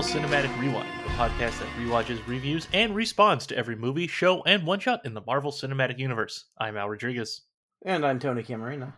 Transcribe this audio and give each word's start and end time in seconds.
Welcome 0.00 0.22
to 0.22 0.28
the 0.28 0.34
Marvel 0.34 0.48
Cinematic 0.48 0.60
Rewind, 0.62 0.88
the 1.04 1.10
podcast 1.10 1.58
that 1.58 1.68
rewatches, 1.76 2.26
reviews, 2.26 2.66
and 2.72 2.96
responds 2.96 3.46
to 3.48 3.56
every 3.58 3.76
movie, 3.76 4.06
show, 4.06 4.42
and 4.44 4.64
one 4.64 4.80
shot 4.80 5.04
in 5.04 5.12
the 5.12 5.20
Marvel 5.26 5.52
Cinematic 5.52 5.98
Universe. 5.98 6.46
I'm 6.56 6.78
Al 6.78 6.88
Rodriguez. 6.88 7.42
And 7.84 8.06
I'm 8.06 8.18
Tony 8.18 8.42
Camarina. 8.42 8.94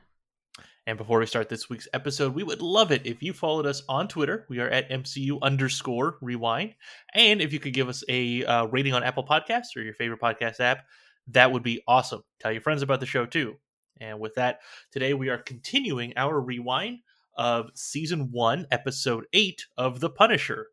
And 0.87 0.97
before 0.97 1.19
we 1.19 1.27
start 1.27 1.49
this 1.49 1.69
week's 1.69 1.89
episode, 1.93 2.37
we 2.37 2.45
would 2.45 2.63
love 2.63 2.93
it 2.93 3.05
if 3.05 3.21
you 3.21 3.33
followed 3.33 3.67
us 3.67 3.83
on 3.89 4.07
Twitter. 4.07 4.47
We 4.49 4.61
are 4.61 4.69
at 4.69 4.91
MCU 4.91 5.41
underscore 5.43 6.19
rewind. 6.21 6.77
And 7.13 7.43
if 7.43 7.53
you 7.53 7.59
could 7.59 7.75
give 7.75 7.89
us 7.89 8.05
a 8.09 8.45
uh, 8.45 8.67
rating 8.67 8.95
on 8.95 9.03
Apple 9.03 9.27
Podcasts 9.27 9.75
or 9.75 9.83
your 9.83 9.95
favorite 9.95 10.21
podcast 10.21 10.61
app, 10.61 10.85
that 11.27 11.51
would 11.51 11.65
be 11.65 11.83
awesome. 11.89 12.23
Tell 12.39 12.53
your 12.53 12.63
friends 12.63 12.83
about 12.83 13.01
the 13.01 13.07
show 13.07 13.27
too. 13.27 13.57
And 14.01 14.21
with 14.21 14.37
that, 14.37 14.61
today 14.93 15.15
we 15.15 15.31
are 15.31 15.39
continuing 15.39 16.13
our 16.17 16.41
rewind 16.41 17.01
of 17.37 17.71
season 17.75 18.31
one, 18.31 18.69
episode 18.71 19.25
eight 19.33 19.67
of 19.77 19.99
The 19.99 20.11
Punisher, 20.11 20.69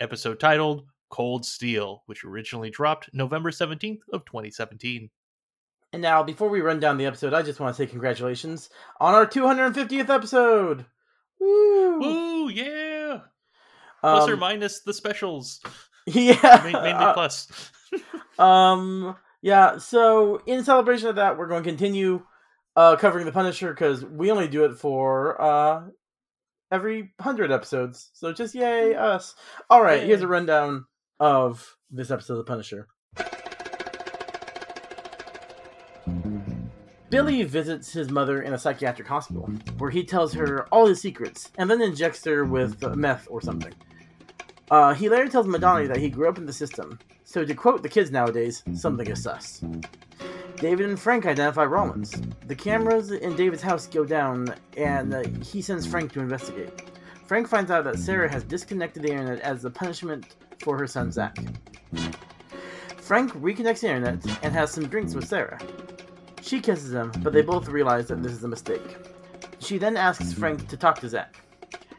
episode 0.00 0.40
titled 0.40 0.86
Cold 1.10 1.44
Steel, 1.44 2.02
which 2.06 2.24
originally 2.24 2.70
dropped 2.70 3.10
November 3.12 3.50
17th 3.50 4.00
of 4.12 4.24
2017. 4.24 5.10
And 5.92 6.02
now, 6.02 6.22
before 6.22 6.48
we 6.48 6.60
run 6.60 6.78
down 6.78 6.98
the 6.98 7.06
episode, 7.06 7.34
I 7.34 7.42
just 7.42 7.58
want 7.58 7.74
to 7.76 7.82
say 7.82 7.86
congratulations 7.90 8.70
on 9.00 9.14
our 9.14 9.26
250th 9.26 10.08
episode. 10.08 10.86
Woo! 11.40 11.98
Woo, 12.00 12.48
yeah! 12.48 13.20
Plus 14.00 14.24
Um, 14.24 14.30
or 14.30 14.36
minus 14.36 14.80
the 14.82 14.94
specials. 14.94 15.60
Yeah. 16.06 16.62
Main- 16.64 16.72
Mainly 16.82 17.12
plus. 17.12 17.46
um. 18.38 19.14
Yeah. 19.42 19.76
So, 19.78 20.42
in 20.46 20.64
celebration 20.64 21.08
of 21.08 21.16
that, 21.16 21.36
we're 21.38 21.46
going 21.46 21.62
to 21.62 21.68
continue 21.68 22.22
uh, 22.74 22.96
covering 22.96 23.26
the 23.26 23.32
Punisher 23.32 23.68
because 23.70 24.04
we 24.04 24.30
only 24.30 24.48
do 24.48 24.64
it 24.64 24.76
for 24.78 25.40
uh, 25.40 25.82
every 26.70 27.12
hundred 27.20 27.52
episodes. 27.52 28.10
So, 28.12 28.32
just 28.32 28.54
yay 28.54 28.94
us! 28.94 29.34
All 29.68 29.82
right. 29.82 30.02
Here's 30.02 30.22
a 30.22 30.28
rundown 30.28 30.86
of 31.18 31.76
this 31.90 32.10
episode 32.10 32.34
of 32.34 32.38
the 32.38 32.44
Punisher. 32.44 32.88
Billy 37.10 37.42
visits 37.42 37.92
his 37.92 38.08
mother 38.08 38.42
in 38.42 38.54
a 38.54 38.58
psychiatric 38.58 39.08
hospital, 39.08 39.50
where 39.78 39.90
he 39.90 40.04
tells 40.04 40.32
her 40.32 40.66
all 40.68 40.86
his 40.86 41.00
secrets 41.00 41.50
and 41.58 41.68
then 41.68 41.82
injects 41.82 42.24
her 42.24 42.44
with 42.44 42.82
uh, 42.84 42.94
meth 42.94 43.26
or 43.28 43.40
something. 43.40 43.74
Uh, 44.70 44.94
he 44.94 45.08
later 45.08 45.28
tells 45.28 45.46
Madani 45.46 45.88
that 45.88 45.96
he 45.96 46.08
grew 46.08 46.28
up 46.28 46.38
in 46.38 46.46
the 46.46 46.52
system, 46.52 46.96
so 47.24 47.44
to 47.44 47.54
quote 47.54 47.82
the 47.82 47.88
kids 47.88 48.12
nowadays, 48.12 48.62
something 48.74 49.08
is 49.08 49.24
sus. 49.24 49.60
David 50.60 50.90
and 50.90 51.00
Frank 51.00 51.24
identify 51.24 51.64
Rollins. 51.64 52.14
The 52.46 52.54
cameras 52.54 53.12
in 53.12 53.34
David's 53.34 53.62
house 53.62 53.86
go 53.86 54.04
down, 54.04 54.54
and 54.76 55.14
uh, 55.14 55.22
he 55.42 55.62
sends 55.62 55.86
Frank 55.86 56.12
to 56.12 56.20
investigate. 56.20 56.82
Frank 57.24 57.48
finds 57.48 57.70
out 57.70 57.84
that 57.84 57.98
Sarah 57.98 58.30
has 58.30 58.44
disconnected 58.44 59.02
the 59.02 59.10
internet 59.10 59.40
as 59.40 59.62
the 59.62 59.70
punishment 59.70 60.36
for 60.62 60.76
her 60.76 60.86
son 60.86 61.10
Zach. 61.10 61.34
Frank 62.98 63.32
reconnects 63.32 63.80
the 63.80 63.88
internet 63.88 64.44
and 64.44 64.52
has 64.52 64.70
some 64.70 64.86
drinks 64.86 65.14
with 65.14 65.26
Sarah. 65.26 65.58
She 66.42 66.60
kisses 66.60 66.92
him, 66.92 67.10
but 67.22 67.32
they 67.32 67.42
both 67.42 67.68
realize 67.68 68.08
that 68.08 68.22
this 68.22 68.32
is 68.32 68.44
a 68.44 68.48
mistake. 68.48 68.98
She 69.60 69.78
then 69.78 69.96
asks 69.96 70.32
Frank 70.34 70.68
to 70.68 70.76
talk 70.76 71.00
to 71.00 71.08
Zach. 71.08 71.36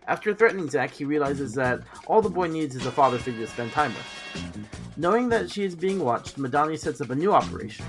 After 0.07 0.35
threatening 0.35 0.69
Zach, 0.69 0.91
he 0.91 1.03
realizes 1.03 1.55
that 1.55 1.81
all 2.05 2.21
the 2.21 2.29
boy 2.29 2.47
needs 2.47 2.75
is 2.75 2.85
a 2.85 2.91
father 2.91 3.17
figure 3.17 3.45
to 3.45 3.51
spend 3.51 3.71
time 3.71 3.93
with. 3.93 4.80
Knowing 4.97 5.29
that 5.29 5.49
she 5.49 5.63
is 5.63 5.75
being 5.75 5.99
watched, 5.99 6.37
Madani 6.37 6.77
sets 6.77 7.01
up 7.01 7.09
a 7.09 7.15
new 7.15 7.31
operation, 7.33 7.85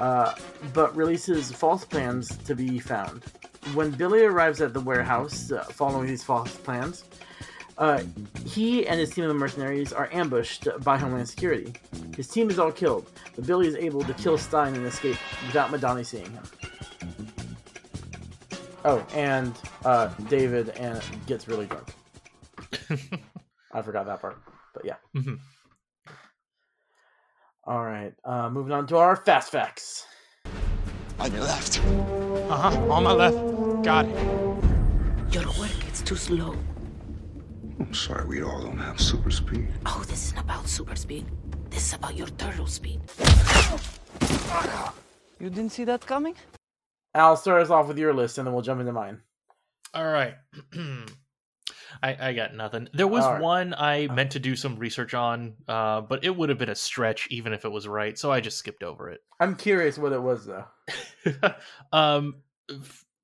uh, 0.00 0.34
but 0.72 0.94
releases 0.96 1.50
false 1.52 1.84
plans 1.84 2.36
to 2.38 2.54
be 2.54 2.78
found. 2.78 3.22
When 3.72 3.90
Billy 3.92 4.22
arrives 4.24 4.60
at 4.60 4.74
the 4.74 4.80
warehouse 4.80 5.50
uh, 5.52 5.64
following 5.64 6.06
these 6.06 6.22
false 6.22 6.54
plans, 6.56 7.04
uh, 7.78 8.02
he 8.44 8.86
and 8.86 9.00
his 9.00 9.10
team 9.10 9.24
of 9.24 9.34
mercenaries 9.36 9.92
are 9.92 10.08
ambushed 10.12 10.68
by 10.82 10.98
Homeland 10.98 11.28
Security. 11.28 11.72
His 12.16 12.28
team 12.28 12.50
is 12.50 12.58
all 12.58 12.70
killed, 12.72 13.10
but 13.34 13.46
Billy 13.46 13.66
is 13.66 13.74
able 13.76 14.02
to 14.02 14.14
kill 14.14 14.36
Stein 14.36 14.74
and 14.74 14.84
escape 14.86 15.16
without 15.46 15.70
Madani 15.70 16.04
seeing 16.04 16.30
him. 16.30 16.42
Oh, 18.84 19.04
and 19.14 19.54
uh, 19.84 20.08
David 20.28 20.68
and 20.70 21.00
gets 21.26 21.48
really 21.48 21.66
drunk. 21.66 21.94
I 23.72 23.82
forgot 23.82 24.04
that 24.06 24.20
part, 24.20 24.38
but 24.74 24.84
yeah. 24.84 24.96
Mhm. 25.16 25.38
All 27.66 27.82
right, 27.82 28.12
uh, 28.24 28.50
moving 28.50 28.72
on 28.72 28.86
to 28.88 28.98
our 28.98 29.16
fast 29.16 29.50
facts. 29.50 30.06
On 31.18 31.32
your 31.32 31.42
left. 31.42 31.80
Uh 32.50 32.56
huh. 32.56 32.92
On 32.92 33.02
my 33.04 33.12
left. 33.12 33.36
Got 33.82 34.04
it. 34.04 34.16
Your 35.32 35.46
work 35.58 35.92
is 35.92 36.02
too 36.02 36.16
slow. 36.16 36.54
I'm 37.80 37.94
sorry, 37.94 38.26
we 38.26 38.42
all 38.42 38.60
don't 38.60 38.78
have 38.78 39.00
super 39.00 39.30
speed. 39.30 39.68
Oh, 39.86 40.04
this 40.06 40.26
isn't 40.26 40.38
about 40.38 40.68
super 40.68 40.94
speed. 40.94 41.26
This 41.70 41.88
is 41.88 41.94
about 41.94 42.14
your 42.16 42.28
turtle 42.28 42.66
speed. 42.66 43.00
You 45.40 45.50
didn't 45.50 45.70
see 45.70 45.84
that 45.84 46.06
coming? 46.06 46.34
Al, 47.14 47.36
start 47.36 47.62
us 47.62 47.70
off 47.70 47.88
with 47.88 47.98
your 47.98 48.12
list, 48.12 48.38
and 48.38 48.46
then 48.46 48.52
we'll 48.52 48.62
jump 48.62 48.80
into 48.80 48.92
mine. 48.92 49.20
All 49.94 50.06
right. 50.06 50.34
I, 52.02 52.28
I 52.28 52.32
got 52.32 52.54
nothing. 52.54 52.88
There 52.92 53.06
was 53.06 53.24
right. 53.24 53.40
one 53.40 53.74
I 53.76 54.08
meant 54.08 54.32
to 54.32 54.38
do 54.38 54.56
some 54.56 54.76
research 54.76 55.14
on, 55.14 55.54
uh, 55.68 56.00
but 56.02 56.24
it 56.24 56.36
would 56.36 56.48
have 56.48 56.58
been 56.58 56.68
a 56.68 56.74
stretch 56.74 57.28
even 57.30 57.52
if 57.52 57.64
it 57.64 57.70
was 57.70 57.86
right, 57.88 58.18
so 58.18 58.30
I 58.30 58.40
just 58.40 58.58
skipped 58.58 58.82
over 58.82 59.10
it. 59.10 59.20
I'm 59.40 59.56
curious 59.56 59.98
what 59.98 60.12
it 60.12 60.22
was, 60.22 60.46
though. 60.46 60.64
um 61.92 62.36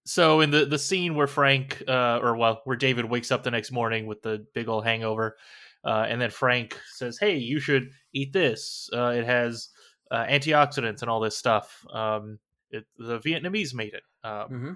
so 0.04 0.40
in 0.40 0.50
the 0.50 0.64
the 0.64 0.78
scene 0.78 1.14
where 1.14 1.26
frank 1.26 1.82
uh 1.88 2.18
or 2.22 2.36
well 2.36 2.60
where 2.64 2.76
david 2.76 3.04
wakes 3.04 3.30
up 3.30 3.42
the 3.42 3.50
next 3.50 3.70
morning 3.70 4.06
with 4.06 4.22
the 4.22 4.44
big 4.54 4.68
old 4.68 4.84
hangover 4.84 5.36
uh 5.84 6.06
and 6.08 6.20
then 6.20 6.30
frank 6.30 6.78
says 6.92 7.18
hey 7.18 7.36
you 7.36 7.60
should 7.60 7.90
eat 8.12 8.32
this 8.32 8.88
uh 8.92 9.12
it 9.14 9.24
has 9.24 9.68
uh, 10.10 10.24
antioxidants 10.24 11.02
and 11.02 11.10
all 11.10 11.20
this 11.20 11.36
stuff 11.36 11.84
um 11.92 12.38
it, 12.70 12.84
the 12.98 13.18
vietnamese 13.20 13.74
made 13.74 13.94
it 13.94 14.02
um 14.24 14.48
hmm 14.48 14.72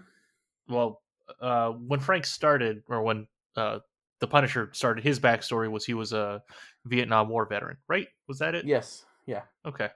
well 0.69 1.03
uh 1.41 1.71
when 1.71 2.01
frank 2.01 2.25
started 2.25 2.83
or 2.89 3.03
when 3.03 3.27
uh 3.57 3.79
the 4.21 4.27
punisher 4.27 4.71
started 4.73 5.05
his 5.05 5.21
backstory 5.21 5.71
was 5.71 5.85
he 5.85 5.95
was 5.95 6.13
a 6.13 6.43
vietnam 6.85 7.29
war 7.29 7.47
veteran 7.47 7.77
right 7.89 8.09
was 8.29 8.39
that 8.39 8.55
it 8.55 8.65
Yes. 8.65 9.05
Yeah. 9.27 9.43
Okay. 9.67 9.89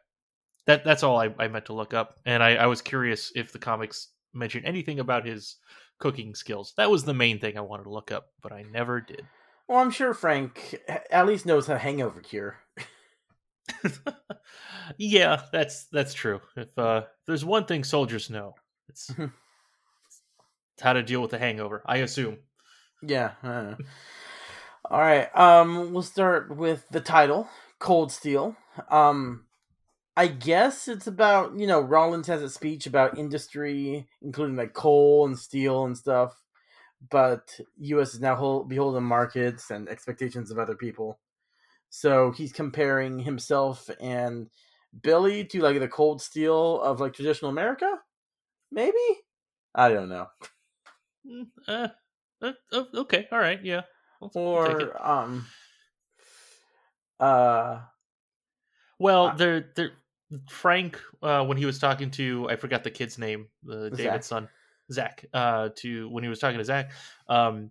That 0.66 0.84
that's 0.84 1.02
all 1.02 1.19
I, 1.19 1.34
I 1.38 1.48
meant 1.48 1.66
to 1.66 1.72
look 1.72 1.94
up. 1.94 2.16
And 2.26 2.42
I, 2.42 2.56
I 2.56 2.66
was 2.66 2.82
curious 2.82 3.32
if 3.34 3.52
the 3.52 3.58
comics 3.58 4.08
mentioned 4.34 4.66
anything 4.66 5.00
about 5.00 5.26
his 5.26 5.56
cooking 5.98 6.34
skills. 6.34 6.74
That 6.76 6.91
was 6.91 7.04
the 7.04 7.14
main 7.14 7.38
thing 7.38 7.56
I 7.56 7.62
wanted 7.62 7.84
to 7.84 7.91
look 7.91 8.12
up, 8.12 8.26
but 8.42 8.52
I 8.52 8.62
never 8.70 9.00
did. 9.00 9.26
Well, 9.66 9.78
I'm 9.78 9.90
sure 9.90 10.14
Frank 10.14 10.78
at 11.10 11.26
least 11.26 11.46
knows 11.46 11.69
a 11.69 11.78
hangover 11.78 12.20
cure. 12.20 12.56
yeah, 14.98 15.42
that's 15.52 15.86
that's 15.92 16.14
true. 16.14 16.40
If 16.56 16.76
uh 16.78 17.02
there's 17.26 17.44
one 17.44 17.64
thing 17.64 17.84
soldiers 17.84 18.30
know, 18.30 18.54
it's, 18.88 19.10
it's 19.10 20.82
how 20.82 20.94
to 20.94 21.02
deal 21.02 21.20
with 21.20 21.32
a 21.32 21.38
hangover, 21.38 21.82
I 21.86 21.98
assume. 21.98 22.38
Yeah. 23.03 23.32
I. 23.42 23.75
All 24.91 25.00
right. 25.00 25.28
Um, 25.36 25.92
we'll 25.92 26.03
start 26.03 26.56
with 26.56 26.88
the 26.91 27.00
title, 27.00 27.48
Cold 27.78 28.10
Steel. 28.10 28.56
Um, 28.91 29.44
I 30.17 30.28
guess 30.28 30.88
it's 30.88 31.06
about 31.06 31.58
you 31.58 31.67
know 31.67 31.81
Rollins 31.81 32.26
has 32.28 32.43
a 32.43 32.50
speech 32.50 32.87
about 32.87 33.19
industry, 33.19 34.08
including 34.22 34.56
like 34.56 34.75
coal 34.75 35.26
and 35.26 35.38
steel 35.38 35.84
and 35.84 35.96
stuff. 35.96 36.34
But 37.11 37.61
U.S. 37.78 38.14
is 38.14 38.20
now 38.20 38.37
hol- 38.37 38.64
beholden 38.64 39.05
markets 39.05 39.70
and 39.70 39.88
expectations 39.88 40.50
of 40.50 40.58
other 40.58 40.76
people. 40.76 41.19
So 41.90 42.32
he's 42.32 42.52
comparing 42.52 43.20
himself 43.20 43.90
and 44.00 44.49
Billy 45.02 45.44
to 45.46 45.61
like 45.62 45.78
the 45.81 45.88
cold 45.88 46.22
steel 46.22 46.81
of 46.82 47.00
like 47.00 47.14
traditional 47.14 47.50
America. 47.50 47.90
Maybe 48.72 48.99
I 49.75 49.90
don't 49.90 50.08
know. 50.08 50.28
Uh, 51.67 51.88
uh, 52.43 52.52
uh, 52.73 52.85
okay, 52.94 53.29
all 53.32 53.38
right, 53.38 53.62
yeah. 53.64 53.82
I'll- 54.20 54.31
I'll 54.35 54.43
or 54.43 55.06
um 55.06 55.46
uh 57.20 57.81
Well, 58.99 59.26
Uh, 59.26 59.37
there, 59.37 59.73
there. 59.76 59.93
Frank, 60.50 61.00
uh, 61.23 61.44
when 61.46 61.56
he 61.56 61.64
was 61.64 61.79
talking 61.79 62.11
to, 62.12 62.49
I 62.50 62.56
forgot 62.56 62.85
the 62.85 62.90
kid's 62.90 63.17
name, 63.19 63.49
the. 63.62 63.90
David's 63.90 64.26
son, 64.26 64.49
Zach. 64.93 65.25
Uh, 65.32 65.70
to 65.76 66.08
when 66.11 66.23
he 66.23 66.29
was 66.29 66.38
talking 66.38 66.58
to 66.58 66.64
Zach, 66.64 66.93
um, 67.29 67.70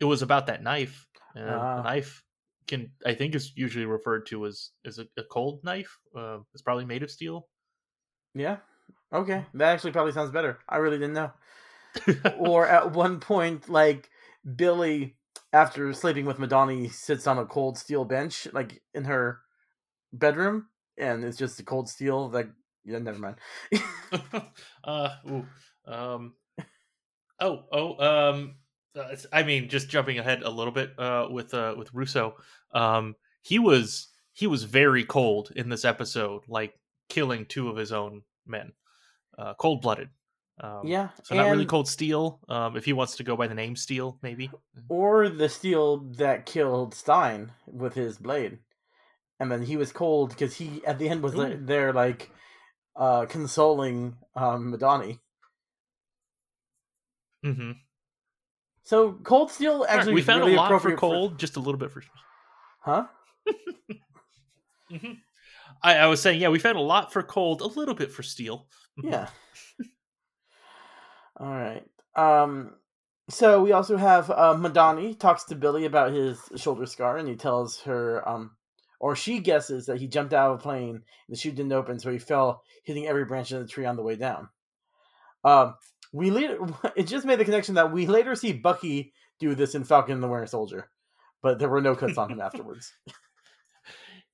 it 0.00 0.04
was 0.06 0.22
about 0.22 0.46
that 0.46 0.62
knife. 0.62 1.08
A 1.34 1.66
knife 1.76 2.24
can, 2.66 2.92
I 3.06 3.14
think, 3.14 3.34
is 3.34 3.56
usually 3.56 3.86
referred 3.86 4.26
to 4.26 4.46
as 4.46 4.72
as 4.84 4.98
a, 4.98 5.06
a 5.16 5.24
cold 5.24 5.64
knife. 5.64 5.98
Uh, 6.14 6.40
it's 6.54 6.62
probably 6.62 6.84
made 6.86 7.02
of 7.02 7.10
steel. 7.10 7.48
yeah 8.34 8.58
okay 9.12 9.46
that 9.54 9.72
actually 9.72 9.92
probably 9.92 10.12
sounds 10.12 10.30
better 10.30 10.58
i 10.68 10.76
really 10.76 10.98
didn't 10.98 11.14
know 11.14 11.32
or 12.38 12.66
at 12.66 12.92
one 12.92 13.20
point 13.20 13.68
like 13.68 14.08
billy 14.56 15.16
after 15.52 15.92
sleeping 15.92 16.26
with 16.26 16.38
madani 16.38 16.92
sits 16.92 17.26
on 17.26 17.38
a 17.38 17.46
cold 17.46 17.78
steel 17.78 18.04
bench 18.04 18.46
like 18.52 18.82
in 18.94 19.04
her 19.04 19.40
bedroom 20.12 20.66
and 20.98 21.24
it's 21.24 21.36
just 21.36 21.60
a 21.60 21.64
cold 21.64 21.88
steel 21.88 22.28
like 22.30 22.48
yeah 22.84 22.98
never 22.98 23.18
mind 23.18 23.36
uh, 24.84 25.10
ooh, 25.28 25.46
um, 25.86 26.34
oh, 27.40 27.64
oh, 27.72 28.30
um, 28.30 28.56
uh, 28.94 29.16
I 29.32 29.42
mean, 29.42 29.68
just 29.68 29.88
jumping 29.88 30.18
ahead 30.18 30.42
a 30.42 30.50
little 30.50 30.72
bit 30.72 30.98
uh, 30.98 31.28
with 31.30 31.54
uh, 31.54 31.74
with 31.76 31.92
Russo, 31.92 32.36
um, 32.72 33.14
he 33.42 33.58
was 33.58 34.08
he 34.32 34.46
was 34.46 34.64
very 34.64 35.04
cold 35.04 35.52
in 35.54 35.68
this 35.68 35.84
episode, 35.84 36.42
like 36.48 36.74
killing 37.08 37.46
two 37.46 37.68
of 37.68 37.76
his 37.76 37.92
own 37.92 38.22
men, 38.46 38.72
uh, 39.38 39.54
cold 39.54 39.82
blooded. 39.82 40.08
Um, 40.60 40.82
yeah, 40.84 41.10
So 41.22 41.36
not 41.36 41.50
really 41.50 41.66
cold 41.66 41.88
steel. 41.88 42.40
Um, 42.48 42.76
if 42.76 42.84
he 42.84 42.92
wants 42.92 43.16
to 43.16 43.24
go 43.24 43.36
by 43.36 43.46
the 43.46 43.54
name 43.54 43.76
Steel, 43.76 44.18
maybe. 44.22 44.50
or 44.88 45.28
the 45.28 45.48
steel 45.48 45.98
that 46.16 46.46
killed 46.46 46.94
Stein 46.94 47.52
with 47.66 47.94
his 47.94 48.16
blade, 48.18 48.58
and 49.38 49.50
then 49.50 49.62
he 49.62 49.76
was 49.76 49.92
cold 49.92 50.30
because 50.30 50.56
he 50.56 50.82
at 50.86 50.98
the 50.98 51.08
end 51.08 51.22
was 51.22 51.34
Ooh. 51.34 51.58
there 51.60 51.92
like 51.92 52.30
uh 52.96 53.26
consoling 53.26 54.16
um 54.34 54.72
Madani. 54.72 55.18
hmm 57.42 57.72
So 58.84 59.12
cold 59.24 59.50
steel 59.50 59.84
actually 59.88 60.14
we 60.14 60.22
found 60.22 60.40
really 60.40 60.54
a 60.54 60.56
lot 60.56 60.80
for 60.80 60.96
cold, 60.96 61.38
just 61.38 61.56
a 61.56 61.60
little 61.60 61.78
bit 61.78 61.90
for. 61.90 62.02
huh? 62.80 63.06
hmm 64.90 65.12
I, 65.82 65.96
I 65.98 66.06
was 66.06 66.22
saying, 66.22 66.40
yeah, 66.40 66.48
we 66.48 66.58
found 66.58 66.78
a 66.78 66.80
lot 66.80 67.12
for 67.12 67.22
cold, 67.22 67.60
a 67.60 67.66
little 67.66 67.94
bit 67.94 68.10
for 68.10 68.22
steel. 68.22 68.66
Yeah. 69.02 69.28
All 71.38 71.48
right. 71.48 71.84
Um. 72.14 72.74
So 73.28 73.62
we 73.62 73.72
also 73.72 73.96
have 73.96 74.30
uh, 74.30 74.54
Madani 74.56 75.18
talks 75.18 75.44
to 75.44 75.56
Billy 75.56 75.84
about 75.84 76.12
his 76.12 76.40
shoulder 76.56 76.86
scar, 76.86 77.16
and 77.18 77.28
he 77.28 77.34
tells 77.34 77.80
her, 77.80 78.26
um, 78.28 78.52
or 79.00 79.16
she 79.16 79.40
guesses 79.40 79.86
that 79.86 79.98
he 79.98 80.06
jumped 80.06 80.32
out 80.32 80.52
of 80.52 80.60
a 80.60 80.62
plane 80.62 80.94
and 80.94 81.02
the 81.28 81.36
chute 81.36 81.56
didn't 81.56 81.72
open, 81.72 81.98
so 81.98 82.12
he 82.12 82.18
fell, 82.18 82.62
hitting 82.84 83.06
every 83.06 83.24
branch 83.24 83.50
of 83.50 83.60
the 83.60 83.66
tree 83.66 83.84
on 83.84 83.96
the 83.96 84.02
way 84.02 84.16
down. 84.16 84.48
Um. 85.44 85.74
We 86.12 86.30
later, 86.30 86.58
it 86.96 87.08
just 87.08 87.26
made 87.26 87.40
the 87.40 87.44
connection 87.44 87.74
that 87.74 87.92
we 87.92 88.06
later 88.06 88.34
see 88.36 88.52
Bucky 88.52 89.12
do 89.38 89.54
this 89.54 89.74
in 89.74 89.84
Falcon 89.84 90.14
and 90.14 90.22
the 90.22 90.28
Winter 90.28 90.46
Soldier, 90.46 90.88
but 91.42 91.58
there 91.58 91.68
were 91.68 91.82
no 91.82 91.94
cuts 91.94 92.16
on 92.16 92.30
him 92.30 92.40
afterwards. 92.40 92.92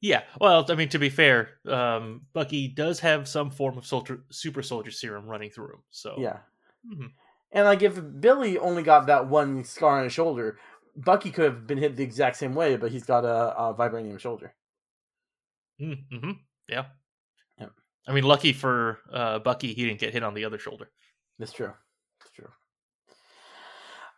Yeah, 0.02 0.22
well, 0.40 0.66
I 0.68 0.74
mean, 0.74 0.88
to 0.88 0.98
be 0.98 1.10
fair, 1.10 1.50
um, 1.64 2.22
Bucky 2.32 2.66
does 2.66 2.98
have 3.00 3.28
some 3.28 3.52
form 3.52 3.78
of 3.78 3.86
soldier, 3.86 4.24
super 4.32 4.60
soldier 4.60 4.90
serum 4.90 5.26
running 5.26 5.50
through 5.50 5.74
him. 5.74 5.82
So 5.90 6.16
Yeah. 6.18 6.38
Mhm. 6.86 7.12
And 7.52 7.66
like 7.66 7.82
if 7.82 8.00
Billy 8.20 8.58
only 8.58 8.82
got 8.82 9.06
that 9.06 9.28
one 9.28 9.64
scar 9.64 9.98
on 9.98 10.04
his 10.04 10.12
shoulder, 10.12 10.58
Bucky 10.96 11.30
could 11.30 11.44
have 11.44 11.66
been 11.66 11.78
hit 11.78 11.96
the 11.96 12.02
exact 12.02 12.36
same 12.36 12.54
way, 12.54 12.76
but 12.76 12.90
he's 12.92 13.04
got 13.04 13.24
a, 13.24 13.56
a 13.56 13.74
vibranium 13.74 14.18
shoulder. 14.18 14.54
Mm-hmm. 15.80 16.30
Yeah. 16.68 16.86
Yeah. 17.58 17.68
I 18.06 18.12
mean, 18.12 18.24
lucky 18.24 18.52
for 18.52 18.98
uh, 19.12 19.38
Bucky, 19.38 19.74
he 19.74 19.86
didn't 19.86 20.00
get 20.00 20.12
hit 20.12 20.22
on 20.22 20.34
the 20.34 20.44
other 20.44 20.58
shoulder. 20.58 20.90
That's 21.38 21.52
true. 21.52 21.72
That's 22.20 22.30
true. 22.32 22.48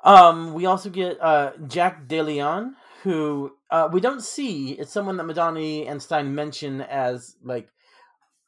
Um, 0.02 0.52
we 0.52 0.66
also 0.66 0.90
get 0.90 1.20
uh, 1.20 1.52
Jack 1.66 2.06
DeLeon, 2.06 2.72
who 3.02 3.52
uh, 3.70 3.88
we 3.90 4.00
don't 4.00 4.22
see. 4.22 4.72
It's 4.72 4.92
someone 4.92 5.16
that 5.16 5.26
Madani 5.26 5.88
and 5.90 6.02
Stein 6.02 6.34
mention 6.34 6.82
as 6.82 7.36
like 7.42 7.68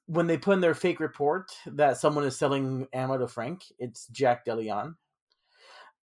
when 0.06 0.26
they 0.26 0.38
put 0.38 0.54
in 0.54 0.60
their 0.60 0.74
fake 0.74 1.00
report 1.00 1.50
that 1.66 1.98
someone 1.98 2.24
is 2.24 2.38
selling 2.38 2.86
ammo 2.92 3.18
to 3.18 3.28
Frank. 3.28 3.64
It's 3.78 4.06
Jack 4.08 4.46
DeLeon. 4.46 4.94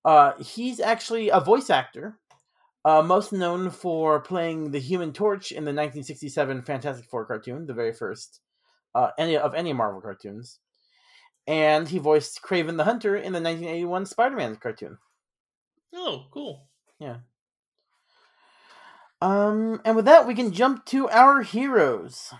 Uh, 0.04 0.32
he's 0.40 0.80
actually 0.80 1.28
a 1.28 1.40
voice 1.40 1.70
actor, 1.70 2.18
uh, 2.84 3.02
most 3.02 3.32
known 3.32 3.70
for 3.70 4.20
playing 4.20 4.72
the 4.72 4.80
Human 4.80 5.12
Torch 5.12 5.52
in 5.52 5.64
the 5.64 5.70
1967 5.70 6.62
Fantastic 6.62 7.06
Four 7.06 7.24
cartoon, 7.24 7.66
the 7.66 7.74
very 7.74 7.92
first 7.92 8.40
uh, 8.94 9.10
any 9.18 9.36
of 9.36 9.54
any 9.54 9.72
Marvel 9.72 10.00
cartoons 10.00 10.58
and 11.46 11.88
he 11.88 11.98
voiced 11.98 12.42
Kraven 12.42 12.76
the 12.76 12.84
Hunter 12.84 13.16
in 13.16 13.32
the 13.32 13.40
1981 13.40 14.06
Spider-Man 14.06 14.56
cartoon. 14.56 14.98
Oh, 15.94 16.26
cool. 16.30 16.68
Yeah. 16.98 17.18
Um, 19.20 19.80
and 19.84 19.96
with 19.96 20.04
that, 20.06 20.26
we 20.26 20.34
can 20.34 20.52
jump 20.52 20.84
to 20.86 21.08
our 21.08 21.42
heroes. 21.42 22.32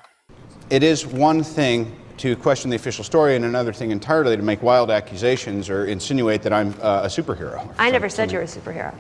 It 0.72 0.82
is 0.82 1.06
one 1.06 1.42
thing 1.42 1.94
to 2.16 2.34
question 2.34 2.70
the 2.70 2.76
official 2.76 3.04
story, 3.04 3.36
and 3.36 3.44
another 3.44 3.74
thing 3.74 3.90
entirely 3.90 4.38
to 4.38 4.42
make 4.42 4.62
wild 4.62 4.90
accusations 4.90 5.69
or 5.69 5.84
insinuate 5.84 6.40
that 6.44 6.52
I'm 6.54 6.69
uh, 6.80 7.02
a 7.02 7.08
superhero. 7.08 7.70
I 7.78 7.90
never 7.90 8.08
said 8.08 8.32
you 8.32 8.38
were 8.38 8.44
a 8.44 8.46
superhero. 8.46 8.94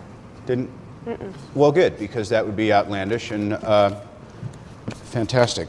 Didn't? 0.44 0.68
Well, 1.54 1.72
good, 1.72 1.98
because 1.98 2.28
that 2.28 2.44
would 2.44 2.56
be 2.56 2.74
outlandish 2.74 3.30
and 3.30 3.54
uh, 3.54 3.98
fantastic. 5.04 5.66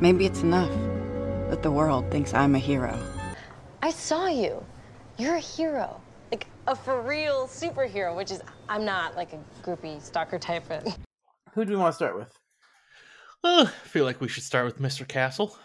Maybe 0.00 0.24
it's 0.24 0.40
enough 0.40 0.72
that 1.50 1.62
the 1.62 1.70
world 1.70 2.10
thinks 2.10 2.32
I'm 2.32 2.54
a 2.54 2.58
hero. 2.58 2.98
I 3.82 3.90
saw 3.90 4.28
you. 4.28 4.64
You're 5.18 5.34
a 5.34 5.40
hero. 5.40 6.00
Like 6.32 6.46
a 6.66 6.74
for 6.74 7.02
real 7.02 7.48
superhero, 7.48 8.16
which 8.16 8.30
is, 8.30 8.40
I'm 8.70 8.86
not 8.86 9.14
like 9.14 9.34
a 9.34 9.40
groupie 9.62 10.00
stalker 10.00 10.38
type. 10.38 10.64
But 10.70 10.96
Who 11.52 11.66
do 11.66 11.72
we 11.72 11.76
want 11.76 11.92
to 11.92 11.96
start 11.96 12.16
with? 12.16 12.32
Uh, 13.44 13.66
I 13.68 13.86
feel 13.88 14.04
like 14.06 14.20
we 14.20 14.28
should 14.28 14.42
start 14.42 14.64
with 14.64 14.80
Mr. 14.80 15.06
Castle. 15.06 15.56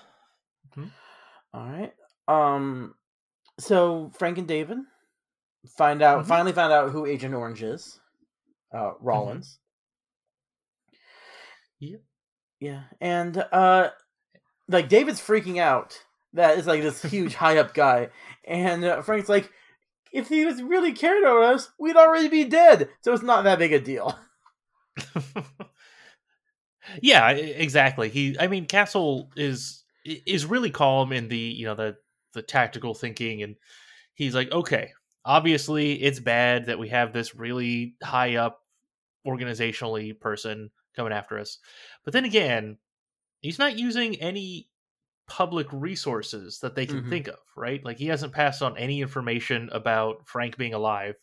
All 1.52 1.66
right. 1.68 1.94
Um, 2.28 2.94
so 3.60 4.12
Frank 4.20 4.38
and 4.38 4.48
David 4.48 4.78
find 5.78 6.02
out 6.04 6.24
Mhm. 6.26 6.28
finally 6.28 6.52
found 6.54 6.72
out 6.72 6.92
who 6.92 7.06
Agent 7.08 7.34
Orange 7.34 7.64
is. 7.64 8.00
Uh, 8.72 8.92
Rollins. 9.00 9.58
Yep. 11.80 12.02
Yeah, 12.60 12.84
and 13.02 13.38
uh, 13.52 13.90
like 14.68 14.90
David's 14.90 15.22
freaking 15.22 15.58
out. 15.60 15.98
That 16.34 16.58
is 16.60 16.68
like 16.68 16.82
this 16.84 17.02
huge 17.12 17.34
high 17.34 17.58
up 17.58 17.74
guy, 17.74 18.10
and 18.46 18.84
uh, 18.86 19.02
Frank's 19.02 19.30
like, 19.30 19.50
if 20.12 20.28
he 20.28 20.46
was 20.46 20.62
really 20.62 20.92
cared 20.92 21.24
about 21.24 21.56
us, 21.56 21.72
we'd 21.80 21.96
already 21.96 22.28
be 22.28 22.44
dead. 22.44 22.90
So 23.02 23.14
it's 23.14 23.24
not 23.24 23.44
that 23.46 23.58
big 23.60 23.74
a 23.74 23.80
deal. 23.80 24.20
yeah, 27.02 27.30
exactly. 27.32 28.10
He, 28.10 28.38
I 28.40 28.48
mean, 28.48 28.66
Castle 28.66 29.32
is 29.36 29.84
is 30.06 30.46
really 30.46 30.72
calm 30.72 31.12
in 31.12 31.28
the 31.28 31.38
you 31.38 31.66
know 31.66 31.76
the 31.76 31.98
the 32.34 32.42
tactical 32.42 32.94
thinking, 32.94 33.44
and 33.44 33.56
he's 34.16 34.36
like, 34.36 34.52
okay, 34.52 34.94
obviously 35.26 36.02
it's 36.04 36.20
bad 36.20 36.68
that 36.68 36.80
we 36.80 36.90
have 36.90 37.14
this 37.14 37.36
really 37.36 37.96
high 38.04 38.36
up 38.38 38.62
organizationally 39.28 40.20
person 40.20 40.72
coming 40.96 41.14
after 41.14 41.40
us, 41.40 41.60
but 42.06 42.14
then 42.14 42.26
again, 42.26 42.78
he's 43.42 43.60
not 43.60 43.78
using 43.78 44.16
any 44.22 44.70
public 45.28 45.68
resources 45.72 46.60
that 46.62 46.76
they 46.76 46.86
can 46.86 47.04
Mhm. 47.04 47.10
think 47.10 47.28
of, 47.28 47.40
right? 47.56 47.84
Like 47.86 47.98
he 47.98 48.08
hasn't 48.08 48.34
passed 48.34 48.62
on 48.64 48.78
any 48.78 49.02
information 49.02 49.70
about 49.72 50.28
Frank 50.28 50.58
being 50.58 50.74
alive 50.74 51.16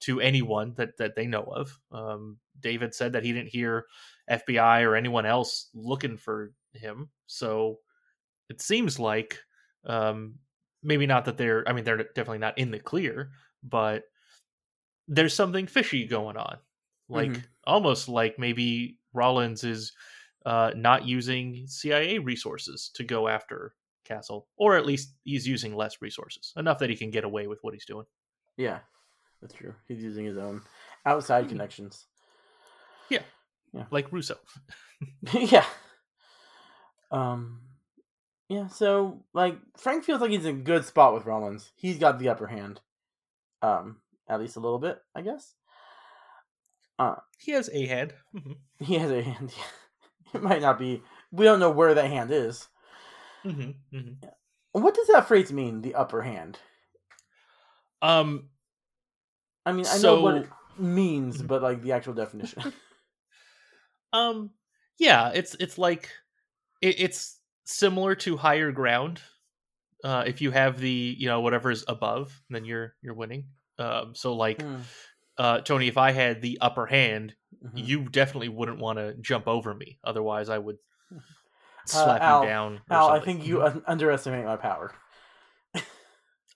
to 0.00 0.20
anyone 0.20 0.74
that 0.74 0.96
that 0.98 1.16
they 1.16 1.26
know 1.26 1.44
of. 1.44 1.78
Um, 1.92 2.38
David 2.60 2.94
said 2.94 3.12
that 3.12 3.24
he 3.24 3.32
didn't 3.32 3.50
hear 3.50 3.86
FBI 4.30 4.82
or 4.82 4.96
anyone 4.96 5.26
else 5.26 5.70
looking 5.74 6.16
for 6.16 6.54
him, 6.74 7.10
so 7.26 7.80
it 8.50 8.60
seems 8.62 8.98
like 8.98 9.40
um, 9.84 10.38
maybe 10.82 11.06
not 11.06 11.26
that 11.26 11.38
they're. 11.38 11.68
I 11.68 11.72
mean, 11.72 11.84
they're 11.84 11.98
definitely 11.98 12.38
not 12.38 12.58
in 12.58 12.70
the 12.70 12.80
clear, 12.80 13.32
but 13.62 14.04
there's 15.08 15.34
something 15.34 15.66
fishy 15.66 16.06
going 16.06 16.36
on. 16.36 16.58
Like 17.08 17.30
Mhm. 17.34 17.44
almost 17.66 18.08
like 18.08 18.38
maybe 18.38 18.98
Rollins 19.12 19.64
is 19.64 19.92
uh, 20.46 20.72
not 20.74 21.06
using 21.06 21.66
CIA 21.66 22.18
resources 22.18 22.90
to 22.94 23.04
go 23.04 23.28
after 23.28 23.74
Castle, 24.04 24.48
or 24.56 24.76
at 24.76 24.86
least 24.86 25.14
he's 25.24 25.46
using 25.46 25.74
less 25.76 26.00
resources, 26.02 26.52
enough 26.56 26.78
that 26.78 26.90
he 26.90 26.96
can 26.96 27.10
get 27.10 27.24
away 27.24 27.46
with 27.46 27.58
what 27.62 27.74
he's 27.74 27.86
doing. 27.86 28.06
Yeah, 28.56 28.80
that's 29.40 29.54
true. 29.54 29.74
He's 29.88 30.02
using 30.02 30.24
his 30.26 30.38
own 30.38 30.62
outside 31.06 31.48
Hmm. 31.48 31.48
connections. 31.48 32.08
Like 33.90 34.12
Russo. 34.12 34.36
yeah. 35.32 35.64
Um. 37.10 37.60
Yeah. 38.48 38.68
So, 38.68 39.24
like, 39.32 39.56
Frank 39.78 40.04
feels 40.04 40.20
like 40.20 40.30
he's 40.30 40.44
in 40.44 40.56
a 40.56 40.60
good 40.60 40.84
spot 40.84 41.14
with 41.14 41.24
Rollins. 41.26 41.72
He's 41.76 41.98
got 41.98 42.18
the 42.18 42.28
upper 42.28 42.46
hand. 42.46 42.80
Um, 43.62 43.98
at 44.28 44.40
least 44.40 44.56
a 44.56 44.60
little 44.60 44.78
bit, 44.78 44.98
I 45.14 45.22
guess. 45.22 45.54
Uh, 46.98 47.16
He 47.38 47.52
has 47.52 47.70
a 47.72 47.86
hand. 47.86 48.12
Mhm. 48.34 48.56
he 48.80 48.96
has 48.98 49.10
a 49.10 49.22
hand. 49.22 49.52
it 50.34 50.42
might 50.42 50.60
not 50.62 50.78
be. 50.78 51.02
We 51.30 51.44
don't 51.44 51.60
know 51.60 51.70
where 51.70 51.94
that 51.94 52.10
hand 52.10 52.30
is. 52.30 52.68
Mhm, 53.44 53.74
mhm. 53.92 54.16
What 54.72 54.94
does 54.94 55.06
that 55.08 55.26
phrase 55.28 55.52
mean? 55.52 55.80
The 55.82 55.94
upper 55.94 56.22
hand. 56.22 56.58
Um, 58.02 58.48
I 59.64 59.72
mean, 59.72 59.86
I 59.88 59.98
know 59.98 60.20
what 60.20 60.34
it 60.36 60.48
means, 60.78 61.42
Mhm. 61.42 61.46
but 61.46 61.62
like 61.62 61.82
the 61.82 61.92
actual 61.92 62.14
definition. 62.14 62.72
Um, 64.12 64.50
yeah, 64.98 65.30
it's 65.34 65.54
it's 65.60 65.78
like 65.78 66.10
it, 66.80 67.00
it's 67.00 67.38
similar 67.64 68.14
to 68.16 68.36
higher 68.36 68.72
ground. 68.72 69.20
Uh, 70.04 70.24
if 70.26 70.40
you 70.40 70.50
have 70.50 70.78
the 70.80 71.16
you 71.18 71.26
know 71.28 71.40
whatever 71.40 71.70
is 71.70 71.84
above, 71.88 72.40
then 72.50 72.64
you're 72.64 72.94
you're 73.02 73.14
winning. 73.14 73.46
Um, 73.78 74.14
so 74.14 74.34
like 74.34 74.60
Hmm, 74.60 74.76
uh, 75.38 75.60
Tony, 75.60 75.88
if 75.88 75.96
I 75.96 76.10
had 76.12 76.42
the 76.42 76.58
upper 76.60 76.86
hand, 76.86 77.34
mhm. 77.64 77.70
you 77.86 78.08
definitely 78.08 78.48
wouldn't 78.48 78.78
want 78.78 78.98
to 78.98 79.14
jump 79.20 79.46
over 79.48 79.72
me. 79.74 79.98
Otherwise, 80.04 80.48
I 80.48 80.58
would 80.58 80.76
slap 81.86 82.20
Uh, 82.20 82.24
Al- 82.24 82.42
you 82.42 82.48
down. 82.48 82.72
or 82.90 82.96
Al, 82.96 83.08
I 83.10 83.20
think 83.20 83.46
you 83.46 83.62
un- 83.62 83.82
underestimate 83.86 84.44
my 84.44 84.56
power. 84.56 84.92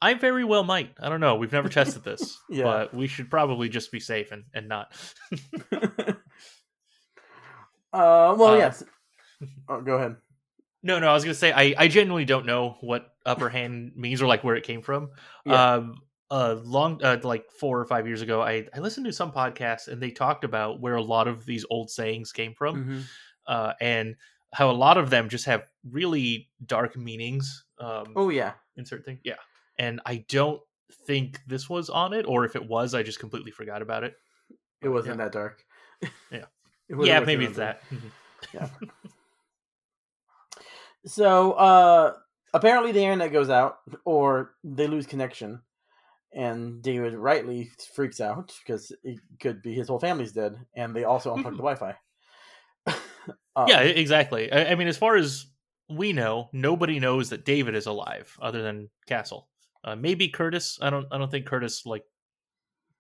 I 0.03 0.15
very 0.15 0.45
well 0.45 0.63
might. 0.63 0.93
I 1.01 1.09
don't 1.09 1.21
know. 1.21 1.37
We've 1.37 1.53
never 1.53 1.69
tested 1.71 2.05
this, 2.05 2.39
Yeah. 2.51 2.65
but 2.65 2.95
we 2.95 3.07
should 3.07 3.31
probably 3.31 3.69
just 3.71 3.91
be 3.91 3.99
safe 4.01 4.31
and, 4.31 4.45
and 4.53 4.69
not. 4.69 4.93
Uh, 7.97 8.35
well, 8.39 8.55
Uh, 8.55 8.57
yes. 8.59 8.83
Oh, 9.69 9.81
go 9.83 9.97
ahead. 9.97 10.17
No, 10.83 10.99
no, 10.99 11.09
I 11.09 11.15
was 11.15 11.25
gonna 11.25 11.35
say 11.35 11.53
I, 11.53 11.75
I 11.77 11.89
genuinely 11.89 12.25
don't 12.25 12.47
know 12.47 12.77
what 12.81 13.09
upper 13.27 13.49
hand 13.49 13.93
means 13.97 14.23
or 14.23 14.27
like 14.27 14.45
where 14.45 14.55
it 14.57 14.65
came 14.65 14.81
from. 14.83 15.11
Yeah. 15.45 15.75
Um, 15.75 15.97
uh, 16.31 16.57
long 16.65 17.03
uh, 17.05 17.19
like 17.23 17.51
four 17.51 17.79
or 17.81 17.85
five 17.87 18.07
years 18.07 18.23
ago, 18.23 18.41
I 18.41 18.67
I 18.75 18.79
listened 18.81 19.07
to 19.07 19.13
some 19.13 19.33
podcasts 19.33 19.89
and 19.89 20.01
they 20.03 20.11
talked 20.11 20.45
about 20.45 20.81
where 20.81 20.95
a 20.97 21.03
lot 21.03 21.29
of 21.29 21.45
these 21.45 21.65
old 21.71 21.91
sayings 21.91 22.33
came 22.33 22.55
from, 22.55 22.85
Mhm. 22.85 23.03
uh, 23.47 23.73
and 23.81 24.17
how 24.53 24.71
a 24.71 24.73
lot 24.73 24.97
of 24.97 25.11
them 25.11 25.29
just 25.29 25.45
have 25.47 25.65
really 25.91 26.49
dark 26.65 26.97
meanings. 26.97 27.65
Um, 27.79 28.13
Oh 28.17 28.29
yeah. 28.31 28.55
in 28.77 28.87
certain 28.87 29.05
things, 29.05 29.21
yeah. 29.25 29.37
And 29.79 30.01
I 30.07 30.25
don't 30.29 30.61
think 31.07 31.41
this 31.47 31.69
was 31.69 31.91
on 31.91 32.13
it, 32.13 32.25
or 32.27 32.45
if 32.45 32.57
it 32.57 32.67
was, 32.67 32.95
I 32.95 33.03
just 33.03 33.19
completely 33.21 33.51
forgot 33.51 33.83
about 33.83 34.05
it. 34.05 34.15
It 34.83 34.89
wasn't 34.89 35.19
yeah. 35.19 35.25
that 35.25 35.33
dark. 35.33 35.65
Yeah. 36.31 36.47
It 36.89 36.97
Yeah, 37.05 37.21
maybe 37.21 37.45
it's 37.47 37.57
that. 37.57 37.83
Mhm. 37.91 38.11
Yeah. 38.55 38.69
So, 41.07 41.53
uh, 41.53 42.15
apparently 42.53 42.91
the 42.91 43.01
internet 43.03 43.33
goes 43.33 43.49
out, 43.49 43.79
or 44.05 44.57
they 44.65 44.89
lose 44.89 45.07
connection, 45.07 45.63
and 46.33 46.83
David 46.83 47.15
rightly 47.15 47.71
freaks 47.95 48.21
out 48.21 48.53
because 48.61 48.91
it 49.05 49.21
could 49.39 49.63
be 49.63 49.73
his 49.73 49.87
whole 49.87 50.01
family's 50.01 50.33
dead, 50.33 50.59
and 50.75 50.95
they 50.97 51.05
also 51.05 51.33
unplugged 51.33 51.59
the 51.59 51.63
Wi-Fi. 51.63 51.97
Uh, 53.57 53.65
yeah, 53.69 53.83
e- 53.85 53.89
exactly. 53.91 54.53
I, 54.53 54.73
I 54.73 54.75
mean, 54.75 54.87
as 54.87 54.99
far 54.99 55.17
as 55.17 55.47
we 55.89 56.13
know, 56.13 56.51
nobody 56.53 57.01
knows 57.01 57.31
that 57.31 57.47
David 57.47 57.75
is 57.75 57.87
alive 57.87 58.37
other 58.41 58.61
than 58.63 58.91
Castle. 59.07 59.49
Uh, 59.83 59.97
maybe 59.97 60.29
Curtis. 60.29 60.79
I 60.83 60.91
don't. 60.91 61.07
I 61.11 61.17
don't 61.17 61.31
think 61.31 61.47
Curtis 61.47 61.87
like 61.87 62.05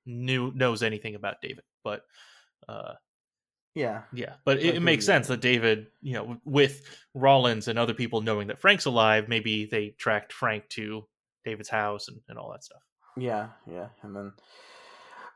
knew 0.06 0.52
knows 0.54 0.82
anything 0.82 1.14
about 1.14 1.42
David. 1.42 1.62
But 1.84 2.04
uh, 2.68 2.94
yeah, 3.76 4.02
yeah, 4.10 4.36
but 4.46 4.58
it, 4.58 4.76
it 4.76 4.82
makes 4.82 5.04
sense 5.04 5.28
that 5.28 5.42
David, 5.42 5.88
you 6.00 6.14
know, 6.14 6.38
with 6.46 6.82
Rollins 7.12 7.68
and 7.68 7.78
other 7.78 7.92
people 7.92 8.22
knowing 8.22 8.48
that 8.48 8.58
Frank's 8.58 8.86
alive, 8.86 9.28
maybe 9.28 9.66
they 9.66 9.90
tracked 9.98 10.32
Frank 10.32 10.66
to 10.70 11.06
David's 11.44 11.68
house 11.68 12.08
and, 12.08 12.18
and 12.28 12.38
all 12.38 12.50
that 12.52 12.64
stuff. 12.64 12.80
yeah, 13.18 13.48
yeah, 13.70 13.88
and 14.02 14.16
then. 14.16 14.32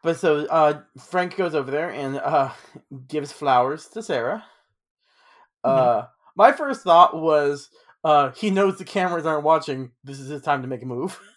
But 0.02 0.18
so 0.18 0.46
uh, 0.46 0.80
Frank 0.98 1.36
goes 1.36 1.54
over 1.54 1.70
there 1.70 1.90
and 1.90 2.16
uh, 2.16 2.50
gives 3.06 3.30
flowers 3.30 3.86
to 3.88 4.02
Sarah. 4.02 4.42
Uh, 5.62 6.06
my 6.34 6.52
first 6.52 6.82
thought 6.82 7.14
was 7.14 7.68
uh, 8.02 8.30
he 8.30 8.50
knows 8.50 8.78
the 8.78 8.84
cameras 8.84 9.26
aren't 9.26 9.44
watching. 9.44 9.90
This 10.02 10.18
is 10.18 10.28
his 10.30 10.40
time 10.40 10.62
to 10.62 10.68
make 10.68 10.82
a 10.82 10.86
move. 10.86 11.20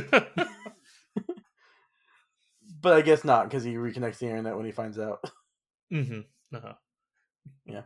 But 2.87 2.93
I 2.93 3.01
guess 3.01 3.25
not 3.25 3.49
because 3.49 3.65
he 3.65 3.75
reconnects 3.75 4.19
the 4.19 4.27
internet 4.27 4.57
when 4.57 4.65
he 4.65 4.71
finds 4.71 4.97
out. 4.97 5.29
Hmm 5.91 6.21
Uh-huh. 6.53 6.75
Yeah. 7.65 7.83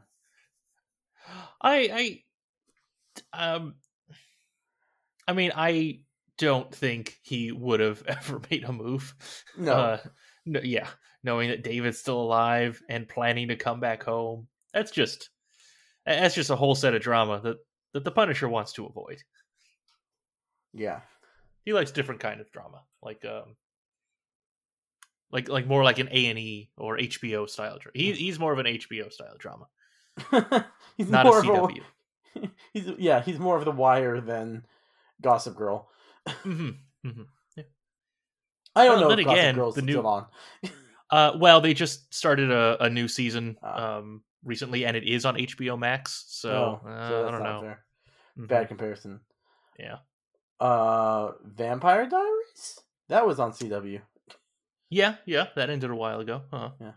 I 1.61 2.23
I 3.33 3.49
um 3.53 3.75
I 5.29 5.33
mean 5.33 5.53
I 5.55 6.01
don't 6.39 6.75
think 6.75 7.19
he 7.23 7.53
would 7.53 7.81
have 7.81 8.03
ever 8.07 8.41
made 8.51 8.65
a 8.65 8.73
move. 8.73 9.15
No. 9.57 9.73
Uh, 9.73 9.99
no 10.47 10.61
yeah, 10.63 10.89
knowing 11.23 11.51
that 11.51 11.63
David's 11.63 11.99
still 11.99 12.21
alive 12.21 12.83
and 12.89 13.09
planning 13.09 13.49
to 13.49 13.57
come 13.57 13.81
back 13.81 14.03
home. 14.03 14.49
That's 14.73 14.91
just 14.91 15.31
that's 16.07 16.35
just 16.35 16.51
a 16.51 16.57
whole 16.57 16.75
set 16.75 16.95
of 16.95 17.03
drama 17.03 17.41
that 17.43 17.59
that 17.93 18.05
the 18.05 18.11
Punisher 18.11 18.49
wants 18.49 18.73
to 18.75 18.87
avoid. 18.87 19.23
Yeah. 20.73 21.01
He 21.65 21.73
likes 21.73 21.91
different 21.91 22.21
kind 22.21 22.41
of 22.41 22.51
drama, 22.53 22.83
like 23.03 23.25
um 23.25 23.57
like 25.33 25.49
like 25.49 25.67
more 25.67 25.85
like 25.85 25.99
an 25.99 26.09
A&E 26.11 26.71
or 26.77 26.97
HBO 26.99 27.49
style 27.49 27.79
drama. 27.79 27.93
He, 27.95 28.13
he's 28.13 28.39
more 28.39 28.53
of 28.53 28.59
an 28.59 28.67
HBO 28.67 29.13
style 29.13 29.37
drama, 29.39 29.67
he's 30.97 31.11
not 31.11 31.27
a 31.27 31.31
CW. 31.31 31.83
of 32.37 32.45
a 32.45 32.51
he's 32.73 32.91
yeah 32.99 33.21
he's 33.23 33.39
more 33.39 33.57
of 33.57 33.65
the 33.65 33.71
Wire 33.73 34.21
than 34.21 34.65
Gossip 35.21 35.57
Girl. 35.57 35.89
hmm 36.29 36.71
hmm 37.05 37.23
I 38.77 38.85
don't 38.85 38.93
Well, 38.95 39.01
know 39.01 39.09
then 39.09 39.19
if 39.21 39.25
Gossip 39.25 39.39
again, 39.39 39.55
Girl's 39.57 39.75
the 39.75 39.83
new- 39.83 39.93
still 39.93 40.07
on. 40.07 40.27
Uh, 41.13 41.37
well, 41.41 41.61
they 41.61 41.75
just 41.75 42.15
started 42.15 42.53
a, 42.53 42.85
a 42.85 42.89
new 42.89 43.09
season 43.09 43.57
Ah. 43.65 43.97
um, 43.99 44.23
recently, 44.45 44.85
and 44.87 44.97
it 44.97 45.03
is 45.03 45.25
on 45.25 45.35
HBO 45.35 45.77
Max. 45.77 46.25
So, 46.29 46.81
Oh, 46.85 46.89
uh, 46.89 47.09
so 47.09 47.27
I 47.27 47.31
don't 47.33 47.43
know. 47.43 47.61
fair. 47.63 47.85
Mhm. 48.39 48.47
Bad 48.47 48.69
comparison. 48.69 49.19
Yeah, 49.77 49.97
Uh, 50.61 51.33
Vampire 51.43 52.07
Diaries 52.09 52.79
that 53.09 53.27
was 53.27 53.41
on 53.41 53.51
CW. 53.51 54.01
Yeah, 54.91 55.17
yeah. 55.27 55.49
That 55.57 55.71
ended 55.71 55.91
a 55.91 55.97
while 55.97 56.21
ago. 56.21 56.43
Huh. 56.51 56.71
Yeah. 56.81 56.93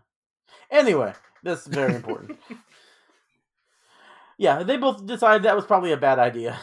Anyway, 0.72 1.14
that's 1.44 1.68
very 1.68 1.96
important. 1.96 2.32
yeah, 4.38 4.64
they 4.64 4.78
both 4.78 5.06
decided 5.06 5.44
that 5.44 5.56
was 5.56 5.66
probably 5.66 5.92
a 5.92 5.98
bad 5.98 6.20
idea 6.20 6.60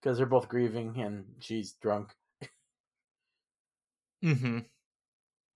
because 0.00 0.18
they're 0.18 0.26
both 0.26 0.48
grieving 0.48 1.00
and 1.00 1.24
she's 1.40 1.72
drunk. 1.74 2.14
hmm 4.22 4.58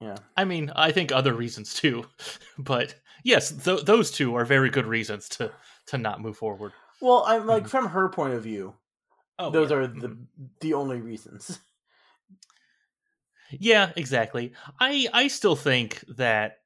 Yeah. 0.00 0.16
I 0.37 0.45
mean, 0.45 0.71
I 0.75 0.92
think 0.92 1.12
other 1.12 1.35
reasons 1.35 1.75
too, 1.75 2.04
but 2.59 2.95
yes, 3.25 3.52
th- 3.52 3.85
those 3.85 4.11
two 4.11 4.35
are 4.35 4.45
very 4.45 4.71
good 4.71 4.87
reasons 4.87 5.28
to 5.31 5.52
to 5.87 5.99
not 5.99 6.21
move 6.21 6.37
forward. 6.37 6.73
Well, 7.00 7.25
I'm 7.26 7.47
like 7.47 7.64
Mhm. 7.64 7.71
from 7.71 7.88
her 7.88 8.09
point 8.09 8.35
of 8.35 8.42
view, 8.42 8.75
Oh, 9.38 9.50
those 9.50 9.71
yeah. 9.71 9.76
are 9.78 9.87
the 9.87 10.09
Mhm. 10.09 10.26
the 10.61 10.75
only 10.75 11.00
reasons. 11.00 11.61
Yeah, 13.61 13.92
exactly. 13.97 14.52
I 14.80 15.09
I 15.12 15.28
still 15.28 15.56
think 15.56 16.04
that 16.16 16.59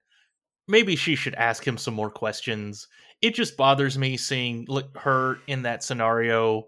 maybe 0.69 0.97
she 0.97 1.16
should 1.16 1.35
ask 1.35 1.66
him 1.66 1.78
some 1.78 1.95
more 1.95 2.11
questions. 2.11 2.88
It 3.23 3.35
just 3.35 3.57
bothers 3.57 3.99
me 3.99 4.16
seeing 4.16 4.66
her 4.97 5.38
in 5.47 5.62
that 5.62 5.83
scenario 5.83 6.66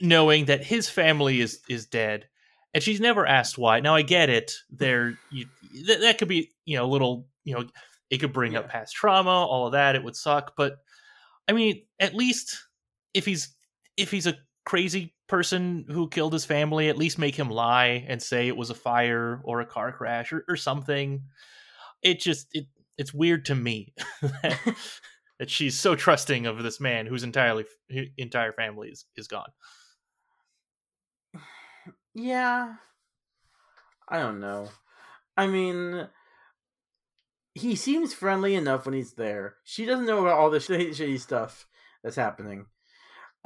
knowing 0.00 0.46
that 0.46 0.64
his 0.64 0.88
family 0.88 1.40
is 1.40 1.60
is 1.68 1.86
dead 1.86 2.26
and 2.74 2.82
she's 2.82 3.00
never 3.00 3.26
asked 3.26 3.58
why. 3.58 3.80
Now 3.80 3.94
I 3.94 4.02
get 4.02 4.30
it. 4.30 4.52
There 4.70 5.18
you 5.30 5.46
that, 5.86 6.00
that 6.00 6.18
could 6.18 6.28
be, 6.28 6.50
you 6.64 6.76
know, 6.76 6.84
a 6.84 6.86
little, 6.86 7.26
you 7.44 7.54
know, 7.54 7.64
it 8.10 8.18
could 8.18 8.32
bring 8.32 8.56
up 8.56 8.68
past 8.68 8.94
trauma, 8.94 9.30
all 9.30 9.66
of 9.66 9.72
that. 9.72 9.94
It 9.94 10.04
would 10.04 10.16
suck, 10.16 10.54
but 10.56 10.76
I 11.48 11.52
mean, 11.52 11.82
at 12.00 12.14
least 12.14 12.66
if 13.14 13.24
he's 13.24 13.54
if 13.96 14.10
he's 14.10 14.26
a 14.26 14.36
crazy 14.64 15.14
person 15.32 15.86
who 15.88 16.10
killed 16.10 16.34
his 16.34 16.44
family, 16.44 16.90
at 16.90 16.98
least 16.98 17.18
make 17.18 17.34
him 17.34 17.48
lie 17.48 18.04
and 18.06 18.22
say 18.22 18.48
it 18.48 18.56
was 18.56 18.68
a 18.68 18.74
fire 18.74 19.40
or 19.44 19.62
a 19.62 19.66
car 19.66 19.90
crash 19.90 20.30
or, 20.30 20.44
or 20.46 20.56
something. 20.56 21.22
It 22.02 22.20
just 22.20 22.48
it 22.52 22.66
it's 22.98 23.14
weird 23.14 23.46
to 23.46 23.54
me 23.54 23.94
that, 24.20 24.76
that 25.38 25.48
she's 25.48 25.80
so 25.80 25.94
trusting 25.94 26.44
of 26.44 26.62
this 26.62 26.80
man 26.80 27.06
whose 27.06 27.22
entirely 27.22 27.64
whose 27.88 28.10
entire 28.18 28.52
family 28.52 28.90
is, 28.90 29.06
is 29.16 29.26
gone. 29.26 29.48
Yeah. 32.14 32.74
I 34.06 34.18
don't 34.18 34.38
know. 34.38 34.68
I 35.34 35.46
mean, 35.46 36.08
he 37.54 37.74
seems 37.74 38.12
friendly 38.12 38.54
enough 38.54 38.84
when 38.84 38.94
he's 38.94 39.14
there. 39.14 39.54
She 39.64 39.86
doesn't 39.86 40.04
know 40.04 40.20
about 40.20 40.38
all 40.38 40.50
the 40.50 40.60
shady, 40.60 40.92
shady 40.92 41.16
stuff 41.16 41.66
that's 42.02 42.16
happening. 42.16 42.66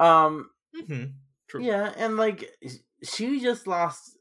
Um, 0.01 0.49
Mm-hmm. 0.75 1.05
True. 1.47 1.63
yeah, 1.63 1.93
and 1.97 2.17
like 2.17 2.49
she 3.03 3.39
just 3.39 3.67
lost 3.67 4.17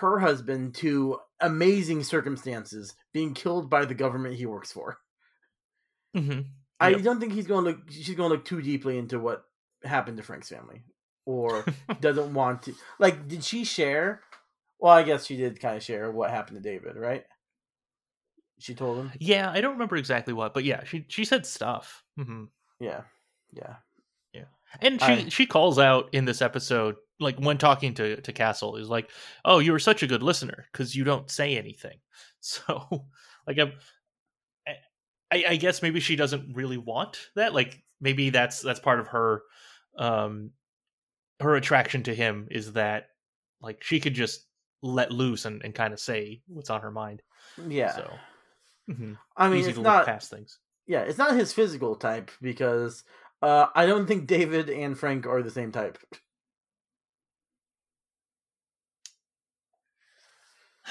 her 0.00 0.18
husband 0.20 0.74
to 0.76 1.18
amazing 1.40 2.02
circumstances, 2.04 2.94
being 3.12 3.34
killed 3.34 3.68
by 3.70 3.84
the 3.84 3.94
government 3.94 4.36
he 4.36 4.46
works 4.46 4.72
for. 4.72 4.98
Mm-hmm. 6.16 6.40
I 6.78 6.90
Yep. 6.90 7.02
don't 7.02 7.20
think 7.20 7.32
he's 7.32 7.46
going 7.46 7.64
to 7.64 7.70
look. 7.72 7.90
She's 7.90 8.14
going 8.14 8.30
to 8.30 8.34
look 8.36 8.44
too 8.44 8.62
deeply 8.62 8.96
into 8.98 9.18
what 9.18 9.44
happened 9.84 10.16
to 10.16 10.22
Frank's 10.22 10.48
family, 10.48 10.82
or 11.26 11.66
doesn't 12.00 12.32
want 12.32 12.62
to. 12.62 12.74
Like, 12.98 13.28
did 13.28 13.44
she 13.44 13.64
share? 13.64 14.22
Well, 14.78 14.92
I 14.92 15.02
guess 15.02 15.26
she 15.26 15.36
did 15.36 15.60
kind 15.60 15.76
of 15.76 15.82
share 15.82 16.10
what 16.10 16.30
happened 16.30 16.62
to 16.62 16.68
David, 16.70 16.96
right? 16.96 17.24
She 18.58 18.74
told 18.74 18.98
him. 18.98 19.12
Yeah, 19.20 19.50
I 19.50 19.60
don't 19.60 19.72
remember 19.74 19.96
exactly 19.96 20.32
what, 20.32 20.54
but 20.54 20.64
yeah, 20.64 20.84
she 20.84 21.04
she 21.08 21.24
said 21.24 21.44
stuff. 21.46 22.02
hmm 22.16 22.44
Yeah, 22.78 23.02
yeah, 23.52 23.76
And 24.80 25.00
she 25.00 25.06
I- 25.06 25.28
she 25.28 25.46
calls 25.46 25.78
out 25.78 26.10
in 26.12 26.24
this 26.24 26.40
episode, 26.42 26.96
like 27.18 27.38
when 27.38 27.58
talking 27.58 27.94
to 27.94 28.20
to 28.20 28.32
Castle, 28.32 28.76
is 28.76 28.88
like, 28.88 29.10
"Oh, 29.44 29.58
you 29.58 29.72
were 29.72 29.78
such 29.78 30.02
a 30.02 30.06
good 30.06 30.22
listener 30.22 30.66
because 30.72 30.94
you 30.94 31.04
don't 31.04 31.30
say 31.30 31.56
anything." 31.56 31.98
So, 32.42 33.04
like, 33.46 33.58
I'm, 33.58 33.72
I 35.30 35.44
I 35.50 35.56
guess 35.56 35.82
maybe 35.82 36.00
she 36.00 36.16
doesn't 36.16 36.54
really 36.54 36.78
want 36.78 37.18
that. 37.36 37.52
Like, 37.54 37.82
maybe 38.00 38.30
that's 38.30 38.60
that's 38.62 38.80
part 38.80 38.98
of 39.00 39.08
her, 39.08 39.42
um, 39.98 40.52
her 41.40 41.54
attraction 41.56 42.02
to 42.04 42.14
him 42.14 42.48
is 42.50 42.72
that 42.72 43.08
like 43.60 43.82
she 43.82 44.00
could 44.00 44.14
just 44.14 44.46
let 44.82 45.12
loose 45.12 45.44
and, 45.44 45.62
and 45.62 45.74
kind 45.74 45.92
of 45.92 46.00
say 46.00 46.40
what's 46.46 46.70
on 46.70 46.80
her 46.80 46.90
mind. 46.90 47.20
yeah. 47.68 47.94
So, 47.94 48.10
mhm. 48.88 49.18
I 49.36 49.48
mean, 49.48 49.58
easy 49.58 49.70
it's 49.70 49.76
to 49.78 49.82
not. 49.82 49.98
look 49.98 50.06
past 50.06 50.30
things. 50.30 50.58
Yeah, 50.86 51.02
it's 51.02 51.18
not 51.18 51.36
his 51.36 51.52
physical 51.52 51.94
type 51.94 52.30
because 52.40 53.04
uh, 53.42 53.66
I 53.74 53.86
don't 53.86 54.06
think 54.06 54.26
David 54.26 54.68
and 54.70 54.98
Frank 54.98 55.26
are 55.26 55.42
the 55.42 55.50
same 55.50 55.72
type. 55.72 55.98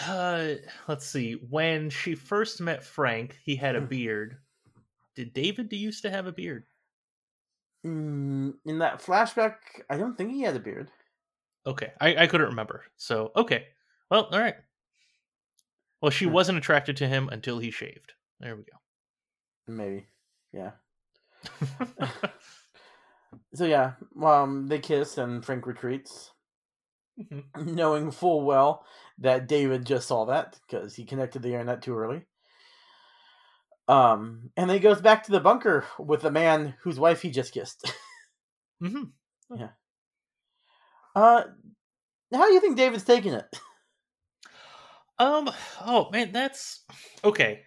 Uh, 0.07 0.55
let's 0.87 1.05
see. 1.05 1.33
When 1.33 1.89
she 1.89 2.15
first 2.15 2.59
met 2.61 2.83
Frank, 2.83 3.39
he 3.43 3.55
had 3.55 3.75
a 3.75 3.81
Hmm. 3.81 3.87
beard. 3.87 4.41
Did 5.15 5.33
David 5.33 5.73
used 5.73 6.03
to 6.03 6.11
have 6.11 6.27
a 6.27 6.33
beard? 6.33 6.67
Mm, 7.85 8.59
in 8.65 8.79
that 8.79 8.99
flashback, 9.01 9.83
I 9.89 9.97
don't 9.97 10.17
think 10.17 10.31
he 10.31 10.41
had 10.41 10.55
a 10.55 10.59
beard. 10.59 10.91
Okay, 11.65 11.93
I, 11.99 12.23
I 12.23 12.27
couldn't 12.27 12.47
remember. 12.47 12.85
So 12.97 13.31
okay, 13.35 13.67
well, 14.09 14.25
all 14.25 14.39
right. 14.39 14.55
Well, 16.01 16.11
she 16.11 16.25
Hmm. 16.25 16.27
wasn't 16.27 16.57
attracted 16.57 16.97
to 16.97 17.07
him 17.07 17.29
until 17.29 17.59
he 17.59 17.71
shaved. 17.71 18.15
There 18.41 18.53
we 18.57 18.63
go. 18.63 18.79
Maybe. 19.67 20.09
Yeah. 20.51 20.73
So 23.53 23.65
yeah, 23.65 23.93
um, 24.23 24.67
they 24.67 24.79
kiss 24.79 25.17
and 25.17 25.43
Frank 25.45 25.65
retreats, 25.67 26.31
Mhm. 27.19 27.45
knowing 27.75 28.11
full 28.11 28.41
well 28.45 28.85
that 29.19 29.47
David 29.47 29.85
just 29.85 30.07
saw 30.07 30.25
that 30.25 30.59
because 30.67 30.95
he 30.95 31.05
connected 31.05 31.41
the 31.43 31.49
internet 31.53 31.81
too 31.81 31.95
early. 31.97 32.25
Um, 33.87 34.51
and 34.55 34.69
then 34.69 34.75
he 34.77 34.79
goes 34.81 35.01
back 35.01 35.23
to 35.23 35.31
the 35.31 35.39
bunker 35.39 35.85
with 35.97 36.21
the 36.21 36.31
man 36.31 36.75
whose 36.81 36.99
wife 36.99 37.21
he 37.21 37.31
just 37.31 37.53
kissed. 37.53 37.91
Mhm. 38.81 39.11
uh, 41.15 41.43
how 42.33 42.47
do 42.47 42.53
you 42.53 42.61
think 42.61 42.77
David's 42.77 43.03
taking 43.03 43.33
it? 43.33 43.45
Um. 45.19 45.49
Oh 45.85 46.09
man, 46.11 46.31
that's 46.31 46.83
okay. 47.23 47.63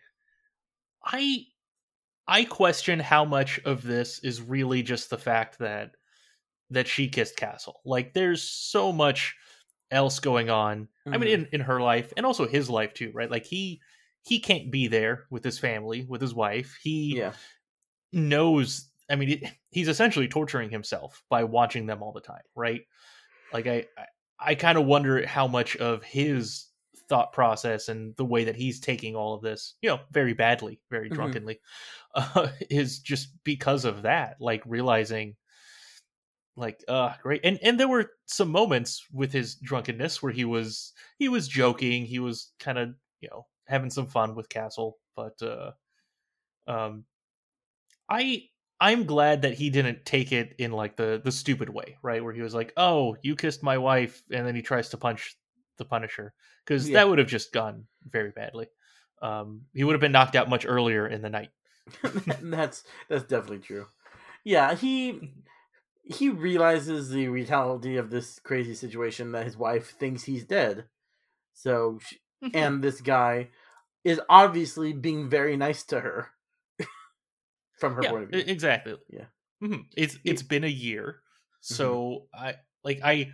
I 1.04 1.46
I 2.28 2.44
question 2.44 3.00
how 3.00 3.24
much 3.24 3.58
of 3.60 3.82
this 3.82 4.18
is 4.20 4.40
really 4.42 4.82
just 4.82 5.10
the 5.10 5.18
fact 5.18 5.58
that 5.58 5.96
that 6.70 6.88
she 6.88 7.08
kissed 7.08 7.36
Castle. 7.36 7.80
Like, 7.84 8.14
there's 8.14 8.42
so 8.42 8.92
much 8.92 9.36
else 9.90 10.20
going 10.20 10.50
on. 10.50 10.88
I 11.12 11.18
mean, 11.18 11.28
Mhm. 11.28 11.30
in 11.30 11.46
in 11.52 11.60
her 11.62 11.80
life 11.80 12.12
and 12.16 12.26
also 12.26 12.48
his 12.48 12.70
life 12.70 12.94
too, 12.94 13.12
right? 13.14 13.30
Like 13.30 13.46
he 13.46 13.82
he 14.22 14.40
can't 14.40 14.70
be 14.72 14.88
there 14.88 15.26
with 15.30 15.44
his 15.44 15.58
family, 15.58 16.04
with 16.08 16.20
his 16.22 16.34
wife. 16.34 16.78
He 16.82 17.20
Yeah, 17.20 17.36
knows. 18.12 18.90
I 19.10 19.16
mean, 19.16 19.28
he- 19.28 19.48
he's 19.70 19.88
essentially 19.88 20.28
torturing 20.28 20.70
himself 20.70 21.24
by 21.28 21.44
watching 21.44 21.86
them 21.86 22.02
all 22.02 22.12
the 22.12 22.20
time, 22.20 22.42
right? 22.54 22.82
Like 23.52 23.66
I, 23.68 23.88
I, 23.98 24.06
I 24.40 24.56
kind 24.56 24.78
of 24.78 24.86
wonder 24.86 25.26
how 25.26 25.48
much 25.48 25.76
of 25.78 26.04
his 26.04 26.68
thought 27.12 27.32
process 27.34 27.88
and 27.90 28.16
the 28.16 28.24
way 28.24 28.44
that 28.44 28.56
he's 28.56 28.80
taking 28.80 29.16
all 29.16 29.34
of 29.34 29.42
this, 29.42 29.76
you 29.82 29.90
know, 29.90 30.00
very 30.12 30.34
badly, 30.34 30.80
very 30.90 31.10
Mhm. 31.10 31.36
drunkenly, 31.36 31.60
uh, 32.14 32.50
is 32.70 33.00
just 33.00 33.42
because 33.44 33.84
of 33.84 34.02
that. 34.02 34.40
Like 34.40 34.62
realizing, 34.66 35.36
like, 36.56 36.84
uh, 36.88 37.14
great. 37.22 37.40
And 37.44 37.58
and 37.62 37.80
there 37.80 37.88
were 37.88 38.10
some 38.26 38.50
moments 38.50 39.06
with 39.12 39.32
his 39.32 39.56
drunkenness 39.56 40.22
where 40.22 40.32
he 40.32 40.44
was 40.44 40.92
he 41.18 41.28
was 41.28 41.48
joking, 41.48 42.04
he 42.04 42.18
was 42.18 42.52
kind 42.58 42.78
of 42.78 42.94
you 43.20 43.28
know 43.30 43.46
having 43.66 43.90
some 43.90 44.06
fun 44.06 44.34
with 44.34 44.48
Castle, 44.50 44.98
but 45.16 45.40
uh, 45.42 45.72
um, 46.68 47.06
I 48.08 48.48
I'm 48.80 49.04
glad 49.06 49.42
that 49.42 49.54
he 49.54 49.70
didn't 49.70 50.04
take 50.04 50.32
it 50.32 50.54
in 50.58 50.72
like 50.72 50.96
the 50.96 51.20
the 51.22 51.32
stupid 51.32 51.68
way, 51.68 51.96
right? 52.02 52.22
Where 52.22 52.32
he 52.32 52.42
was 52.42 52.54
like, 52.54 52.72
"Oh, 52.76 53.16
you 53.22 53.36
kissed 53.36 53.62
my 53.62 53.78
wife," 53.78 54.22
and 54.30 54.46
then 54.46 54.54
he 54.56 54.62
tries 54.62 54.88
to 54.90 54.98
punch 54.98 55.36
the 55.78 55.84
Punisher 55.84 56.34
because 56.64 56.86
Yeah. 56.88 56.94
that 56.94 57.08
would 57.08 57.18
have 57.18 57.28
just 57.28 57.52
gone 57.52 57.86
very 58.08 58.30
badly. 58.30 58.68
Um, 59.20 59.62
he 59.72 59.84
would 59.84 59.92
have 59.94 60.00
been 60.00 60.12
knocked 60.12 60.36
out 60.36 60.48
much 60.48 60.66
earlier 60.66 61.06
in 61.06 61.22
the 61.22 61.30
night. 61.30 61.50
that's 62.42 62.84
that's 63.08 63.24
definitely 63.24 63.58
true. 63.58 63.86
Yeah, 64.44 64.74
he 64.74 65.32
he 66.04 66.28
realizes 66.28 67.10
the 67.10 67.28
reality 67.28 67.96
of 67.96 68.10
this 68.10 68.38
crazy 68.40 68.74
situation 68.74 69.32
that 69.32 69.44
his 69.46 69.56
wife 69.56 69.96
thinks 69.98 70.24
he's 70.24 70.44
dead. 70.44 70.84
So, 71.54 71.98
sh 72.02 72.14
and 72.54 72.82
this 72.82 73.00
guy 73.00 73.48
is 74.04 74.20
obviously 74.28 74.92
being 74.92 75.28
very 75.28 75.56
nice 75.56 75.84
to 75.84 76.00
her 76.00 76.28
from 77.78 77.94
her 77.94 78.02
yeah, 78.02 78.10
point 78.10 78.24
of 78.24 78.30
view. 78.30 78.44
exactly. 78.46 78.96
Yeah. 79.10 79.26
Mhm. 79.62 79.86
It's 79.96 80.18
it's 80.24 80.42
been 80.42 80.64
a 80.64 80.68
year, 80.68 81.20
Mm-hmm. 81.70 81.74
so 81.74 82.26
I 82.34 82.56
like 82.84 83.00
I 83.04 83.32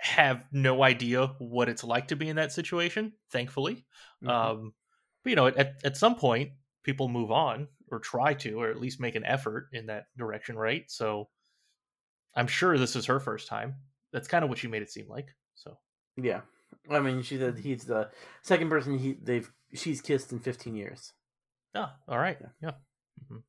have 0.00 0.46
no 0.52 0.82
idea 0.82 1.28
what 1.38 1.68
it's 1.68 1.84
like 1.84 2.08
to 2.08 2.16
be 2.16 2.28
in 2.28 2.36
that 2.36 2.52
situation. 2.52 3.14
Thankfully, 3.30 3.86
Mhm. 4.22 4.30
um, 4.30 4.74
but 5.24 5.30
you 5.30 5.36
know, 5.36 5.46
at 5.48 5.84
at 5.84 5.96
some 5.96 6.16
point, 6.16 6.52
people 6.84 7.08
move 7.08 7.30
on 7.30 7.68
or 7.88 7.98
try 8.00 8.34
to, 8.34 8.60
or 8.60 8.70
at 8.70 8.80
least 8.80 9.00
make 9.00 9.14
an 9.16 9.24
effort 9.24 9.68
in 9.72 9.86
that 9.86 10.06
direction, 10.16 10.56
right? 10.56 10.90
So, 10.90 11.30
I'm 12.34 12.46
sure 12.46 12.78
this 12.78 12.96
is 12.96 13.06
her 13.06 13.20
first 13.20 13.48
time. 13.48 13.76
That's 14.12 14.28
kind 14.28 14.44
of 14.44 14.50
what 14.50 14.58
she 14.58 14.68
made 14.68 14.82
it 14.82 14.90
seem 14.90 15.08
like. 15.08 15.36
So, 15.54 15.78
yeah, 16.16 16.42
I 16.88 17.00
mean, 17.00 17.22
she 17.22 17.38
said 17.38 17.58
he's 17.58 17.84
the 17.84 18.10
second 18.42 18.68
person 18.68 18.98
he 18.98 19.14
they've 19.14 19.52
she's 19.74 20.00
kissed 20.00 20.32
in 20.32 20.40
fifteen 20.40 20.74
years. 20.76 21.12
Ah, 21.74 21.98
all 22.08 22.18
right. 22.18 22.38
Yeah. 22.40 22.48
Yeah. 22.60 22.74
Mhm. 23.24 23.42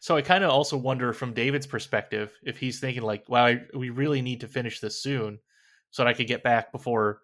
So 0.00 0.16
I 0.16 0.22
kind 0.22 0.44
of 0.44 0.50
also 0.50 0.76
wonder 0.76 1.12
from 1.12 1.34
David's 1.34 1.66
perspective 1.66 2.38
if 2.42 2.58
he's 2.58 2.80
thinking 2.80 3.02
like, 3.02 3.28
"Wow, 3.28 3.46
I, 3.46 3.66
we 3.74 3.90
really 3.90 4.22
need 4.22 4.40
to 4.42 4.48
finish 4.48 4.80
this 4.80 5.02
soon, 5.02 5.40
so 5.90 6.02
that 6.04 6.08
I 6.08 6.14
could 6.14 6.26
get 6.26 6.42
back 6.42 6.72
before 6.72 7.20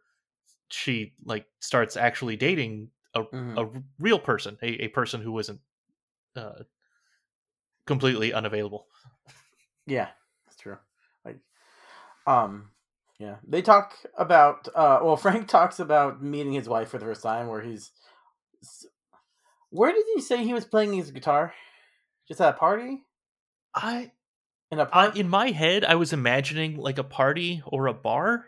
she 0.69 1.15
like 1.25 1.47
starts 1.61 1.97
actually 1.97 2.37
dating 2.37 2.91
a, 3.15 3.25
Mhm. 3.25 3.59
a 3.77 3.83
real 3.99 4.19
person, 4.19 4.57
a, 4.63 4.85
a 4.85 4.89
person 4.89 5.21
who 5.21 5.39
isn't 5.39 5.61
uh, 6.37 6.63
completely 7.87 8.33
unavailable." 8.33 8.87
Yeah, 9.87 10.09
that's 10.47 10.57
true. 10.59 10.79
Like, 11.25 11.39
um, 12.27 12.71
yeah, 13.19 13.37
they 13.47 13.63
talk 13.63 13.95
about. 14.17 14.69
Uh, 14.75 15.01
well, 15.03 15.17
Frank 15.19 15.49
talks 15.49 15.79
about 15.81 16.23
meeting 16.23 16.53
his 16.53 16.69
wife 16.69 16.89
for 16.89 16.99
the 16.99 17.05
first 17.05 17.23
time, 17.23 17.49
where 17.49 17.63
he's. 17.63 17.93
Where 19.71 19.93
did 19.93 20.05
he 20.15 20.21
say 20.21 20.45
he 20.45 20.55
was 20.55 20.65
playing 20.67 20.93
his 20.93 21.11
guitar? 21.11 21.55
Just 22.29 22.41
at 22.41 22.55
a 22.55 22.59
party 22.59 23.03
I, 23.75 24.13
in 24.71 24.79
a 24.79 24.83
I 24.85 24.87
park. 24.87 25.17
in 25.17 25.29
my 25.29 25.51
head, 25.51 25.85
I 25.85 25.95
was 25.97 26.13
imagining 26.13 26.77
like 26.77 26.99
a 26.99 27.05
party 27.05 27.63
or 27.67 27.87
a 27.87 27.95
bar. 27.95 28.47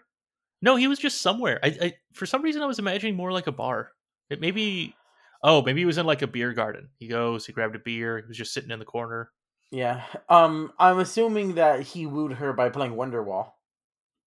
No, 0.64 0.76
he 0.76 0.88
was 0.88 0.98
just 0.98 1.20
somewhere. 1.20 1.60
I, 1.62 1.68
I 1.80 1.92
for 2.14 2.24
some 2.24 2.40
reason 2.40 2.62
I 2.62 2.66
was 2.66 2.78
imagining 2.78 3.16
more 3.16 3.30
like 3.32 3.46
a 3.46 3.52
bar. 3.52 3.90
It 4.30 4.40
maybe 4.40 4.96
oh, 5.42 5.60
maybe 5.60 5.82
he 5.82 5.84
was 5.84 5.98
in 5.98 6.06
like 6.06 6.22
a 6.22 6.26
beer 6.26 6.54
garden. 6.54 6.88
He 6.96 7.06
goes, 7.06 7.44
he 7.44 7.52
grabbed 7.52 7.76
a 7.76 7.78
beer, 7.78 8.16
he 8.18 8.26
was 8.26 8.38
just 8.38 8.54
sitting 8.54 8.70
in 8.70 8.78
the 8.78 8.86
corner. 8.86 9.30
yeah. 9.70 10.04
Um, 10.30 10.72
I'm 10.78 10.98
assuming 11.00 11.56
that 11.56 11.80
he 11.82 12.06
wooed 12.06 12.32
her 12.32 12.54
by 12.54 12.70
playing 12.70 12.94
Wonderwall, 12.94 13.50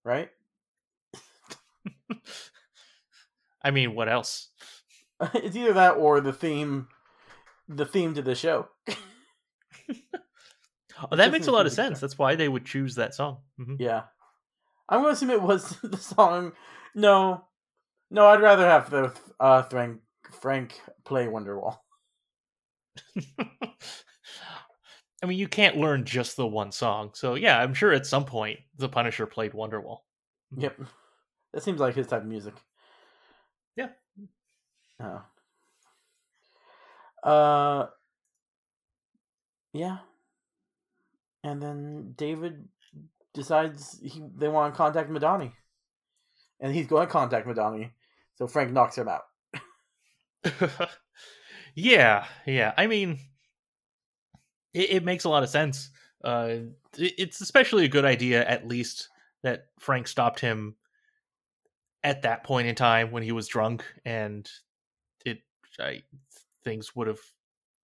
right? 0.05 0.29
I 3.63 3.71
mean, 3.71 3.95
what 3.95 4.07
else? 4.07 4.49
it's 5.33 5.55
either 5.55 5.73
that 5.73 5.93
or 5.93 6.21
the 6.21 6.33
theme, 6.33 6.87
the 7.67 7.85
theme 7.87 8.13
to 8.13 8.21
the 8.21 8.35
show. 8.35 8.67
Oh, 11.11 11.15
that 11.15 11.31
makes 11.31 11.45
a 11.45 11.51
lot 11.51 11.67
of 11.67 11.71
sense. 11.73 11.99
That's 11.99 12.17
why 12.17 12.33
they 12.33 12.47
would 12.49 12.65
choose 12.65 12.95
that 12.95 13.13
song. 13.13 13.37
Mhm. 13.59 13.75
Yeah, 13.77 14.03
I'm 14.89 15.01
gonna 15.01 15.13
assume 15.13 15.29
it 15.29 15.41
was 15.41 15.77
the 15.83 15.97
song. 15.97 16.53
No, 16.95 17.45
no, 18.09 18.27
I'd 18.27 18.41
rather 18.41 18.65
have 18.65 18.89
the 18.89 19.13
uh 19.39 19.63
Frank 19.63 20.01
Frank 20.41 20.79
play 21.05 21.27
Wonderwall. 21.27 21.77
I 25.23 25.25
mean, 25.25 25.39
you 25.39 25.47
can't 25.47 25.77
learn 25.77 26.05
just 26.05 26.37
the 26.37 26.47
one 26.47 26.71
song. 26.71 27.11
So 27.13 27.35
yeah, 27.35 27.59
I'm 27.59 27.73
sure 27.73 27.91
at 27.91 28.05
some 28.05 28.25
point 28.25 28.59
the 28.77 28.89
Punisher 28.89 29.25
played 29.25 29.53
Wonderwall. 29.53 29.99
Yep, 30.55 30.79
that 31.53 31.63
seems 31.63 31.79
like 31.79 31.95
his 31.95 32.07
type 32.07 32.21
of 32.21 32.27
music. 32.27 32.53
Yeah. 33.75 33.89
Oh. 34.99 35.21
Uh. 37.23 37.87
Yeah. 39.73 39.97
And 41.43 41.61
then 41.61 42.13
David 42.17 42.67
decides 43.37 43.99
he 44.01 44.21
they 44.35 44.47
want 44.47 44.73
to 44.73 44.77
contact 44.77 45.09
Madani, 45.09 45.51
and 46.59 46.73
he's 46.73 46.87
going 46.87 47.05
to 47.07 47.11
contact 47.11 47.47
Madani. 47.47 47.91
So 48.35 48.47
Frank 48.47 48.71
knocks 48.73 48.97
him 48.97 49.07
out. 49.07 49.23
yeah, 51.75 52.25
yeah. 52.45 52.73
I 52.77 52.87
mean, 52.87 53.19
it, 54.73 54.89
it 54.89 55.03
makes 55.03 55.23
a 55.23 55.29
lot 55.29 55.43
of 55.43 55.49
sense. 55.49 55.89
Uh, 56.23 56.49
it- 56.97 57.13
it's 57.17 57.41
especially 57.41 57.85
a 57.85 57.89
good 57.89 58.05
idea, 58.05 58.43
at 58.45 58.67
least, 58.67 59.09
that 59.43 59.67
Frank 59.79 60.07
stopped 60.07 60.39
him 60.39 60.75
at 62.03 62.23
that 62.23 62.43
point 62.43 62.67
in 62.67 62.75
time 62.75 63.11
when 63.11 63.23
he 63.23 63.31
was 63.31 63.47
drunk, 63.47 63.83
and 64.05 64.49
it 65.25 65.39
I, 65.79 66.03
things 66.63 66.95
would 66.95 67.07
have 67.07 67.19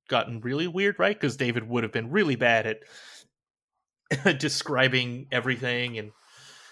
gotten 0.10 0.42
really 0.42 0.68
weird, 0.68 1.00
right? 1.00 1.16
Because 1.16 1.38
David 1.38 1.68
would 1.68 1.84
have 1.84 1.92
been 1.92 2.12
really 2.12 2.36
bad 2.36 2.68
at 2.68 2.80
describing 4.38 5.28
everything, 5.32 5.98
and 5.98 6.12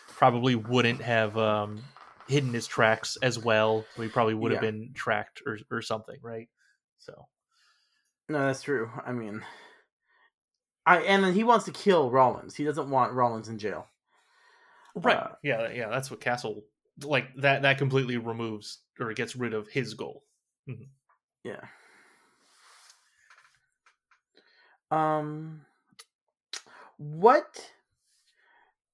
probably 0.08 0.56
wouldn't 0.56 1.02
have 1.02 1.38
um, 1.38 1.84
hidden 2.28 2.54
his 2.54 2.68
tracks 2.68 3.18
as 3.22 3.40
well. 3.40 3.86
So 3.96 4.02
he 4.02 4.10
probably 4.10 4.34
would 4.36 4.52
have 4.52 4.62
Yeah. 4.62 4.72
been 4.72 4.92
tracked 4.94 5.42
or 5.46 5.60
or 5.70 5.82
something, 5.82 6.18
right? 6.22 6.50
So 7.00 7.28
No, 8.30 8.48
that's 8.48 8.64
true. 8.64 8.92
I 9.06 9.12
mean, 9.12 9.44
I 10.86 10.98
and 11.02 11.24
then 11.24 11.34
he 11.34 11.44
wants 11.44 11.66
to 11.66 11.72
kill 11.72 12.12
Rollins. 12.12 12.56
He 12.56 12.64
doesn't 12.64 12.90
want 12.90 13.14
Rollins 13.14 13.50
in 13.50 13.58
jail. 13.58 13.88
right, 14.96 15.24
Uh, 15.24 15.36
yeah, 15.44 15.72
yeah, 15.72 15.90
that's 15.90 16.12
what 16.12 16.22
Castle 16.22 16.64
like 17.04 17.34
that 17.38 17.62
that 17.64 17.78
completely 17.78 18.18
removes 18.18 18.80
or 19.00 19.12
gets 19.14 19.36
rid 19.36 19.54
of 19.54 19.68
his 19.68 19.94
goal. 19.94 20.24
Yeah. 21.44 21.68
Um 24.92 25.66
what 27.02 27.74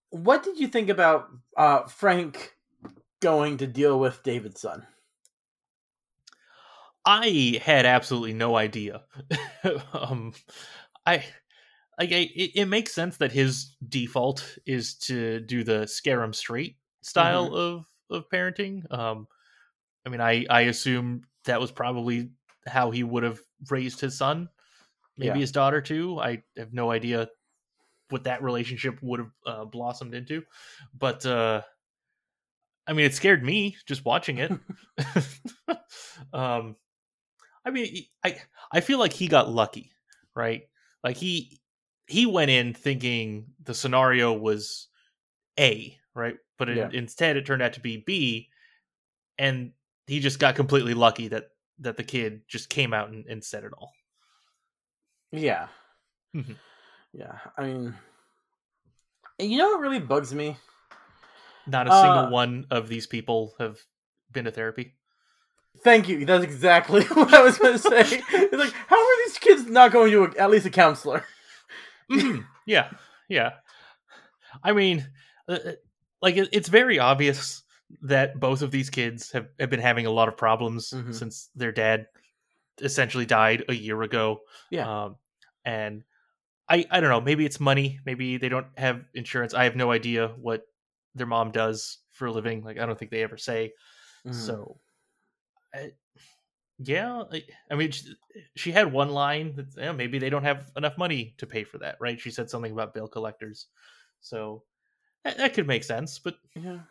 what 0.10 0.44
did 0.44 0.60
you 0.60 0.68
think 0.68 0.90
about 0.90 1.30
uh 1.56 1.86
Frank 1.88 2.56
going 3.22 3.58
to 3.58 3.68
deal 3.68 4.00
with 4.00 4.24
David's 4.24 4.62
son? 4.62 4.88
I 7.06 7.60
had 7.64 7.86
absolutely 7.86 8.34
no 8.34 8.58
idea. 8.58 9.06
um, 9.94 10.34
I 11.06 11.26
like 12.00 12.12
I, 12.12 12.30
it, 12.36 12.52
it 12.56 12.66
makes 12.68 12.94
sense 12.94 13.18
that 13.18 13.32
his 13.32 13.76
default 13.88 14.58
is 14.66 14.98
to 15.00 15.42
do 15.42 15.64
the 15.64 15.88
scare 15.88 16.24
him 16.24 16.34
straight 16.34 16.78
style 17.04 17.54
of 17.54 17.88
of 18.10 18.30
parenting. 18.30 18.92
Um, 18.94 19.28
I 20.06 20.10
mean, 20.10 20.22
I 20.22 20.46
I 20.50 20.62
assume 20.64 21.24
that 21.46 21.62
was 21.62 21.72
probably 21.72 22.32
how 22.68 22.92
he 22.92 23.04
would 23.04 23.24
have 23.24 23.40
raised 23.72 24.02
his 24.02 24.18
son, 24.18 24.50
maybe 25.18 25.40
Yeah. 25.40 25.42
his 25.42 25.52
daughter 25.52 25.82
too. 25.82 26.20
I 26.20 26.44
have 26.58 26.74
no 26.74 26.92
idea 26.92 27.30
what 28.10 28.26
that 28.26 28.44
relationship 28.44 29.00
would 29.02 29.20
have 29.20 29.32
uh, 29.46 29.66
blossomed 29.66 30.14
into, 30.14 30.44
but 30.94 31.26
uh, 31.26 31.62
I 32.86 32.94
mean, 32.94 33.06
it 33.06 33.14
scared 33.14 33.44
me 33.44 33.78
just 33.86 34.06
watching 34.06 34.38
it. 34.38 34.56
um, 36.34 36.76
I 37.66 37.72
mean, 37.72 38.06
I 38.24 38.42
I 38.72 38.82
feel 38.82 39.00
like 39.00 39.14
he 39.14 39.28
got 39.28 39.50
lucky, 39.50 39.92
right? 40.36 40.64
Like 41.04 41.18
he 41.18 41.62
he 42.08 42.26
went 42.26 42.52
in 42.52 42.74
thinking 42.74 43.54
the 43.64 43.74
scenario 43.74 44.34
was 44.34 44.90
A, 45.60 45.98
right? 46.16 46.38
But 46.58 46.70
it, 46.70 46.78
Yeah. 46.78 46.90
instead, 46.94 47.38
it 47.38 47.46
turned 47.46 47.62
out 47.64 47.74
to 47.74 47.82
be 47.82 47.98
B, 48.06 48.50
and 49.38 49.74
he 50.08 50.20
just 50.20 50.40
got 50.40 50.56
completely 50.56 50.96
lucky 50.96 51.30
that 51.30 51.50
that 51.80 51.98
the 51.98 52.04
kid 52.04 52.44
just 52.48 52.70
came 52.70 52.94
out 52.94 53.10
and, 53.10 53.26
and 53.28 53.44
said 53.44 53.64
it 53.66 53.74
all. 53.78 53.94
Yeah. 55.32 55.70
Mhm. 56.34 56.60
Yeah. 57.14 57.38
I 57.58 57.64
mean 57.64 57.96
and 59.40 59.52
you 59.52 59.58
know 59.58 59.70
what 59.70 59.82
really 59.82 60.00
bugs 60.00 60.34
me? 60.34 60.58
Not 61.68 61.88
a 61.88 61.92
Uh, 61.92 62.02
single 62.02 62.32
one 62.32 62.66
of 62.72 62.88
these 62.88 63.06
people 63.08 63.54
have 63.60 63.78
been 64.32 64.46
to 64.46 64.52
therapy. 64.52 64.96
Thank 65.84 66.08
you. 66.10 66.26
That's 66.26 66.44
exactly 66.44 67.04
what 67.14 67.34
I 67.34 67.44
was 67.44 67.58
going 67.60 67.74
to 67.74 67.80
say. 67.80 68.00
It's 68.32 68.54
like, 68.58 68.74
how 68.88 68.96
are 68.98 69.26
these 69.28 69.38
kids 69.38 69.68
not 69.68 69.92
going 69.92 70.12
to 70.12 70.24
a, 70.24 70.42
at 70.42 70.50
least 70.50 70.66
a 70.66 70.70
counselor? 70.72 71.24
Mhm. 72.10 72.46
yeah, 72.66 72.90
yeah. 73.30 73.52
I 74.64 74.72
mean, 74.72 75.08
uh, 75.48 75.52
uh, 75.66 75.72
like 76.22 76.38
it, 76.38 76.50
it's 76.52 76.70
very 76.70 76.98
obvious 77.00 77.64
that 78.02 78.40
both 78.40 78.62
of 78.64 78.72
these 78.72 78.90
kids 78.90 79.32
have, 79.34 79.48
have 79.60 79.70
been 79.70 79.80
having 79.82 80.06
a 80.08 80.12
lot 80.12 80.28
of 80.30 80.36
problems 80.38 80.90
Mhm. 80.92 81.14
since 81.14 81.50
their 81.54 81.72
dad 81.72 82.08
essentially 82.82 83.26
died 83.26 83.66
a 83.70 83.74
year 83.74 84.02
ago. 84.02 84.40
Yeah. 84.72 85.04
Um, 85.06 85.18
and 85.66 86.04
I 86.70 86.86
I 86.92 87.00
don't 87.00 87.10
know. 87.10 87.22
Maybe 87.22 87.46
it's 87.46 87.60
money. 87.60 88.00
Maybe 88.06 88.38
they 88.38 88.50
don't 88.50 88.68
have 88.78 89.06
insurance. 89.14 89.54
I 89.54 89.64
have 89.64 89.76
no 89.76 89.92
idea 89.92 90.30
what 90.30 90.68
their 91.16 91.28
mom 91.28 91.52
does 91.52 92.00
for 92.12 92.28
a 92.28 92.32
living. 92.32 92.64
Like 92.64 92.78
I 92.78 92.86
don't 92.86 92.98
think 92.98 93.12
they 93.12 93.24
ever 93.24 93.38
say. 93.38 93.74
Mhm. 94.24 94.34
So, 94.34 94.82
I, 95.74 95.94
yeah, 96.80 97.24
I, 97.32 97.44
I 97.72 97.76
mean, 97.76 97.92
she, 97.92 98.16
she 98.56 98.72
had 98.72 98.92
one 98.94 99.10
line 99.10 99.56
that 99.56 99.76
you 99.76 99.84
know, 99.84 99.94
maybe 99.94 100.20
they 100.20 100.30
don't 100.30 100.44
have 100.44 100.72
enough 100.78 100.98
money 100.98 101.36
to 101.40 101.48
pay 101.48 101.64
for 101.64 101.80
that, 101.80 101.98
right? 102.00 102.20
She 102.20 102.32
said 102.32 102.50
something 102.50 102.72
about 102.74 102.94
bill 102.94 103.08
collectors, 103.08 103.68
so 104.22 104.66
that, 105.24 105.38
that 105.38 105.54
could 105.56 105.68
make 105.68 105.84
sense. 105.84 106.20
But 106.20 106.38
yeah. 106.56 106.82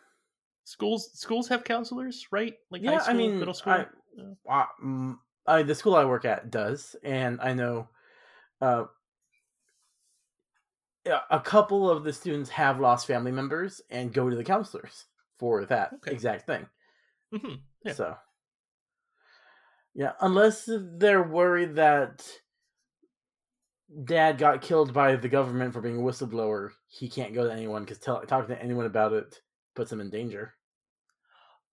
schools 0.63 1.11
schools 1.19 1.47
have 1.47 1.63
counselors, 1.63 2.27
right? 2.31 2.55
Like 2.69 2.83
Yeah, 2.83 2.99
high 2.99 3.11
I 3.11 3.13
mean, 3.13 3.39
middle 3.39 3.53
school. 3.53 3.73
I- 3.73 3.87
Uh, 4.49 4.65
mm, 4.83 5.19
I, 5.45 5.63
the 5.63 5.75
school 5.75 5.95
I 5.95 6.05
work 6.05 6.25
at 6.25 6.49
does, 6.49 6.95
and 7.03 7.39
I 7.41 7.53
know 7.53 7.89
uh, 8.61 8.85
yeah, 8.85 8.87
a 11.07 11.39
couple 11.39 11.89
of 11.89 12.03
the 12.03 12.13
students 12.13 12.49
have 12.51 12.79
lost 12.79 13.07
family 13.07 13.31
members 13.31 13.81
and 13.89 14.13
go 14.13 14.29
to 14.29 14.35
the 14.35 14.43
counselors 14.43 15.05
for 15.35 15.65
that 15.65 15.95
Okay. 15.95 16.11
exact 16.11 16.45
thing. 16.45 16.67
Mhm, 17.31 17.63
yeah. 17.83 17.95
So, 17.95 18.17
yeah, 19.93 20.13
unless 20.21 20.69
they're 20.69 21.23
worried 21.23 21.75
that 21.75 22.27
dad 24.03 24.37
got 24.37 24.61
killed 24.61 24.93
by 24.93 25.15
the 25.15 25.29
government 25.29 25.73
for 25.73 25.81
being 25.81 25.97
a 25.97 26.01
whistleblower, 26.03 26.71
he 26.87 27.09
can't 27.09 27.33
go 27.33 27.45
to 27.45 27.53
anyone 27.53 27.83
because 27.83 27.99
talking 27.99 28.47
to 28.49 28.61
anyone 28.61 28.85
about 28.85 29.13
it 29.13 29.41
puts 29.75 29.91
him 29.91 30.01
in 30.01 30.09
danger. 30.09 30.55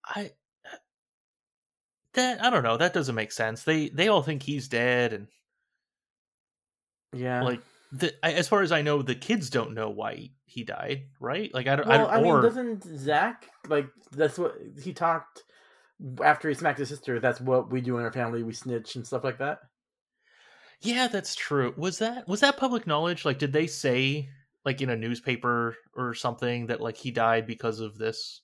I 0.05 0.35
that 2.15 2.43
I 2.43 2.51
don't 2.51 2.63
know. 2.63 2.77
That 2.77 2.95
doesn't 2.95 3.15
make 3.15 3.33
sense. 3.33 3.65
They 3.65 3.89
they 3.89 4.09
all 4.09 4.23
think 4.23 4.43
he's 4.43 4.69
dead, 4.69 5.13
and 5.13 5.29
Yeah, 7.13 7.49
like 7.49 7.65
the, 7.95 8.25
as 8.25 8.49
far 8.49 8.63
as 8.63 8.73
I 8.73 8.83
know, 8.83 9.03
the 9.03 9.15
kids 9.15 9.51
don't 9.51 9.75
know 9.75 9.91
why 9.91 10.15
he, 10.15 10.33
he 10.47 10.65
died, 10.65 11.09
right? 11.21 11.53
Like 11.55 11.67
I 11.67 11.77
don't. 11.77 11.89
I 11.89 11.97
Well, 11.97 11.99
don't 11.99 12.11
I, 12.11 12.21
mean, 12.21 12.27
or, 12.27 12.41
doesn't 12.41 12.85
Zach 12.85 13.51
like 13.69 13.89
that's 14.11 14.39
what 14.39 14.55
he 14.83 14.93
talked 14.93 15.45
after 16.23 16.49
he 16.49 16.55
smacked 16.55 16.79
his 16.79 16.89
sister? 16.89 17.21
That's 17.21 17.41
what 17.41 17.71
we 17.71 17.81
do 17.81 17.99
in 17.99 18.05
our 18.05 18.13
family. 18.13 18.43
We 18.43 18.53
snitch 18.53 18.97
and 18.97 19.07
stuff 19.07 19.25
like 19.25 19.39
that. 19.39 19.61
Yeah, 20.81 21.09
that's 21.09 21.35
true. 21.35 21.75
Was 21.77 21.99
that 21.99 22.29
was 22.29 22.41
that 22.41 22.57
public 22.57 22.87
knowledge? 22.87 23.25
Like, 23.25 23.39
did 23.39 23.53
they 23.53 23.67
say 23.67 24.29
like 24.65 24.81
in 24.81 24.91
a 24.91 24.97
newspaper 24.97 25.77
or 25.95 26.15
something 26.15 26.67
that 26.67 26.81
like 26.81 26.97
he 26.97 27.11
died 27.11 27.47
because 27.47 27.81
of 27.81 27.97
this, 27.99 28.43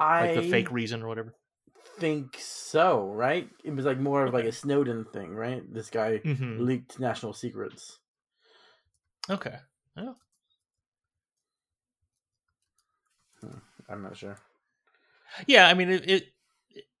I 0.00 0.22
like 0.22 0.34
the 0.34 0.42
fake 0.42 0.70
reason 0.70 1.02
or 1.02 1.08
whatever? 1.08 1.34
think 1.98 2.36
so. 2.38 3.12
Right? 3.12 3.48
It 3.64 3.74
was 3.74 3.84
like 3.84 3.98
more 3.98 4.24
of 4.24 4.34
like 4.34 4.44
a 4.44 4.52
Snowden 4.52 5.04
thing, 5.12 5.34
right? 5.34 5.62
This 5.72 5.90
guy 5.90 6.22
hmm 6.24 6.58
leaked 6.58 6.98
national 7.00 7.32
secrets. 7.32 7.98
Okay. 9.30 9.54
Oh, 9.96 10.16
I'm 13.88 14.02
not 14.02 14.16
sure. 14.16 14.36
yeah. 15.46 15.66
I 15.68 15.74
mean, 15.74 15.90
it, 15.90 16.10
it. 16.10 16.24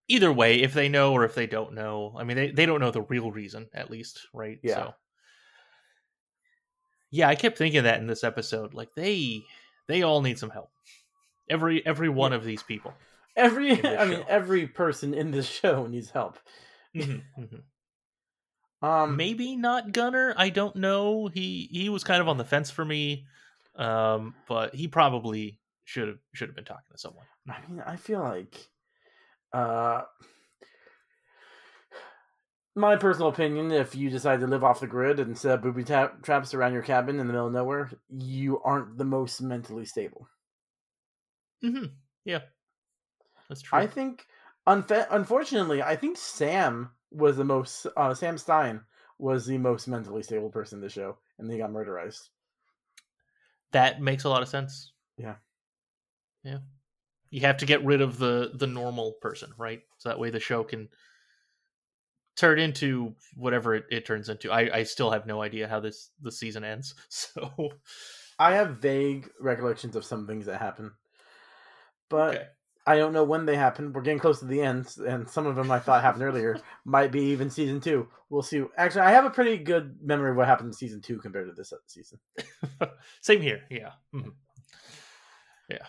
Either 0.08 0.32
way, 0.32 0.60
if 0.60 0.74
they 0.74 0.88
know 0.88 1.12
or 1.12 1.24
if 1.24 1.34
they 1.36 1.46
don't 1.46 1.72
know, 1.74 2.14
I 2.16 2.24
mean, 2.24 2.36
they 2.36 2.50
they 2.50 2.66
don't 2.66 2.80
know 2.80 2.90
the 2.90 3.02
real 3.02 3.30
reason, 3.30 3.68
at 3.74 3.90
least, 3.90 4.26
right? 4.32 4.58
Yeah. 4.62 4.74
So, 4.74 4.94
yeah, 7.10 7.28
I 7.28 7.34
kept 7.36 7.58
thinking 7.58 7.84
that 7.84 8.00
in 8.00 8.06
this 8.08 8.24
episode, 8.24 8.74
like 8.74 8.88
they 8.96 9.42
they 9.86 10.02
all 10.02 10.20
need 10.20 10.38
some 10.38 10.50
help. 10.50 10.70
Every 11.48 11.84
every 11.86 12.08
one 12.08 12.32
of 12.32 12.44
these 12.44 12.62
people. 12.62 12.92
Every, 13.36 13.70
I 13.72 14.04
mean, 14.04 14.24
every 14.28 14.66
person 14.66 15.14
in 15.14 15.30
this 15.30 15.46
show 15.60 15.86
needs 15.86 16.10
help. 16.10 16.38
Mhm, 16.94 17.22
mhm. 17.38 17.62
Um, 18.82 19.16
maybe 19.16 19.56
not 19.56 19.92
Gunner. 19.92 20.34
I 20.36 20.50
don't 20.50 20.76
know. 20.76 21.28
He 21.28 21.68
he 21.70 21.88
was 21.88 22.04
kind 22.04 22.20
of 22.20 22.28
on 22.28 22.38
the 22.38 22.44
fence 22.44 22.70
for 22.70 22.84
me, 22.84 23.26
um, 23.74 24.34
but 24.46 24.74
he 24.74 24.88
probably 24.88 25.60
should 25.84 26.08
have 26.08 26.18
should 26.34 26.48
have 26.48 26.56
been 26.56 26.64
talking 26.64 26.84
to 26.92 26.98
someone. 26.98 27.26
I 27.48 27.66
mean, 27.66 27.80
I 27.80 27.96
feel 27.96 28.20
like, 28.20 28.70
uh, 29.52 30.04
my 32.74 32.96
personal 32.96 33.28
opinion, 33.28 33.70
if 33.72 33.94
you 33.94 34.10
decide 34.10 34.40
to 34.40 34.46
live 34.46 34.64
off 34.64 34.80
the 34.80 34.86
grid 34.86 35.18
and 35.20 35.36
set 35.36 35.52
up 35.52 35.62
booby 35.62 35.84
traps 35.84 36.54
around 36.54 36.72
your 36.72 36.82
cabin 36.82 37.18
in 37.18 37.26
the 37.26 37.32
middle 37.32 37.46
of 37.46 37.52
nowhere, 37.52 37.90
you 38.08 38.60
aren't 38.62 38.96
the 38.96 39.04
most 39.04 39.40
mentally 39.40 39.84
stable. 39.84 40.28
hmm 41.62 41.86
Yeah, 42.24 42.42
that's 43.48 43.62
true. 43.62 43.82
I 43.82 43.88
think, 43.88 44.28
unfa- 44.66 45.08
unfortunately, 45.10 45.82
I 45.82 45.96
think 45.96 46.16
Sam 46.16 46.94
was 47.10 47.36
the 47.36 47.44
most. 47.44 47.86
Uh, 47.96 48.14
Sam 48.14 48.38
Stein 48.38 48.80
was 49.18 49.46
the 49.46 49.58
most 49.58 49.88
mentally 49.88 50.22
stable 50.22 50.50
person 50.50 50.78
in 50.78 50.82
the 50.82 50.88
show, 50.88 51.18
and 51.38 51.50
he 51.50 51.58
got 51.58 51.70
murderized. 51.70 52.28
that 53.72 54.00
makes 54.00 54.24
a 54.24 54.28
lot 54.28 54.42
of 54.42 54.48
sense. 54.48 54.92
Yeah. 55.16 55.36
yeah. 56.42 56.58
You 57.30 57.42
have 57.42 57.58
to 57.58 57.66
get 57.66 57.84
rid 57.84 58.00
of 58.00 58.18
the 58.18 58.52
the 58.54 58.66
normal 58.66 59.12
person, 59.20 59.52
right? 59.58 59.82
So 59.98 60.08
that 60.08 60.18
way 60.18 60.30
the 60.30 60.40
show 60.40 60.64
can 60.64 60.88
turn 62.36 62.58
into 62.58 63.14
whatever 63.36 63.74
it, 63.74 63.84
it 63.90 64.06
turns 64.06 64.28
into. 64.28 64.50
I 64.50 64.78
I 64.78 64.82
still 64.84 65.10
have 65.10 65.26
no 65.26 65.42
idea 65.42 65.68
how 65.68 65.80
this 65.80 66.10
the 66.22 66.32
season 66.32 66.64
ends. 66.64 66.94
So 67.10 67.70
I 68.38 68.54
have 68.54 68.78
vague 68.78 69.28
recollections 69.38 69.94
of 69.96 70.04
some 70.04 70.26
things 70.26 70.46
that 70.46 70.58
happen, 70.60 70.92
but 72.08 72.34
okay. 72.36 72.46
I 72.86 72.96
don't 72.96 73.12
know 73.12 73.24
when 73.24 73.44
they 73.46 73.56
happen. 73.56 73.92
We're 73.92 74.00
getting 74.02 74.18
close 74.18 74.40
to 74.40 74.46
the 74.46 74.62
end, 74.62 74.94
and 75.06 75.28
some 75.28 75.46
of 75.46 75.54
them 75.54 75.70
I 75.70 75.78
thought 75.78 76.02
happened 76.02 76.24
earlier. 76.24 76.58
Might 76.84 77.12
be 77.12 77.20
even 77.26 77.50
season 77.50 77.80
two. 77.80 78.08
We'll 78.30 78.42
see. 78.42 78.64
Actually, 78.76 79.02
I 79.02 79.10
have 79.12 79.24
a 79.24 79.30
pretty 79.30 79.58
good 79.58 79.96
memory 80.02 80.30
of 80.30 80.36
what 80.36 80.46
happened 80.48 80.68
in 80.68 80.72
season 80.72 81.00
two 81.00 81.18
compared 81.18 81.48
to 81.48 81.52
this 81.52 81.72
season. 81.86 82.18
Same 83.20 83.40
here. 83.42 83.62
Yeah. 83.70 83.90
Mhm. 84.14 84.32
Yeah. 85.68 85.86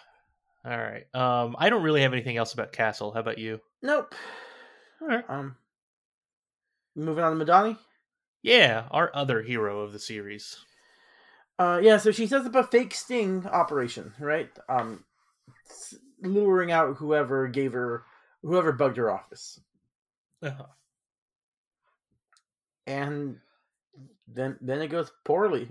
All 0.66 0.78
right. 0.78 1.06
Um, 1.16 1.56
I 1.58 1.70
don't 1.70 1.84
really 1.84 2.02
have 2.02 2.14
anything 2.14 2.38
else 2.38 2.54
about 2.54 2.72
Castle. 2.72 3.12
How 3.12 3.20
about 3.22 3.38
you? 3.40 3.62
Nope. 3.82 4.14
All 5.02 5.08
right. 5.08 5.24
Um, 5.30 5.56
moving 6.96 7.24
on 7.24 7.38
to 7.38 7.46
Madani. 7.46 7.78
Yeah, 8.44 8.86
our 8.92 9.12
other 9.14 9.42
hero 9.42 9.82
of 9.82 9.94
the 9.94 10.00
series. 10.00 10.58
Uh, 11.58 11.80
yeah. 11.82 11.98
So 11.98 12.12
she 12.12 12.28
sets 12.28 12.46
up 12.46 12.56
a 12.56 12.64
fake 12.64 12.94
sting 12.94 13.46
operation, 13.48 14.14
right? 14.20 14.50
Um, 14.68 15.04
luring 16.22 16.72
out 16.72 16.98
whoever 16.98 17.48
gave 17.48 17.74
her 17.74 18.04
whoever 18.44 18.72
bugged 18.72 18.98
her 18.98 19.12
office. 19.12 19.60
Uh-huh. 20.42 20.66
And 22.88 23.38
then 24.28 24.58
then 24.62 24.82
it 24.82 24.88
goes 24.88 25.12
poorly. 25.24 25.70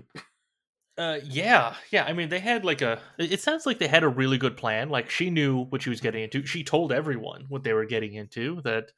Uh, 0.97 1.19
yeah, 1.23 1.73
yeah. 1.89 2.03
I 2.03 2.13
mean, 2.13 2.29
they 2.29 2.39
had 2.39 2.65
like 2.65 2.81
a. 2.81 2.99
It 3.17 3.39
sounds 3.39 3.65
like 3.65 3.79
they 3.79 3.87
had 3.87 4.03
a 4.03 4.09
really 4.09 4.37
good 4.37 4.57
plan. 4.57 4.89
Like 4.89 5.09
she 5.09 5.29
knew 5.29 5.65
what 5.65 5.81
she 5.81 5.89
was 5.89 6.01
getting 6.01 6.23
into. 6.23 6.45
She 6.45 6.63
told 6.63 6.91
everyone 6.91 7.45
what 7.47 7.63
they 7.63 7.73
were 7.73 7.85
getting 7.85 8.13
into. 8.13 8.61
That 8.61 8.91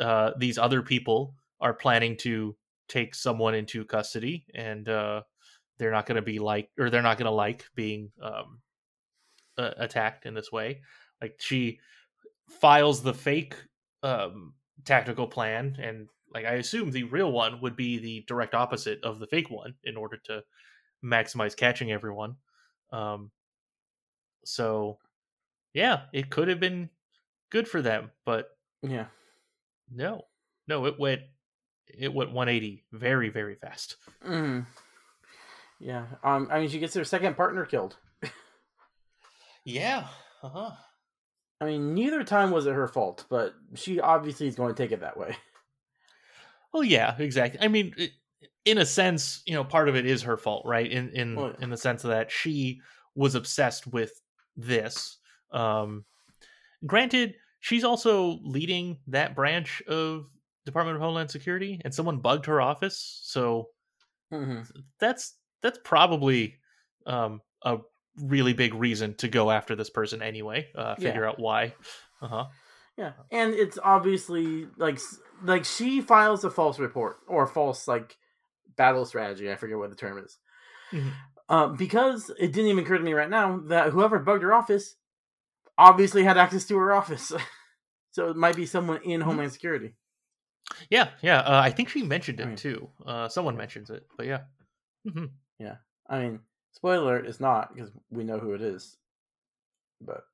uh, 0.00 0.30
these 0.38 0.58
other 0.58 0.80
people 0.80 1.34
are 1.60 1.74
planning 1.74 2.16
to 2.18 2.56
take 2.88 3.14
someone 3.14 3.54
into 3.54 3.84
custody, 3.84 4.46
and 4.54 4.88
uh, 4.88 5.22
they're 5.78 5.90
not 5.90 6.06
going 6.06 6.16
to 6.16 6.22
be 6.22 6.38
like, 6.38 6.70
or 6.78 6.88
they're 6.88 7.02
not 7.02 7.18
going 7.18 7.26
to 7.26 7.32
like 7.32 7.64
being 7.74 8.10
um, 8.22 8.60
uh, 9.58 9.70
attacked 9.78 10.26
in 10.26 10.34
this 10.34 10.50
way. 10.52 10.82
Like 11.20 11.36
she 11.40 11.80
files 12.48 13.02
the 13.02 13.14
fake 13.14 13.54
um, 14.02 14.54
tactical 14.84 15.26
plan, 15.26 15.76
and 15.80 16.08
like 16.32 16.44
I 16.44 16.54
assume 16.54 16.90
the 16.90 17.04
real 17.04 17.32
one 17.32 17.60
would 17.60 17.76
be 17.76 17.98
the 17.98 18.24
direct 18.26 18.54
opposite 18.54 19.02
of 19.04 19.18
the 19.18 19.26
fake 19.26 19.50
one 19.50 19.74
in 19.84 19.96
order 19.96 20.16
to 20.24 20.42
maximize 21.04 21.56
catching 21.56 21.92
everyone. 21.92 22.36
Um, 22.92 23.30
so 24.44 24.98
yeah, 25.72 26.02
it 26.12 26.30
could 26.30 26.48
have 26.48 26.60
been 26.60 26.90
good 27.50 27.68
for 27.68 27.82
them, 27.82 28.10
but 28.24 28.50
Yeah. 28.82 29.06
no, 29.90 30.22
no, 30.68 30.86
it 30.86 30.98
went 30.98 31.22
it 31.86 32.12
went 32.12 32.32
180 32.32 32.84
very 32.92 33.28
very 33.28 33.54
fast. 33.54 33.96
Mm. 34.26 34.66
Yeah. 35.80 36.06
Um. 36.22 36.48
I 36.50 36.60
mean, 36.60 36.68
she 36.68 36.78
gets 36.78 36.94
her 36.94 37.04
second 37.04 37.36
partner 37.36 37.64
killed. 37.66 37.96
Yeah. 39.64 40.08
Uh 40.42 40.48
huh. 40.48 40.70
I 41.60 41.66
mean, 41.66 41.94
neither 41.94 42.24
time 42.24 42.50
was 42.50 42.66
it 42.66 42.74
her 42.74 42.88
fault, 42.88 43.26
but 43.30 43.54
she 43.74 44.00
obviously 44.00 44.48
is 44.48 44.56
going 44.56 44.74
to 44.74 44.82
take 44.82 44.92
it 44.92 45.00
that 45.00 45.16
way. 45.16 45.36
Well, 46.72 46.84
yeah, 46.84 47.16
exactly. 47.18 47.60
I 47.60 47.68
mean, 47.68 47.94
it, 47.96 48.12
in 48.64 48.78
a 48.78 48.86
sense, 48.86 49.42
you 49.46 49.54
know, 49.54 49.64
part 49.64 49.88
of 49.88 49.96
it 49.96 50.06
is 50.06 50.22
her 50.22 50.36
fault, 50.36 50.66
right? 50.66 50.90
In 50.90 51.10
in 51.10 51.34
Well, 51.36 51.54
yeah. 51.58 51.64
in 51.64 51.70
the 51.70 51.76
sense 51.76 52.02
that 52.02 52.30
she 52.30 52.80
was 53.14 53.34
obsessed 53.34 53.86
with 53.86 54.20
this. 54.56 55.18
Um, 55.52 56.04
granted, 56.86 57.36
she's 57.60 57.84
also 57.84 58.40
leading 58.42 59.00
that 59.08 59.36
branch 59.36 59.82
of 59.82 60.30
Department 60.66 60.96
of 60.96 61.02
Homeland 61.02 61.30
Security, 61.30 61.80
and 61.84 61.94
someone 61.94 62.20
bugged 62.20 62.46
her 62.46 62.60
office, 62.60 63.20
so 63.24 63.70
hmm 64.30 64.84
that's 64.98 65.38
that's 65.62 65.78
probably 65.84 66.58
um, 67.06 67.40
a 67.62 67.78
really 68.20 68.52
big 68.52 68.74
reason 68.74 69.14
to 69.16 69.28
go 69.28 69.50
after 69.50 69.74
this 69.76 69.90
person 69.90 70.22
anyway. 70.22 70.68
Uh, 70.74 70.94
Yeah. 70.98 71.04
figure 71.04 71.26
out 71.26 71.38
why. 71.38 71.74
Uh 72.20 72.28
huh. 72.28 72.46
Yeah, 72.96 73.12
and 73.30 73.54
it's 73.54 73.78
obviously 73.82 74.68
like 74.76 75.00
like 75.42 75.64
she 75.64 76.00
files 76.00 76.44
a 76.44 76.50
false 76.50 76.78
report 76.78 77.18
or 77.26 77.46
false 77.46 77.88
like 77.88 78.16
battle 78.76 79.04
strategy. 79.04 79.50
I 79.50 79.56
forget 79.56 79.78
what 79.78 79.90
the 79.90 79.96
term 79.96 80.18
is. 80.18 80.38
Mhm. 80.92 81.12
Um, 81.48 81.76
because 81.76 82.30
it 82.38 82.52
didn't 82.52 82.70
even 82.70 82.84
occur 82.84 82.96
to 82.98 83.04
me 83.04 83.12
right 83.12 83.28
now 83.28 83.58
that 83.66 83.90
whoever 83.90 84.18
bugged 84.18 84.42
her 84.44 84.54
office 84.54 84.96
obviously 85.76 86.22
had 86.22 86.38
access 86.38 86.64
to 86.66 86.76
her 86.76 86.92
office, 86.92 87.32
so 88.12 88.30
it 88.30 88.36
might 88.36 88.56
be 88.56 88.64
someone 88.64 89.02
in 89.02 89.20
Homeland 89.20 89.52
Security. 89.52 89.94
Yeah, 90.88 91.10
yeah. 91.20 91.40
Uh, 91.40 91.60
I 91.60 91.70
think 91.70 91.88
she 91.90 92.02
mentioned 92.02 92.40
it 92.40 92.56
too. 92.56 92.88
Uh, 93.04 93.28
someone 93.28 93.56
mentions 93.56 93.90
it, 93.90 94.06
but 94.16 94.26
yeah. 94.26 94.42
hmm 95.06 95.26
Yeah. 95.58 95.76
I 96.08 96.20
mean, 96.20 96.40
spoiler 96.74 97.02
alert, 97.16 97.26
it's 97.26 97.40
not 97.40 97.74
because 97.74 97.90
we 98.10 98.24
know 98.24 98.38
who 98.38 98.52
it 98.54 98.60
is. 98.62 98.96
But 100.00 100.24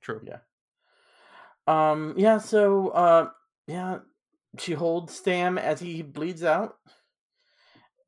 True. 0.00 0.20
Yeah. 0.26 0.38
um, 1.66 2.14
yeah. 2.16 2.38
So 2.38 2.88
uh, 2.88 3.30
yeah, 3.66 3.98
she 4.58 4.72
holds 4.72 5.14
Stam 5.14 5.58
as 5.58 5.78
he 5.80 6.02
bleeds 6.02 6.42
out, 6.42 6.76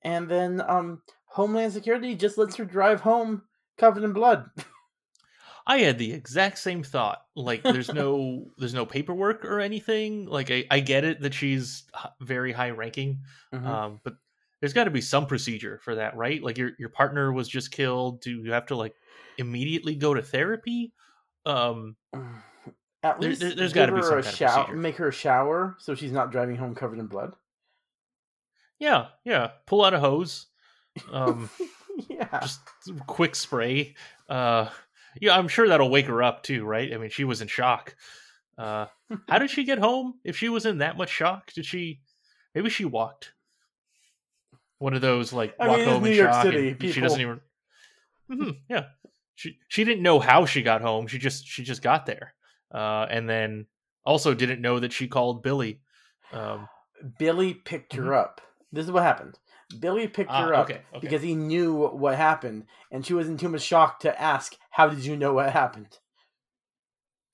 and 0.02 0.28
then 0.28 0.62
um, 0.66 1.02
Homeland 1.26 1.72
Security 1.72 2.14
just 2.14 2.38
lets 2.38 2.56
her 2.56 2.64
drive 2.64 3.00
home 3.00 3.42
covered 3.78 4.02
in 4.02 4.12
blood. 4.12 4.46
I 5.66 5.78
had 5.78 5.98
the 5.98 6.12
exact 6.12 6.58
same 6.58 6.82
thought. 6.82 7.22
Like, 7.34 7.62
there's 7.62 7.90
no, 7.92 8.44
there's 8.58 8.74
no 8.74 8.84
paperwork 8.84 9.46
or 9.46 9.60
anything. 9.60 10.26
Like, 10.26 10.50
I, 10.50 10.64
I 10.70 10.80
get 10.80 11.04
it 11.04 11.20
that 11.22 11.32
she's 11.32 11.84
very 12.20 12.52
high 12.52 12.70
ranking, 12.70 13.20
Mhm. 13.52 13.66
um, 13.66 14.00
but 14.04 14.16
there's 14.64 14.72
got 14.72 14.84
to 14.84 14.90
be 14.90 15.02
some 15.02 15.26
procedure 15.26 15.78
for 15.82 15.96
that, 15.96 16.16
right? 16.16 16.42
Like, 16.42 16.56
your 16.56 16.70
your 16.78 16.88
partner 16.88 17.30
was 17.30 17.46
just 17.46 17.70
killed. 17.70 18.22
Do 18.22 18.30
you 18.30 18.52
have 18.52 18.64
to 18.66 18.76
like 18.76 18.94
immediately 19.36 19.94
go 19.94 20.14
to 20.14 20.22
therapy? 20.22 20.94
Um, 21.44 21.96
At 23.02 23.20
least 23.20 23.42
there, 23.42 23.54
has 23.54 23.74
gotta 23.74 23.92
be 23.92 24.00
some 24.00 24.20
a 24.20 24.22
shower, 24.22 24.74
make 24.74 24.96
her 24.96 25.08
a 25.08 25.12
shower 25.12 25.76
so 25.78 25.94
she's 25.94 26.12
not 26.12 26.32
driving 26.32 26.56
home 26.56 26.74
covered 26.74 26.98
in 26.98 27.08
blood. 27.08 27.34
yeah, 28.78 29.08
yeah. 29.26 29.50
Pull 29.66 29.84
out 29.84 29.92
a 29.92 30.00
hose. 30.00 30.46
Um, 31.12 31.50
yeah, 32.08 32.40
just 32.40 32.60
quick 33.06 33.34
spray. 33.34 33.94
Uh, 34.30 34.70
yeah, 35.20 35.36
I'm 35.36 35.48
sure 35.48 35.68
that'll 35.68 35.90
wake 35.90 36.06
her 36.06 36.22
up 36.22 36.42
too, 36.42 36.64
right? 36.64 36.90
I 36.90 36.96
mean, 36.96 37.10
she 37.10 37.24
was 37.24 37.42
in 37.42 37.48
shock. 37.48 37.94
Uh, 38.56 38.86
how 39.28 39.38
did 39.38 39.50
she 39.50 39.64
get 39.64 39.78
home 39.78 40.14
if 40.24 40.38
she 40.38 40.48
was 40.48 40.64
in 40.64 40.78
that 40.78 40.96
much 40.96 41.10
shock? 41.10 41.52
Did 41.52 41.66
she? 41.66 42.00
Maybe 42.54 42.70
she 42.70 42.86
walked. 42.86 43.33
One 44.78 44.94
of 44.94 45.00
those 45.00 45.32
like 45.32 45.54
I 45.58 45.66
walk 45.66 45.80
mean, 45.80 45.88
home 45.88 46.04
in 46.04 46.12
shock. 46.12 46.42
City, 46.44 46.68
and 46.70 46.88
She 46.88 47.00
doesn't 47.00 47.20
even. 47.20 47.40
Mhm, 48.30 48.56
yeah, 48.68 48.84
she 49.34 49.58
she 49.68 49.84
didn't 49.84 50.02
know 50.02 50.18
how 50.18 50.46
she 50.46 50.62
got 50.62 50.80
home. 50.82 51.06
She 51.06 51.18
just 51.18 51.46
she 51.46 51.62
just 51.62 51.82
got 51.82 52.06
there, 52.06 52.34
uh, 52.72 53.06
and 53.10 53.28
then 53.28 53.66
also 54.04 54.34
didn't 54.34 54.60
know 54.60 54.78
that 54.80 54.92
she 54.92 55.08
called 55.08 55.42
Billy. 55.42 55.80
Um, 56.32 56.68
Billy 57.18 57.54
picked 57.54 57.94
her 57.94 58.14
up. 58.14 58.40
This 58.72 58.86
is 58.86 58.90
what 58.92 59.02
happened. 59.02 59.38
Billy 59.78 60.08
picked 60.08 60.30
Mm-hmm. 60.30 60.42
Ah, 60.42 60.46
her 60.46 60.54
up 60.54 60.64
okay, 60.70 60.80
okay. 60.94 61.00
because 61.00 61.22
he 61.22 61.34
knew 61.34 61.74
what 61.88 62.16
happened, 62.16 62.64
and 62.90 63.04
she 63.04 63.14
was 63.14 63.28
in 63.28 63.36
too 63.36 63.48
much 63.48 63.62
shock 63.62 64.00
to 64.00 64.20
ask, 64.20 64.56
"How 64.70 64.88
did 64.88 65.04
you 65.04 65.16
know 65.16 65.34
what 65.34 65.52
happened?" 65.52 65.98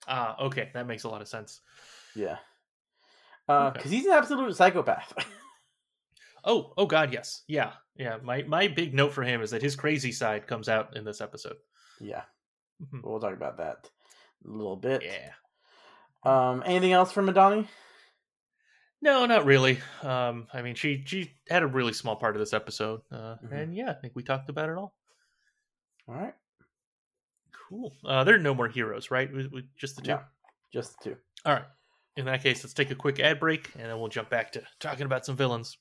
ah, 0.08 0.36
okay, 0.46 0.70
that 0.74 0.86
makes 0.86 1.04
a 1.04 1.08
lot 1.08 1.20
of 1.22 1.28
sense. 1.28 1.60
Yeah, 2.14 2.38
because 3.46 3.76
Okay. 3.76 3.88
he's 3.90 4.06
an 4.06 4.12
absolute 4.12 4.56
psychopath. 4.56 5.12
Oh, 6.44 6.72
oh 6.76 6.86
God, 6.86 7.12
yes, 7.12 7.42
yeah, 7.48 7.72
yeah. 7.96 8.18
My 8.22 8.42
my 8.44 8.68
big 8.68 8.94
note 8.94 9.12
for 9.12 9.22
him 9.22 9.42
is 9.42 9.50
that 9.50 9.62
his 9.62 9.76
crazy 9.76 10.12
side 10.12 10.46
comes 10.46 10.68
out 10.68 10.96
in 10.96 11.04
this 11.04 11.20
episode. 11.20 11.56
yeah, 12.00 12.22
Mhm. 12.82 13.02
we'll 13.04 13.20
talk 13.20 13.34
about 13.34 13.58
that 13.58 13.90
a 14.44 14.48
little 14.48 14.76
bit. 14.76 15.02
Yeah. 15.02 15.32
Um, 16.22 16.62
anything 16.66 16.92
else 16.92 17.12
from 17.12 17.26
Madani? 17.26 17.66
No, 19.02 19.24
not 19.26 19.46
really. 19.46 19.80
Um, 20.02 20.46
I 20.52 20.60
mean, 20.62 20.74
she 20.74 21.02
she 21.06 21.32
had 21.48 21.62
a 21.62 21.66
really 21.66 21.92
small 21.94 22.16
part 22.16 22.36
of 22.36 22.40
this 22.40 22.52
episode, 22.52 23.00
uh, 23.10 23.36
Mhm. 23.44 23.52
and 23.52 23.74
yeah, 23.76 23.90
I 23.90 23.94
think 23.94 24.14
we 24.16 24.22
talked 24.22 24.48
about 24.50 24.68
it 24.68 24.76
all. 24.76 24.94
All 26.08 26.14
right, 26.14 26.34
Cool. 27.68 27.94
Uh, 28.04 28.24
there 28.24 28.34
are 28.34 28.38
no 28.38 28.54
more 28.54 28.68
heroes, 28.68 29.10
right? 29.10 29.32
We, 29.32 29.46
we, 29.46 29.68
just 29.78 29.96
the 29.96 30.02
two. 30.02 30.10
No. 30.10 30.24
just 30.72 30.98
the 30.98 31.10
two. 31.10 31.16
All 31.44 31.54
right. 31.54 31.64
In 32.16 32.24
that 32.26 32.42
case, 32.42 32.62
let's 32.64 32.74
take 32.74 32.90
a 32.90 32.94
quick 32.96 33.20
ad 33.20 33.38
break, 33.40 33.72
and 33.76 33.84
then 33.84 33.98
we'll 33.98 34.08
jump 34.08 34.28
back 34.28 34.52
to 34.52 34.62
talking 34.80 35.06
about 35.06 35.24
some 35.24 35.36
villains. 35.36 35.78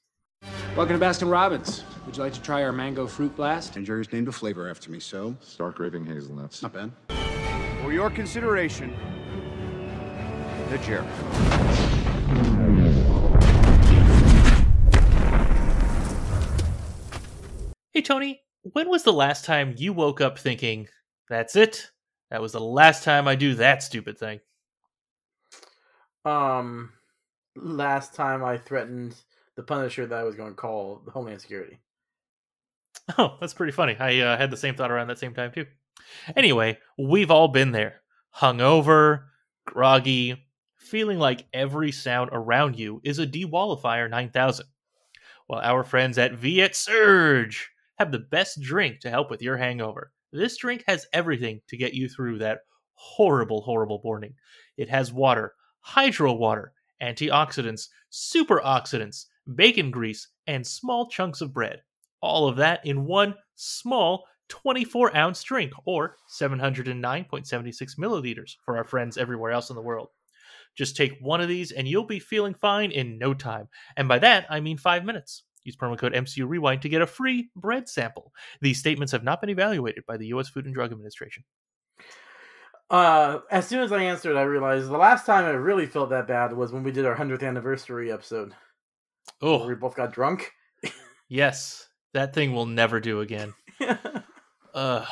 Welcome 0.80 0.97
to 0.97 1.06
Baskin 1.06 1.30
Robbins. 1.30 1.84
Would 2.06 2.15
you 2.15 2.23
like 2.23 2.32
to 2.32 2.41
try 2.41 2.63
our 2.63 2.71
mango 2.71 3.06
fruit 3.06 3.36
blast? 3.36 3.75
And 3.75 3.86
Jerry's 3.86 4.10
named 4.13 4.30
a 4.30 4.32
flavor 4.32 4.69
after 4.69 4.89
me, 4.89 5.02
so 5.02 5.36
Stark 5.41 5.78
raving 5.78 6.06
hazelnuts. 6.06 6.62
not 6.63 6.71
bad. 6.71 6.91
For 7.82 7.91
your 7.91 8.10
consideration, 8.10 8.95
the 10.69 10.78
Jerry. 10.78 11.06
Hey, 17.91 18.02
Tony, 18.02 18.41
when 18.62 18.89
was 18.89 19.04
the 19.04 19.12
last 19.13 19.45
time 19.45 19.73
you 19.78 19.91
woke 19.93 20.21
up 20.21 20.38
thinking, 20.38 20.88
"That's 21.28 21.56
it"? 21.56 21.91
That 22.30 22.41
was 22.41 22.52
the 22.54 22.62
last 22.62 23.04
time 23.04 23.28
I 23.28 23.36
do 23.36 23.56
that 23.56 23.82
stupid 23.84 24.17
thing. 24.17 24.39
Um, 26.23 26.93
last 27.56 28.13
time 28.13 28.43
I 28.43 28.58
threatened 28.58 29.15
the 29.60 29.63
Punisher 29.63 30.06
that 30.06 30.17
I 30.17 30.24
was 30.24 30.36
going 30.36 30.52
to 30.52 30.56
call 30.56 31.02
Homeland 31.12 31.41
Security. 31.41 31.82
Oh, 33.17 33.36
that's 33.41 33.54
pretty 33.54 33.74
funny. 33.74 33.98
I 34.00 34.19
uh, 34.19 34.38
had 34.38 34.52
the 34.52 34.58
same 34.58 34.76
thought 34.76 34.91
around 34.91 35.08
that 35.08 35.19
same 35.19 35.34
time 35.34 35.52
too. 35.52 35.65
Anyway, 36.36 36.78
we've 36.98 37.32
all 37.32 37.50
been 37.50 37.72
there. 37.74 38.02
Hungover, 38.38 39.24
groggy, 39.65 40.45
feeling 40.78 41.19
like 41.19 41.48
every 41.52 41.91
sound 41.91 42.30
around 42.32 42.80
you 42.80 43.02
is 43.04 43.19
a 43.19 43.28
Dewallifier 43.28 44.10
9000. 44.10 44.65
Well, 45.50 45.60
our 45.60 45.84
friends 45.84 46.17
at 46.17 46.36
Viet 46.36 46.74
Surge 46.74 47.69
have 47.98 48.13
the 48.13 48.19
best 48.19 48.62
drink 48.62 49.02
to 49.02 49.10
help 49.10 49.30
with 49.30 49.41
your 49.41 49.58
hangover. 49.58 50.13
This 50.32 50.56
drink 50.56 50.86
has 50.88 51.06
everything 51.12 51.60
to 51.67 51.76
get 51.76 51.93
you 51.93 52.08
through 52.08 52.38
that 52.38 52.60
horrible, 52.93 53.62
horrible 53.62 54.00
morning. 54.06 54.36
It 54.78 54.89
has 54.89 55.12
water, 55.12 55.56
hydro 55.82 56.32
water, 56.32 56.72
antioxidants, 57.02 57.88
superoxidants, 58.12 59.26
bacon 59.56 59.92
grease, 59.92 60.28
and 60.48 60.66
small 60.66 61.10
chunks 61.10 61.42
of 61.42 61.54
bread. 61.54 61.82
All 62.22 62.48
of 62.48 62.58
that 62.58 62.86
in 62.86 63.06
one 63.06 63.36
small 63.56 64.26
24 64.50 65.16
ounce 65.16 65.44
drink 65.44 65.72
or 65.86 66.18
709.76 66.40 67.98
milliliters 67.98 68.56
for 68.66 68.78
our 68.78 68.84
friends 68.84 69.18
everywhere 69.18 69.52
else 69.52 69.70
in 69.70 69.76
the 69.76 69.82
world. 69.82 70.10
Just 70.76 70.96
take 70.96 71.18
one 71.20 71.42
of 71.42 71.48
these 71.48 71.72
and 71.72 71.88
you'll 71.88 72.06
be 72.06 72.20
feeling 72.20 72.54
fine 72.54 72.92
in 72.92 73.18
no 73.18 73.34
time. 73.34 73.68
And 73.98 74.08
by 74.08 74.20
that, 74.20 74.46
I 74.50 74.60
mean 74.60 74.78
five 74.78 75.06
minutes. 75.06 75.44
Use 75.64 75.76
promo 75.76 75.98
code 75.98 76.14
MCU 76.14 76.48
Rewind 76.48 76.82
to 76.82 76.90
get 76.90 77.02
a 77.02 77.08
free 77.08 77.50
bread 77.56 77.88
sample. 77.88 78.32
These 78.62 78.80
statements 78.80 79.12
have 79.12 79.24
not 79.24 79.42
been 79.42 79.50
evaluated 79.50 80.06
by 80.08 80.18
the 80.18 80.28
U.S. 80.28 80.50
Food 80.50 80.66
and 80.66 80.74
Drug 80.74 80.92
Administration. 80.92 81.44
Uh, 82.90 83.40
as 83.52 83.68
soon 83.68 83.82
as 83.82 83.92
I 83.92 84.04
answered, 84.04 84.36
I 84.36 84.44
realized 84.44 84.88
the 84.88 84.98
last 84.98 85.26
time 85.26 85.46
I 85.46 85.50
really 85.50 85.86
felt 85.86 86.10
that 86.10 86.28
bad 86.28 86.54
was 86.54 86.72
when 86.72 86.84
we 86.84 86.92
did 86.92 87.06
our 87.06 87.14
hundredth 87.14 87.44
anniversary 87.44 88.12
episode. 88.12 88.56
Oh, 89.41 89.67
we 89.67 89.75
both 89.75 89.95
got 89.95 90.12
drunk. 90.12 90.52
yes, 91.30 91.88
that 92.13 92.34
thing 92.34 92.54
will 92.54 92.65
never 92.65 92.99
do 92.99 93.21
again. 93.21 93.54
uh, 94.73 95.06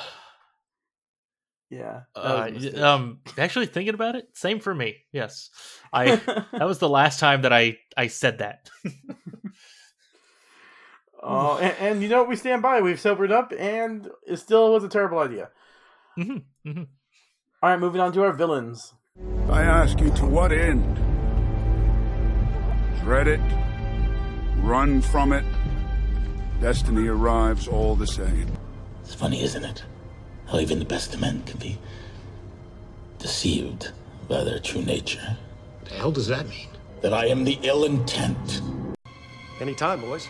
yeah. 1.70 2.02
uh, 2.16 2.50
was 2.54 2.66
a 2.66 2.66
mistake. 2.66 2.82
um, 2.82 3.20
actually 3.38 3.66
thinking 3.68 3.94
about 3.94 4.16
it, 4.16 4.28
same 4.34 4.60
for 4.60 4.74
me. 4.74 4.98
Yes, 5.12 5.50
I 5.94 6.16
that 6.16 6.68
was 6.68 6.80
the 6.80 6.90
last 6.90 7.20
time 7.20 7.44
that 7.44 7.54
I 7.54 7.78
I 7.96 8.08
said 8.08 8.40
that. 8.40 8.70
Oh, 11.20 11.58
and, 11.58 11.76
and 11.80 12.04
you 12.04 12.10
know 12.10 12.20
what? 12.20 12.30
We 12.30 12.36
stand 12.36 12.62
by. 12.62 12.80
We've 12.80 13.00
sobered 13.00 13.32
up, 13.32 13.52
and 13.58 14.08
it 14.26 14.38
still 14.38 14.72
was 14.72 14.84
a 14.84 14.90
terrible 14.90 15.20
idea. 15.20 15.50
Mhm, 16.18 16.44
mhm. 16.66 16.88
All 17.62 17.70
right, 17.72 17.80
moving 17.80 18.02
on 18.02 18.14
to 18.14 18.24
our 18.24 18.32
villains. 18.34 18.94
I 19.50 19.64
ask 19.64 20.00
you 20.00 20.12
to 20.12 20.26
what 20.26 20.52
end? 20.52 20.96
Dread 23.02 23.28
it? 23.28 23.67
Run 24.68 25.02
from 25.02 25.32
it? 25.32 25.46
Destiny 26.60 27.08
arrives 27.08 27.70
all 27.70 27.96
the 27.96 28.06
same. 28.06 28.52
It's 29.02 29.14
funny, 29.16 29.42
isn't 29.42 29.64
it? 29.64 29.86
How 30.48 30.60
even 30.60 30.80
the 30.80 30.84
best 30.84 31.14
of 31.14 31.22
men 31.22 31.42
can 31.44 31.58
be 31.58 31.78
deceived 33.18 33.92
by 34.28 34.44
their 34.44 34.60
true 34.60 34.82
nature. 34.82 35.38
What 35.80 35.90
The 35.90 35.96
hell 35.96 36.12
does 36.12 36.28
that 36.28 36.50
mean? 36.50 36.68
That 37.00 37.14
I 37.14 37.28
am 37.28 37.46
the 37.46 37.58
ill 37.64 37.86
intent. 37.86 38.62
Any 39.62 39.74
time, 39.74 40.02
boys. 40.02 40.26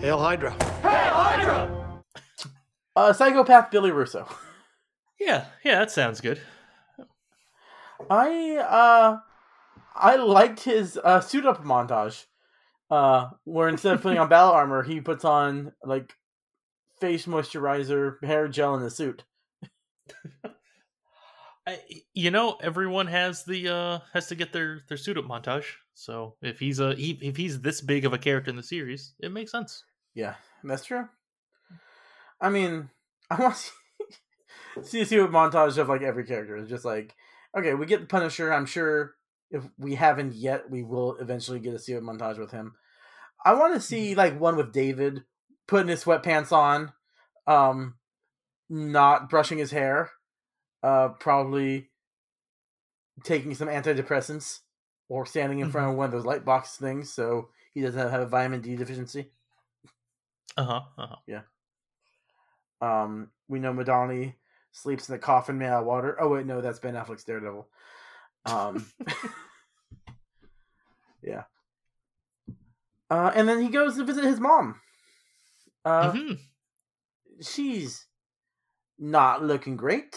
Hail 0.00 0.20
Hydra. 0.20 0.52
Hail 0.82 1.12
Hydra. 1.12 2.02
Uh, 2.94 3.12
psychopath 3.12 3.72
Billy 3.72 3.90
Russo. 3.90 4.28
Yeah, 5.18 5.46
yeah, 5.64 5.80
that 5.80 5.90
sounds 5.90 6.20
good. 6.20 6.40
I 8.10 8.56
uh, 8.56 9.18
I 9.94 10.16
liked 10.16 10.64
his 10.64 10.98
uh, 11.02 11.20
suit 11.20 11.46
up 11.46 11.64
montage. 11.64 12.26
Uh, 12.90 13.30
where 13.44 13.68
instead 13.68 13.94
of 13.94 14.02
putting 14.02 14.18
on 14.18 14.28
battle 14.30 14.52
armor, 14.52 14.82
he 14.82 15.00
puts 15.00 15.24
on 15.24 15.72
like 15.84 16.14
face 17.00 17.26
moisturizer, 17.26 18.22
hair 18.24 18.48
gel, 18.48 18.74
and 18.74 18.84
a 18.84 18.90
suit. 18.90 19.24
I, 21.66 21.80
you 22.14 22.30
know, 22.30 22.56
everyone 22.62 23.08
has 23.08 23.44
the 23.44 23.68
uh 23.68 23.98
has 24.14 24.28
to 24.28 24.34
get 24.34 24.54
their 24.54 24.80
their 24.88 24.96
suit 24.96 25.18
up 25.18 25.26
montage. 25.26 25.66
So 25.92 26.36
if 26.40 26.58
he's 26.58 26.80
a 26.80 26.94
he, 26.94 27.18
if 27.20 27.36
he's 27.36 27.60
this 27.60 27.82
big 27.82 28.06
of 28.06 28.14
a 28.14 28.18
character 28.18 28.50
in 28.50 28.56
the 28.56 28.62
series, 28.62 29.12
it 29.20 29.32
makes 29.32 29.52
sense. 29.52 29.84
Yeah, 30.14 30.34
that's 30.64 30.86
true. 30.86 31.08
I 32.40 32.48
mean, 32.48 32.88
I 33.30 33.40
want 33.40 33.54
to 33.54 33.60
see, 33.60 34.82
see 34.82 35.00
a 35.02 35.06
suit 35.06 35.24
up 35.24 35.30
montage 35.30 35.76
of 35.76 35.88
like 35.90 36.02
every 36.02 36.24
character. 36.24 36.56
It's 36.56 36.70
just 36.70 36.86
like, 36.86 37.14
okay, 37.58 37.74
we 37.74 37.86
get 37.86 38.00
the 38.00 38.06
Punisher. 38.06 38.52
I'm 38.52 38.66
sure 38.66 39.14
if 39.50 39.62
we 39.78 39.94
haven't 39.94 40.34
yet, 40.34 40.70
we 40.70 40.82
will 40.82 41.16
eventually 41.16 41.60
get 41.60 41.74
a 41.74 41.78
suit 41.78 41.98
up 41.98 42.02
montage 42.02 42.38
with 42.38 42.50
him. 42.50 42.74
I 43.44 43.54
want 43.54 43.74
to 43.74 43.80
see 43.80 44.14
like 44.14 44.38
one 44.38 44.56
with 44.56 44.72
David 44.72 45.24
putting 45.66 45.88
his 45.88 46.04
sweatpants 46.04 46.52
on, 46.52 46.92
um, 47.46 47.94
not 48.68 49.30
brushing 49.30 49.58
his 49.58 49.70
hair, 49.70 50.10
uh, 50.82 51.08
probably 51.20 51.90
taking 53.24 53.54
some 53.54 53.68
antidepressants 53.68 54.60
or 55.08 55.26
standing 55.26 55.60
in 55.60 55.70
front 55.70 55.90
of 55.90 55.96
one 55.96 56.06
of 56.06 56.12
those 56.12 56.26
light 56.26 56.44
box 56.44 56.76
things 56.76 57.12
so 57.12 57.48
he 57.74 57.80
doesn't 57.80 58.10
have 58.10 58.20
a 58.20 58.26
vitamin 58.26 58.60
D 58.60 58.76
deficiency. 58.76 59.30
Uh 60.56 60.64
huh. 60.64 60.80
Uh-huh. 60.98 61.16
Yeah. 61.26 61.42
Um, 62.80 63.30
we 63.48 63.58
know 63.58 63.72
Madani 63.72 64.34
sleeps 64.78 65.08
in 65.08 65.14
the 65.14 65.18
coffin 65.18 65.58
made 65.58 65.66
out 65.66 65.80
of 65.80 65.86
water. 65.86 66.16
Oh 66.20 66.28
wait, 66.28 66.46
no, 66.46 66.60
that's 66.60 66.78
Ben 66.78 66.94
Affleck's 66.94 67.24
Daredevil. 67.24 67.66
Um, 68.46 68.86
yeah. 71.22 71.44
Uh, 73.10 73.32
and 73.34 73.48
then 73.48 73.62
he 73.62 73.68
goes 73.68 73.96
to 73.96 74.04
visit 74.04 74.24
his 74.24 74.40
mom. 74.40 74.80
Uh, 75.84 76.12
hmm 76.12 76.32
she's 77.40 78.06
not 78.98 79.44
looking 79.44 79.76
great. 79.76 80.16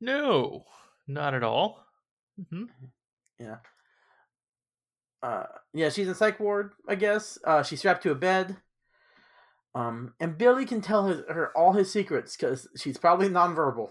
No, 0.00 0.64
not 1.06 1.34
at 1.34 1.42
all. 1.42 1.84
hmm 2.50 2.64
Yeah. 3.38 3.56
Uh, 5.22 5.44
yeah, 5.72 5.88
she's 5.88 6.08
in 6.08 6.14
psych 6.14 6.40
ward, 6.40 6.72
I 6.88 6.96
guess. 6.96 7.38
Uh, 7.44 7.62
she's 7.62 7.78
strapped 7.78 8.02
to 8.02 8.10
a 8.10 8.16
bed. 8.16 8.56
Um, 9.74 10.14
and 10.20 10.36
Billy 10.36 10.66
can 10.66 10.80
tell 10.82 11.06
his, 11.06 11.22
her 11.28 11.50
all 11.56 11.72
his 11.72 11.90
secrets 11.90 12.36
because 12.36 12.68
she's 12.76 12.98
probably 12.98 13.28
nonverbal. 13.28 13.90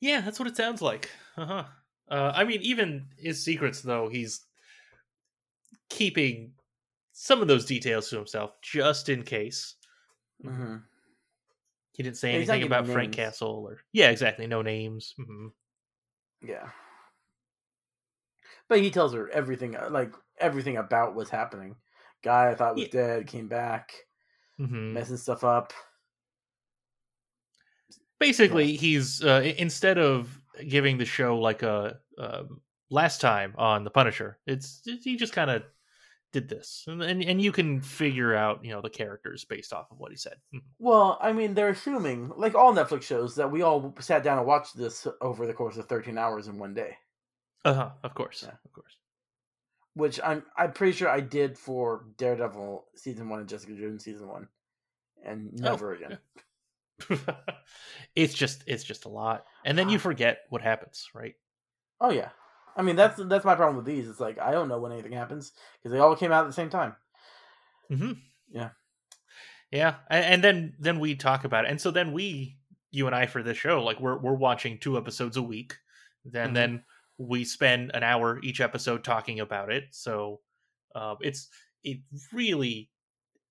Yeah, 0.00 0.20
that's 0.20 0.38
what 0.40 0.48
it 0.48 0.56
sounds 0.56 0.82
like. 0.82 1.10
Uh-huh. 1.36 1.64
Uh 2.10 2.32
I 2.34 2.44
mean, 2.44 2.60
even 2.62 3.06
his 3.16 3.44
secrets, 3.44 3.80
though, 3.80 4.08
he's 4.08 4.44
keeping 5.88 6.54
some 7.12 7.40
of 7.42 7.48
those 7.48 7.64
details 7.66 8.10
to 8.10 8.16
himself 8.16 8.60
just 8.62 9.08
in 9.08 9.22
case. 9.22 9.76
Mm-hmm. 10.44 10.76
He 11.92 12.02
didn't 12.02 12.16
say 12.16 12.30
Yeah, 12.30 12.36
anything 12.36 12.62
about 12.64 12.88
Frank. 12.88 13.12
Castle 13.12 13.64
or 13.68 13.78
yeah, 13.92 14.10
exactly, 14.10 14.46
no 14.46 14.62
names. 14.62 15.14
Mm-hmm. 15.20 15.48
Yeah. 16.48 16.70
But 18.68 18.80
he 18.80 18.90
tells 18.90 19.12
her 19.14 19.28
everything, 19.30 19.76
uh, 19.76 19.88
like 19.90 20.14
everything 20.38 20.76
about 20.78 21.14
what's 21.14 21.30
happening. 21.30 21.76
Guy 22.22 22.50
I 22.50 22.54
thought 22.54 22.76
was 22.76 22.88
dead 22.88 23.26
came 23.26 23.48
back, 23.48 23.92
hmm 24.58 24.94
messing 24.94 25.16
stuff 25.16 25.44
up. 25.44 25.72
Basically, 28.18 28.76
he's 28.76 29.22
uh, 29.24 29.42
instead 29.58 29.98
of 29.98 30.40
giving 30.68 30.98
the 30.98 31.04
show 31.04 31.38
like 31.38 31.62
a 31.64 31.98
um, 32.18 32.60
last 32.88 33.20
time 33.20 33.54
on 33.58 33.82
the 33.82 33.90
Punisher, 33.90 34.38
it's 34.46 34.82
he 34.84 35.16
just 35.16 35.32
kind 35.32 35.50
of 35.50 35.64
did 36.32 36.48
this, 36.48 36.84
and, 36.86 37.02
and 37.02 37.24
and 37.24 37.42
you 37.42 37.50
can 37.50 37.80
figure 37.80 38.34
out 38.34 38.64
you 38.64 38.70
know 38.70 38.80
the 38.80 38.90
characters 38.90 39.44
based 39.44 39.72
off 39.72 39.90
of 39.90 39.98
what 39.98 40.12
he 40.12 40.16
said. 40.16 40.36
Mhm. 40.54 40.62
Well, 40.78 41.18
I 41.20 41.32
mean, 41.32 41.54
they're 41.54 41.70
assuming, 41.70 42.28
like 42.36 42.54
all 42.54 42.72
Netflix 42.72 43.02
shows, 43.02 43.34
that 43.36 43.50
we 43.50 43.62
all 43.62 43.94
sat 43.98 44.22
down 44.22 44.38
and 44.38 44.46
watched 44.46 44.76
this 44.76 45.06
over 45.20 45.46
the 45.46 45.54
course 45.54 45.76
of 45.76 45.88
13 45.88 46.16
hours 46.16 46.46
in 46.46 46.58
one 46.58 46.74
day. 46.74 46.96
Uh 47.64 47.74
huh. 47.74 47.90
Of 48.04 48.14
course. 48.14 48.42
Yeah. 48.42 48.54
Of 48.64 48.72
course. 48.72 48.96
Which 49.94 50.20
I'm 50.24 50.42
I'm 50.56 50.72
pretty 50.72 50.92
sure 50.92 51.08
I 51.08 51.20
did 51.20 51.58
for 51.58 52.06
Daredevil 52.16 52.84
season 52.96 53.28
one 53.28 53.40
and 53.40 53.48
Jessica 53.48 53.74
Jones 53.74 54.04
season 54.04 54.26
one, 54.28 54.48
and 55.24 55.52
never 55.52 55.92
again. 55.92 56.18
it's 58.14 58.34
just 58.34 58.64
it's 58.66 58.84
just 58.84 59.04
a 59.04 59.08
lot, 59.08 59.44
and 59.64 59.76
then 59.76 59.88
you 59.88 59.98
forget 59.98 60.40
what 60.48 60.62
happens, 60.62 61.08
right? 61.14 61.34
Oh 62.00 62.10
yeah, 62.10 62.30
I 62.76 62.82
mean 62.82 62.96
that's 62.96 63.20
that's 63.24 63.44
my 63.44 63.54
problem 63.54 63.76
with 63.76 63.84
these. 63.84 64.08
It's 64.08 64.20
like 64.20 64.38
I 64.38 64.50
don't 64.50 64.68
know 64.68 64.78
when 64.78 64.92
anything 64.92 65.12
happens 65.12 65.52
because 65.78 65.92
they 65.92 65.98
all 65.98 66.16
came 66.16 66.32
out 66.32 66.44
at 66.44 66.46
the 66.46 66.52
same 66.54 66.70
time. 66.70 66.96
Mm-hmm. 67.90 68.12
Yeah. 68.50 68.70
Yeah, 69.70 69.96
and 70.10 70.44
then 70.44 70.74
then 70.78 71.00
we 71.00 71.14
talk 71.14 71.44
about 71.44 71.64
it, 71.64 71.70
and 71.70 71.80
so 71.80 71.90
then 71.90 72.12
we, 72.12 72.58
you 72.90 73.06
and 73.06 73.16
I, 73.16 73.24
for 73.26 73.42
this 73.42 73.56
show, 73.56 73.82
like 73.82 74.00
we're 74.00 74.18
we're 74.18 74.34
watching 74.34 74.78
two 74.78 74.98
episodes 74.98 75.38
a 75.38 75.42
week. 75.42 75.76
Then 76.26 76.50
Mhm. 76.50 76.54
then 76.54 76.84
we 77.18 77.44
spend 77.44 77.90
an 77.94 78.02
hour 78.02 78.40
each 78.42 78.60
episode 78.60 79.04
talking 79.04 79.40
about 79.40 79.70
it. 79.70 79.84
So 79.90 80.40
uh, 80.94 81.16
it's 81.20 81.48
it 81.84 81.98
really 82.32 82.90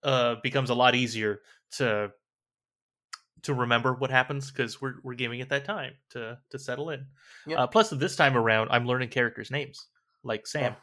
uh, 0.04 0.36
becomes 0.44 0.70
a 0.70 0.76
lot 0.76 0.96
easier 0.96 1.42
to 1.78 2.12
to 3.44 3.54
remember 3.54 3.94
what 3.94 4.12
happens 4.12 4.52
because 4.52 4.82
we're 4.82 4.96
we're 5.04 5.16
giving 5.16 5.40
it 5.40 5.50
that 5.50 5.66
time 5.66 5.94
to 6.12 6.38
to 6.50 6.60
settle 6.60 6.90
in. 6.92 7.06
Yep. 7.48 7.60
Uh, 7.60 7.68
plus, 7.68 7.90
this 7.90 8.16
time 8.16 8.38
around, 8.38 8.70
I'm 8.72 8.86
learning 8.86 9.10
characters' 9.10 9.52
names 9.52 9.88
like 10.24 10.48
Sam. 10.48 10.76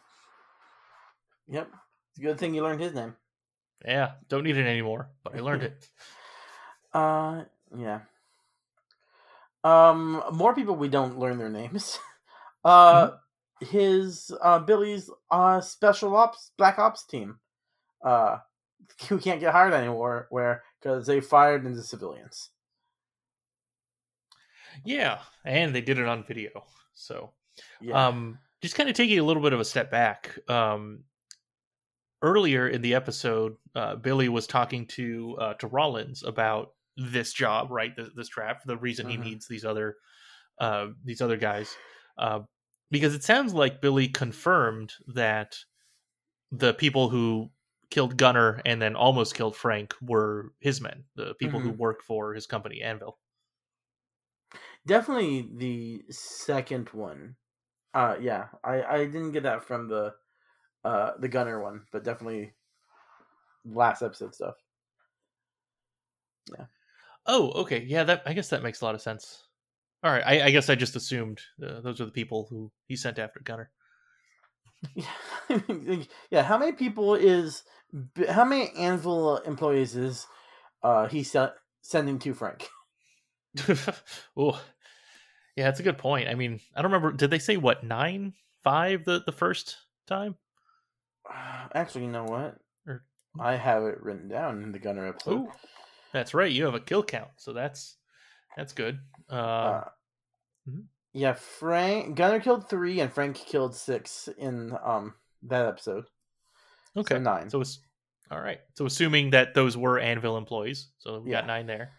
Yep, 1.48 1.68
it's 2.10 2.18
a 2.18 2.22
good 2.22 2.38
thing 2.38 2.54
you 2.54 2.62
learned 2.62 2.80
his 2.80 2.94
name. 2.94 3.14
Yeah, 3.84 4.12
don't 4.28 4.44
need 4.44 4.56
it 4.56 4.66
anymore, 4.66 5.10
but 5.22 5.36
I 5.36 5.40
learned 5.40 5.62
it. 5.62 5.88
Uh, 6.90 7.44
yeah. 7.76 8.00
Um, 9.62 10.22
more 10.32 10.54
people 10.54 10.74
we 10.74 10.88
don't 10.88 11.18
learn 11.18 11.36
their 11.36 11.50
names. 11.50 11.98
Uh, 12.64 13.12
his 13.60 14.30
uh 14.42 14.58
Billy's 14.60 15.10
uh 15.30 15.60
special 15.60 16.14
ops 16.16 16.52
black 16.56 16.78
ops 16.78 17.04
team, 17.06 17.40
uh, 18.04 18.38
who 19.08 19.18
can't 19.18 19.40
get 19.40 19.52
hired 19.52 19.74
anymore, 19.74 20.26
where 20.30 20.62
because 20.80 21.06
they 21.06 21.20
fired 21.20 21.66
into 21.66 21.82
civilians. 21.82 22.50
Yeah, 24.84 25.20
and 25.44 25.74
they 25.74 25.80
did 25.80 25.98
it 25.98 26.06
on 26.06 26.24
video. 26.24 26.64
So, 26.94 27.32
Yeah. 27.80 28.06
um, 28.08 28.38
just 28.60 28.74
kind 28.74 28.88
of 28.88 28.94
taking 28.94 29.18
a 29.18 29.22
little 29.24 29.42
bit 29.42 29.52
of 29.52 29.60
a 29.60 29.64
step 29.64 29.90
back. 29.90 30.38
Um, 30.48 31.04
earlier 32.22 32.68
in 32.68 32.82
the 32.82 32.94
episode, 32.94 33.56
uh, 33.74 33.96
Billy 33.96 34.28
was 34.28 34.46
talking 34.46 34.86
to 34.88 35.36
uh, 35.40 35.54
to 35.54 35.66
Rawlins 35.66 36.22
about 36.22 36.74
this 36.96 37.32
job, 37.32 37.70
right? 37.70 37.94
This, 37.96 38.10
this 38.14 38.28
trap, 38.28 38.62
the 38.64 38.76
reason 38.76 39.06
Mhm. 39.06 39.10
he 39.10 39.16
needs 39.16 39.46
these 39.48 39.64
other 39.64 39.96
uh, 40.58 40.88
these 41.04 41.20
other 41.20 41.36
guys, 41.36 41.76
uh, 42.18 42.40
because 42.90 43.14
it 43.14 43.24
sounds 43.24 43.54
like 43.54 43.80
Billy 43.80 44.08
confirmed 44.08 44.94
that 45.08 45.58
the 46.50 46.74
people 46.74 47.08
who 47.10 47.50
killed 47.90 48.16
Gunner 48.18 48.60
and 48.66 48.82
then 48.82 48.96
almost 48.96 49.34
killed 49.34 49.56
Frank 49.56 49.94
were 50.02 50.52
his 50.60 50.80
men, 50.80 51.06
the 51.16 51.34
people 51.36 51.60
who 51.60 51.70
Mhm. 51.70 51.78
work 51.78 52.02
for 52.02 52.34
his 52.34 52.46
company 52.46 52.82
Anvil. 52.82 53.18
Definitely 54.86 55.42
the 55.56 56.04
second 56.10 56.90
one. 56.90 57.36
Uh 57.94 58.18
yeah, 58.20 58.50
I 58.64 58.82
I 58.84 58.98
didn't 59.06 59.32
get 59.32 59.44
that 59.44 59.64
from 59.64 59.88
the 59.88 60.16
uh 60.84 61.16
the 61.18 61.28
gunner 61.28 61.62
one, 61.62 61.86
but 61.92 62.04
definitely 62.04 62.54
last 63.64 64.02
episode 64.02 64.34
stuff. 64.34 64.56
Yeah. 66.52 66.66
Oh, 67.26 67.52
okay, 67.62 67.84
yeah, 67.84 68.02
that 68.04 68.22
I 68.26 68.32
guess 68.32 68.48
that 68.50 68.62
makes 68.62 68.80
a 68.80 68.84
lot 68.84 68.94
of 68.96 69.02
sense. 69.02 69.47
All 70.02 70.12
right, 70.12 70.22
I, 70.24 70.46
I 70.46 70.50
guess 70.50 70.70
I 70.70 70.76
just 70.76 70.94
assumed 70.94 71.40
uh, 71.62 71.80
those 71.80 72.00
are 72.00 72.04
the 72.04 72.12
people 72.12 72.46
who 72.50 72.70
he 72.86 72.94
sent 72.94 73.18
after 73.18 73.40
Gunner. 73.40 73.70
yeah, 76.30 76.42
how 76.42 76.56
many 76.56 76.72
people 76.72 77.14
is 77.16 77.64
how 78.28 78.44
many 78.44 78.70
Anvil 78.76 79.38
employees 79.38 79.96
is 79.96 80.26
uh 80.84 81.08
he 81.08 81.24
se- 81.24 81.54
sending 81.82 82.20
to 82.20 82.32
Frank? 82.32 82.68
oh, 84.36 84.62
yeah, 85.56 85.64
that's 85.64 85.80
a 85.80 85.82
good 85.82 85.98
point. 85.98 86.28
I 86.28 86.34
mean, 86.34 86.60
I 86.76 86.82
don't 86.82 86.92
remember. 86.92 87.16
Did 87.16 87.30
they 87.30 87.40
say 87.40 87.56
what 87.56 87.82
nine, 87.82 88.34
five 88.62 89.04
the 89.04 89.22
the 89.26 89.32
first 89.32 89.76
time? 90.06 90.36
Actually, 91.74 92.04
you 92.04 92.12
know 92.12 92.24
what? 92.24 92.56
Or- 92.86 93.04
I 93.40 93.56
have 93.56 93.82
it 93.82 94.00
written 94.00 94.28
down 94.28 94.62
in 94.62 94.70
the 94.70 94.78
gunner 94.78 95.08
episode. 95.08 95.48
Oh, 95.48 95.52
that's 96.12 96.34
right. 96.34 96.52
You 96.52 96.66
have 96.66 96.74
a 96.74 96.80
kill 96.80 97.02
count, 97.02 97.30
so 97.36 97.52
that's 97.52 97.96
that's 98.56 98.72
good. 98.72 99.00
Uh, 99.28 99.34
Uh, 99.68 99.84
mhm. 100.68 100.88
Yeah, 101.12 101.32
Frank 101.34 102.16
Gunner 102.16 102.40
killed 102.40 102.68
three 102.68 103.00
and 103.00 103.12
Frank 103.12 103.36
killed 103.36 103.74
six 103.74 104.28
in 104.38 104.76
um 104.82 105.14
that 105.42 105.66
episode. 105.66 106.06
okay, 106.96 107.18
nine. 107.18 107.50
So 107.50 107.60
it's 107.60 107.80
all 108.30 108.40
right. 108.40 108.60
So 108.74 108.86
assuming 108.86 109.30
that 109.30 109.54
those 109.54 109.76
were 109.76 109.98
Anvil 109.98 110.36
employees, 110.36 110.90
so 110.98 111.20
we 111.20 111.30
Yeah. 111.30 111.40
got 111.40 111.46
nine 111.46 111.66
there. 111.66 111.92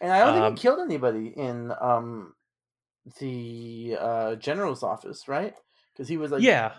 And 0.00 0.12
I 0.12 0.18
don't 0.20 0.34
Um, 0.34 0.42
think 0.44 0.58
he 0.58 0.62
killed 0.62 0.80
anybody 0.80 1.28
in 1.28 1.72
um 1.80 2.34
the 3.20 3.96
uh 4.00 4.36
general's 4.36 4.82
office, 4.82 5.28
right? 5.28 5.54
Because 5.92 6.08
he 6.08 6.16
was 6.16 6.32
like 6.32 6.42
yeah, 6.42 6.72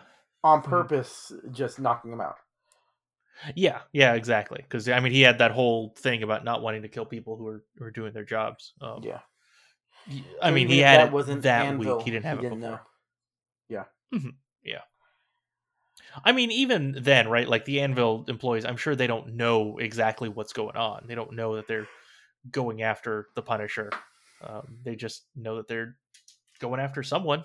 on 0.43 0.61
Mhm. 0.61 0.69
purpose 0.69 1.31
just 1.51 1.79
knocking 1.79 2.13
him 2.13 2.21
out. 2.21 2.37
yeah, 3.55 3.81
yeah, 3.91 4.13
exactly. 4.13 4.59
Because 4.61 4.87
I 4.89 4.99
mean, 4.99 5.11
he 5.11 5.21
had 5.21 5.39
that 5.39 5.51
whole 5.51 5.93
thing 5.97 6.23
about 6.23 6.43
not 6.43 6.61
wanting 6.61 6.81
to 6.83 6.87
kill 6.89 7.05
people 7.05 7.37
who 7.37 7.47
are 7.47 7.63
who 7.77 7.85
are 7.85 7.91
doing 7.91 8.13
their 8.13 8.23
jobs. 8.25 8.73
Um, 8.81 9.01
Yeah. 9.03 9.21
I 10.41 10.51
mean, 10.51 10.67
he 10.67 10.79
had 10.79 10.99
that 10.99 11.07
it 11.07 11.13
wasn't 11.13 11.43
that 11.43 11.65
Anvil, 11.65 11.97
week. 11.97 12.05
He 12.05 12.11
didn't 12.11 12.25
have 12.25 12.39
he 12.39 12.45
it 12.45 12.49
didn't 12.49 12.61
before. 12.61 12.81
know. 13.71 13.85
Yeah. 14.11 14.19
yeah. 14.63 14.81
I 16.23 16.31
mean, 16.31 16.51
even 16.51 16.95
then, 16.99 17.27
right? 17.27 17.47
Like 17.47 17.65
the 17.65 17.81
Anvil 17.81 18.25
employees, 18.27 18.65
I'm 18.65 18.77
sure 18.77 18.95
they 18.95 19.07
don't 19.07 19.35
know 19.35 19.77
exactly 19.79 20.29
what's 20.29 20.53
going 20.53 20.77
on. 20.77 21.05
They 21.07 21.15
don't 21.15 21.33
know 21.33 21.55
that 21.55 21.67
they're 21.67 21.87
going 22.51 22.83
after 22.83 23.27
the 23.35 23.41
Punisher. 23.41 23.89
Um, 24.41 24.77
they 24.83 24.95
just 24.95 25.23
know 25.35 25.57
that 25.57 25.67
they're 25.67 25.95
going 26.59 26.79
after 26.79 27.03
someone 27.03 27.43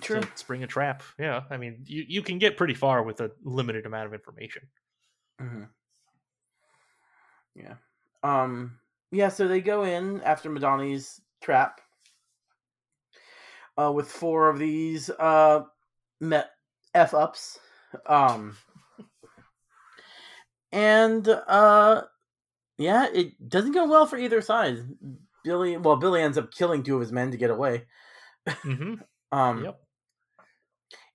True. 0.00 0.20
to 0.20 0.28
spring 0.34 0.62
a 0.62 0.66
trap. 0.66 1.02
Yeah, 1.18 1.42
I 1.50 1.56
mean, 1.56 1.84
you, 1.86 2.04
you 2.06 2.22
can 2.22 2.38
get 2.38 2.56
pretty 2.56 2.74
far 2.74 3.02
with 3.02 3.20
a 3.20 3.32
limited 3.42 3.86
amount 3.86 4.06
of 4.06 4.14
information. 4.14 4.62
hmm 5.38 5.64
Yeah. 7.54 7.74
Um. 8.22 8.78
Yeah. 9.10 9.28
So 9.28 9.48
they 9.48 9.60
go 9.60 9.82
in 9.82 10.20
after 10.22 10.48
Madani's 10.48 11.20
trap. 11.40 11.80
Uh, 13.78 13.92
with 13.92 14.10
four 14.10 14.48
of 14.50 14.58
these 14.58 15.10
uh 15.10 15.62
met 16.20 16.50
f 16.94 17.14
ups. 17.14 17.58
Um. 18.06 18.56
And 20.72 21.26
uh, 21.28 22.02
yeah, 22.78 23.06
it 23.12 23.48
doesn't 23.48 23.72
go 23.72 23.88
well 23.88 24.06
for 24.06 24.16
either 24.16 24.40
side. 24.40 24.78
Billy, 25.42 25.76
well, 25.76 25.96
Billy 25.96 26.22
ends 26.22 26.38
up 26.38 26.52
killing 26.52 26.82
two 26.82 26.94
of 26.94 27.00
his 27.00 27.12
men 27.12 27.30
to 27.30 27.36
get 27.36 27.50
away. 27.50 27.84
hmm 28.46 28.94
Um. 29.32 29.62
Yep. 29.64 29.80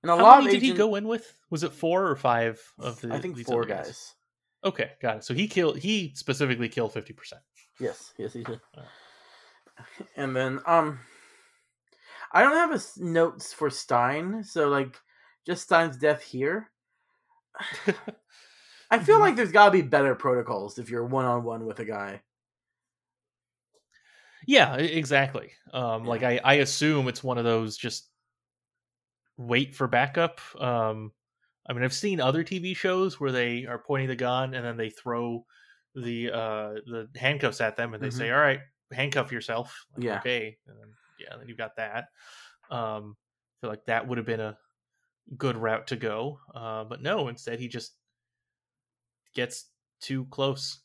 And 0.04 0.12
a 0.12 0.16
How 0.16 0.24
lot 0.24 0.44
many 0.44 0.54
did 0.54 0.62
he 0.62 0.74
go 0.74 0.96
in 0.96 1.06
with? 1.08 1.36
Was 1.50 1.64
it 1.64 1.74
four 1.74 2.08
or 2.08 2.16
five 2.16 2.62
of 2.80 3.02
the? 3.02 3.14
I 3.14 3.20
think 3.20 3.38
four 3.40 3.64
other 3.64 3.74
guys. 3.74 4.16
Okay, 4.64 4.92
got 5.02 5.18
it. 5.18 5.24
So 5.26 5.34
he 5.34 5.48
killed. 5.48 5.78
He 5.80 6.14
specifically 6.16 6.70
killed 6.70 6.94
fifty 6.94 7.12
percent. 7.12 7.42
Yes, 7.80 8.14
yes, 8.18 8.32
he 8.32 8.44
did. 8.44 8.62
And 10.16 10.36
then, 10.36 10.60
um, 10.66 11.00
I 12.32 12.42
don't 12.44 12.56
have 12.56 12.72
a 12.72 12.76
s- 12.76 12.98
notes 12.98 13.54
for 13.54 13.70
Stein, 13.70 14.44
so 14.44 14.70
like, 14.70 15.00
just 15.46 15.64
Stein's 15.64 15.98
death 15.98 16.22
here. 16.22 16.72
I 18.92 19.00
feel 19.00 19.20
like 19.22 19.36
there's 19.36 19.52
got 19.52 19.66
to 19.66 19.72
be 19.72 19.82
better 19.82 20.16
protocols 20.16 20.78
if 20.80 20.90
you're 20.90 21.06
one 21.06 21.26
on 21.26 21.44
one 21.44 21.66
with 21.66 21.80
a 21.80 21.86
guy. 21.86 22.24
Yeah, 24.48 24.76
exactly. 24.76 25.52
Um, 25.74 26.06
like 26.06 26.24
I, 26.24 26.40
I 26.44 26.54
assume 26.56 27.08
it's 27.08 27.24
one 27.24 27.38
of 27.38 27.44
those 27.46 27.78
just 27.78 28.10
wait 29.38 29.76
for 29.76 29.88
backup. 29.88 30.40
Um, 30.62 31.12
I 31.68 31.74
mean, 31.74 31.84
I've 31.84 31.94
seen 31.94 32.22
other 32.22 32.44
TV 32.44 32.74
shows 32.74 33.20
where 33.20 33.32
they 33.32 33.66
are 33.66 33.80
pointing 33.80 34.08
the 34.10 34.16
gun 34.16 34.54
and 34.54 34.66
then 34.66 34.78
they 34.78 34.90
throw 34.90 35.46
the 35.96 36.30
uh 36.32 36.74
the 36.86 37.10
handcuffs 37.16 37.62
at 37.62 37.78
them 37.78 37.94
and 37.94 38.04
they 38.04 38.10
say, 38.10 38.32
"All 38.32 38.40
right, 38.40 38.62
handcuff 38.92 39.32
yourself." 39.32 39.86
Like, 39.96 40.04
Yeah. 40.04 40.20
Okay. 40.20 40.58
And 40.68 40.78
then, 40.80 40.88
yeah, 41.20 41.38
then 41.38 41.48
you've 41.48 41.58
got 41.58 41.76
that. 41.78 42.10
Um, 42.70 43.16
I 43.18 43.56
feel 43.62 43.70
like 43.70 43.86
that 43.86 44.08
would 44.08 44.18
have 44.18 44.28
been 44.28 44.40
a 44.42 44.58
good 45.38 45.58
route 45.58 45.88
to 45.88 45.96
go. 45.96 46.40
Uh, 46.54 46.84
but 46.84 47.02
no, 47.02 47.28
instead 47.30 47.60
he 47.60 47.68
just 47.68 47.94
gets 49.34 49.66
too 50.02 50.26
close, 50.26 50.80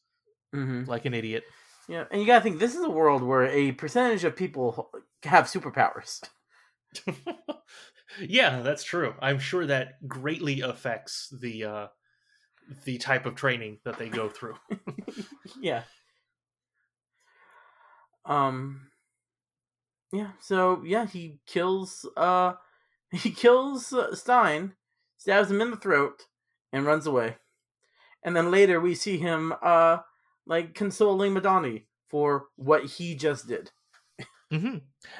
Mm-hmm. 0.54 0.90
like 0.90 1.04
an 1.04 1.14
idiot. 1.14 1.44
Yeah, 1.88 2.04
and 2.10 2.20
you 2.20 2.26
gotta 2.26 2.42
think 2.42 2.58
this 2.58 2.74
is 2.74 2.82
a 2.84 2.90
world 2.90 3.22
where 3.22 3.46
a 3.46 3.72
percentage 3.72 4.24
of 4.24 4.34
people 4.36 4.90
have 5.24 5.44
superpowers. 5.46 6.20
yeah, 8.20 8.60
that's 8.62 8.82
true. 8.84 9.14
I'm 9.20 9.38
sure 9.38 9.66
that 9.66 10.06
greatly 10.08 10.60
affects 10.60 11.32
the 11.40 11.64
uh 11.64 11.86
the 12.84 12.98
type 12.98 13.26
of 13.26 13.34
training 13.34 13.78
that 13.84 13.98
they 13.98 14.08
go 14.08 14.28
through. 14.28 14.54
yeah. 15.60 15.82
Um. 18.24 18.90
Yeah. 20.12 20.32
So 20.40 20.82
yeah, 20.84 21.06
he 21.06 21.38
kills. 21.46 22.06
Uh, 22.16 22.54
he 23.12 23.30
kills 23.30 23.92
uh, 23.92 24.14
Stein, 24.14 24.74
stabs 25.18 25.50
him 25.50 25.60
in 25.60 25.70
the 25.70 25.76
throat, 25.76 26.26
and 26.72 26.86
runs 26.86 27.06
away. 27.06 27.36
And 28.22 28.36
then 28.36 28.50
later 28.50 28.80
we 28.80 28.94
see 28.94 29.18
him, 29.18 29.54
uh, 29.62 29.98
like 30.46 30.74
consoling 30.74 31.32
Madani 31.34 31.84
for 32.08 32.46
what 32.56 32.84
he 32.84 33.14
just 33.14 33.48
did. 33.48 33.70
hmm 34.50 34.78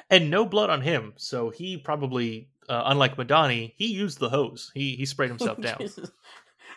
And 0.09 0.29
no 0.29 0.45
blood 0.45 0.69
on 0.69 0.81
him, 0.81 1.13
so 1.17 1.49
he 1.49 1.77
probably, 1.77 2.49
uh, 2.69 2.83
unlike 2.85 3.15
Madani, 3.17 3.73
he 3.77 3.87
used 3.87 4.19
the 4.19 4.29
hose. 4.29 4.71
He 4.73 4.95
he 4.95 5.05
sprayed 5.05 5.29
himself 5.29 5.59
down. 5.61 5.79
Jesus. 5.79 6.11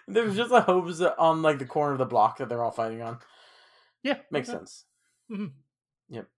There's 0.09 0.37
just 0.37 0.53
a 0.53 0.61
hose 0.61 1.01
on 1.01 1.43
like 1.43 1.59
the 1.59 1.67
corner 1.67 1.93
of 1.93 1.99
the 1.99 2.05
block 2.07 2.39
that 2.39 2.49
they're 2.49 2.63
all 2.63 2.71
fighting 2.71 3.03
on. 3.03 3.19
Yeah, 4.03 4.19
Makes 4.31 4.49
okay. 4.51 4.59
sense. 4.59 4.85
Mhm. 5.31 5.53
Yep. 6.11 6.29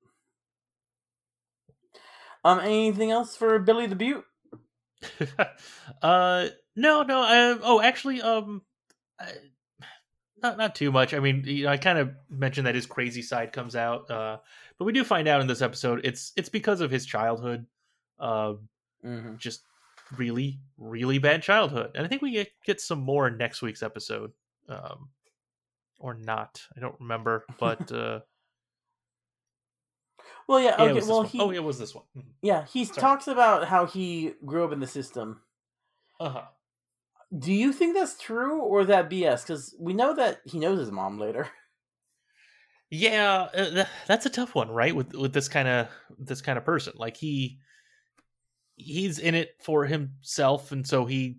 Um, 2.44 2.60
anything 2.60 3.10
else 3.10 3.36
for 3.36 3.58
Billy 3.58 3.86
the 3.86 3.96
Butte? 3.96 4.24
uh, 6.02 6.46
no, 6.76 7.02
no. 7.02 7.22
Uh, 7.22 7.58
oh, 7.62 7.80
actually, 7.80 8.22
um, 8.22 8.62
I, 9.20 9.32
not 10.42 10.58
not 10.58 10.74
too 10.74 10.92
much. 10.92 11.14
I 11.14 11.18
mean, 11.18 11.42
you 11.44 11.64
know, 11.64 11.70
I 11.70 11.76
kind 11.76 11.98
of 11.98 12.14
mentioned 12.28 12.66
that 12.66 12.74
his 12.74 12.86
crazy 12.86 13.22
side 13.22 13.52
comes 13.52 13.74
out, 13.74 14.10
uh, 14.10 14.38
but 14.78 14.84
we 14.84 14.92
do 14.92 15.04
find 15.04 15.28
out 15.28 15.40
in 15.40 15.46
this 15.46 15.62
episode 15.62 16.02
it's 16.04 16.32
it's 16.36 16.48
because 16.48 16.80
of 16.80 16.90
his 16.90 17.06
childhood, 17.06 17.66
uh, 18.18 18.54
Mm-hmm. 19.04 19.36
just 19.36 19.62
really 20.16 20.58
really 20.78 21.18
bad 21.18 21.42
childhood, 21.42 21.90
and 21.94 22.04
I 22.04 22.08
think 22.08 22.22
we 22.22 22.32
get, 22.32 22.48
get 22.64 22.80
some 22.80 23.00
more 23.00 23.28
in 23.28 23.36
next 23.36 23.62
week's 23.62 23.82
episode, 23.82 24.32
um, 24.68 25.10
or 25.98 26.14
not. 26.14 26.62
I 26.76 26.80
don't 26.80 26.98
remember, 27.00 27.44
but 27.58 27.90
uh, 27.92 28.20
Well, 30.48 30.60
yeah. 30.60 30.76
yeah, 30.78 30.84
Okay. 30.84 30.92
this 30.94 31.08
well, 31.08 31.22
he. 31.22 31.40
oh, 31.40 31.50
it 31.50 31.62
was 31.62 31.78
this 31.78 31.94
one. 31.94 32.04
Yeah, 32.42 32.64
he 32.66 32.84
Sorry. 32.84 33.00
talks 33.00 33.26
about 33.26 33.66
how 33.66 33.86
he 33.86 34.34
grew 34.44 34.64
up 34.64 34.72
in 34.72 34.80
the 34.80 34.86
system. 34.86 35.40
Uh 36.20 36.28
huh. 36.28 36.42
Do 37.36 37.52
you 37.52 37.72
think 37.72 37.94
that's 37.94 38.18
true 38.18 38.60
or 38.60 38.84
that 38.84 39.10
BS? 39.10 39.42
Because 39.42 39.74
we 39.78 39.92
know 39.92 40.14
that 40.14 40.40
he 40.44 40.58
knows 40.60 40.78
his 40.78 40.90
mom 40.92 41.18
later. 41.18 41.48
Yeah, 42.88 43.48
uh, 43.52 43.70
th- 43.70 43.86
that's 44.06 44.26
a 44.26 44.30
tough 44.30 44.54
one, 44.54 44.70
right? 44.70 44.94
With 44.94 45.12
with 45.12 45.32
this 45.32 45.48
kind 45.48 45.66
of 45.66 45.88
this 46.20 46.40
kind 46.40 46.56
of 46.56 46.64
person, 46.64 46.92
like 46.96 47.16
he 47.16 47.58
he's 48.76 49.18
in 49.18 49.34
it 49.34 49.56
for 49.60 49.84
himself, 49.86 50.70
and 50.70 50.86
so 50.86 51.04
he 51.04 51.38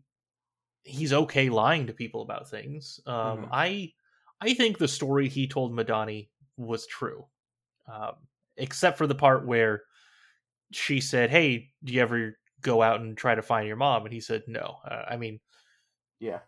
he's 0.84 1.14
okay 1.14 1.49
lying 1.49 1.88
to 1.88 1.93
people 1.93 2.22
about 2.22 2.49
things. 2.49 2.99
Um, 3.05 3.14
Mhm. 3.45 3.49
I 3.53 3.93
I 4.41 4.55
think 4.55 4.78
the 4.78 4.89
story 4.89 5.30
he 5.30 5.47
told 5.47 5.72
Madani 5.72 6.28
was 6.58 6.86
true, 6.86 7.26
um, 7.88 8.16
except 8.58 8.97
for 8.97 9.08
the 9.08 9.16
part 9.16 9.45
where 9.47 9.84
she 10.72 11.01
said, 11.01 11.30
"Hey, 11.32 11.74
do 11.84 11.93
you 11.93 12.01
ever 12.01 12.39
go 12.62 12.82
out 12.84 13.01
and 13.01 13.18
try 13.18 13.36
to 13.36 13.41
find 13.43 13.68
your 13.68 13.78
mom?" 13.78 14.05
And 14.05 14.14
he 14.14 14.22
said, 14.22 14.43
"No." 14.47 14.80
Uh, 14.86 15.05
I 15.10 15.18
mean, 15.18 15.39
Yeah. 16.20 16.41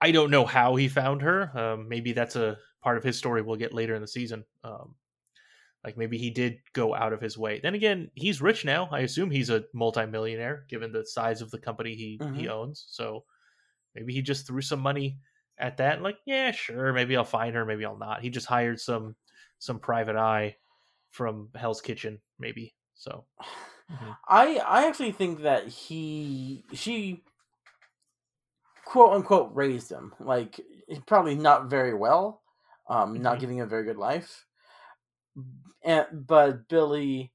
I 0.00 0.12
don't 0.12 0.30
know 0.30 0.46
how 0.46 0.76
he 0.76 0.88
found 0.88 1.22
her. 1.22 1.56
Um, 1.58 1.88
maybe 1.88 2.12
that's 2.12 2.36
a 2.36 2.58
part 2.82 2.96
of 2.98 3.04
his 3.04 3.18
story 3.18 3.42
we'll 3.42 3.56
get 3.56 3.74
later 3.74 3.94
in 3.94 4.02
the 4.02 4.08
season. 4.08 4.44
Um, 4.62 4.96
like 5.84 5.96
maybe 5.96 6.18
he 6.18 6.30
did 6.30 6.60
go 6.74 6.94
out 6.94 7.12
of 7.12 7.20
his 7.20 7.38
way. 7.38 7.60
Then 7.60 7.74
again, 7.74 8.10
he's 8.14 8.42
rich 8.42 8.64
now. 8.64 8.88
I 8.90 9.00
assume 9.00 9.30
he's 9.30 9.50
a 9.50 9.64
multimillionaire 9.74 10.66
given 10.68 10.92
the 10.92 11.06
size 11.06 11.42
of 11.42 11.50
the 11.50 11.60
company 11.60 11.94
he 11.96 12.22
he 12.32 12.44
Mhm. 12.44 12.48
owns. 12.48 12.86
So 12.90 13.24
maybe 13.94 14.14
he 14.14 14.22
just 14.22 14.46
threw 14.46 14.62
some 14.62 14.80
money 14.80 15.20
at 15.58 15.78
that. 15.78 16.02
Like, 16.02 16.18
yeah, 16.26 16.52
sure, 16.52 16.92
maybe 16.92 17.16
I'll 17.16 17.24
find 17.24 17.54
her, 17.56 17.64
maybe 17.66 17.84
I'll 17.84 17.98
not. 17.98 18.22
He 18.22 18.30
just 18.30 18.46
hired 18.46 18.80
some 18.80 19.16
some 19.58 19.80
private 19.80 20.16
eye 20.16 20.56
from 21.10 21.50
Hell's 21.54 21.80
Kitchen, 21.80 22.20
maybe. 22.38 22.74
So 22.94 23.26
mhm. 23.90 24.16
I 24.28 24.58
I 24.58 24.86
actually 24.88 25.12
think 25.12 25.42
that 25.42 25.68
he 25.68 26.64
she 26.74 27.24
quote 28.84 29.12
unquote 29.14 29.50
raised 29.54 29.90
him 29.90 30.14
like 30.20 30.60
probably 31.06 31.34
not 31.34 31.70
very 31.70 31.94
well, 31.94 32.42
um, 32.88 33.22
not 33.22 33.38
Mhm. 33.38 33.40
giving 33.40 33.58
him 33.58 33.64
a 33.64 33.68
very 33.68 33.84
good 33.84 33.98
life, 33.98 34.46
and 35.84 36.06
but 36.26 36.68
Billy 36.68 37.32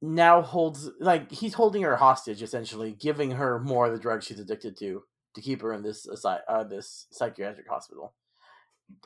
now 0.00 0.42
holds 0.42 0.90
like 1.00 1.30
he's 1.32 1.54
holding 1.54 1.82
her 1.82 1.96
hostage 1.96 2.42
essentially, 2.42 2.92
giving 2.92 3.32
her 3.32 3.58
more 3.60 3.86
of 3.86 3.92
the 3.92 3.98
drugs 3.98 4.26
she's 4.26 4.40
addicted 4.40 4.76
to 4.78 5.02
to 5.34 5.40
keep 5.42 5.62
her 5.62 5.72
in 5.72 5.82
this 5.82 6.06
uh, 6.48 6.64
this 6.64 7.06
psychiatric 7.10 7.68
hospital. 7.68 8.14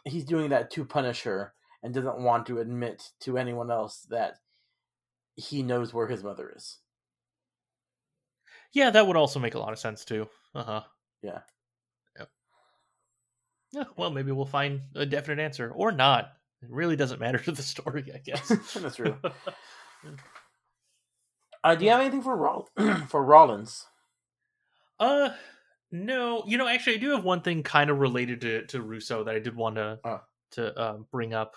He's 0.05 0.25
doing 0.25 0.51
that 0.51 0.71
to 0.73 0.85
punish 0.85 1.23
her 1.23 1.55
and 1.83 1.93
doesn't 1.95 2.19
want 2.21 2.47
to 2.47 2.59
admit 2.61 3.11
to 3.21 3.37
anyone 3.39 3.71
else 3.71 4.07
that 4.11 4.35
he 5.37 5.63
knows 5.63 5.93
where 5.95 6.07
his 6.07 6.23
mother 6.23 6.53
is. 6.55 6.79
yeah, 8.73 8.91
that 8.91 9.07
would 9.07 9.17
also 9.17 9.39
make 9.41 9.55
a 9.55 9.59
lot 9.59 9.73
of 9.73 9.79
sense 9.79 10.05
too. 10.05 10.29
Uh 10.55 10.63
huh. 10.63 10.83
Yeah. 11.23 11.41
Yep. 12.19 12.29
Yeah. 13.73 13.85
Well, 13.97 14.11
maybe 14.11 14.33
we'll 14.33 14.45
find 14.47 14.81
a 14.95 15.07
definite 15.07 15.43
answer 15.43 15.71
or 15.75 15.93
not. 15.93 16.33
It 16.63 16.71
really 16.71 16.97
doesn't 16.97 17.21
matter 17.21 17.39
to 17.39 17.53
the 17.53 17.63
story, 17.63 18.11
I 18.15 18.19
guess. 18.19 18.49
That's 18.75 18.97
true. 18.97 19.17
Uh, 21.65 21.75
do 21.77 21.85
you 21.85 21.91
have 21.93 22.01
anything 22.01 22.23
for 22.23 22.37
Roll- 22.37 22.69
for 23.09 23.23
Rawlins? 23.25 23.87
Uh, 24.99 25.31
no. 25.93 26.43
You 26.47 26.59
know, 26.59 26.67
actually, 26.67 26.97
I 26.97 26.99
do 26.99 27.11
have 27.11 27.25
one 27.25 27.41
thing 27.43 27.63
kind 27.63 27.91
of 27.91 28.01
related 28.01 28.41
to 28.41 28.67
to 28.67 28.83
Russo 28.83 29.25
that 29.25 29.35
I 29.35 29.39
did 29.39 29.55
want 29.55 29.77
to 29.77 29.99
Oh. 30.05 30.21
to 30.53 30.83
um, 30.83 31.07
bring 31.13 31.33
up. 31.35 31.57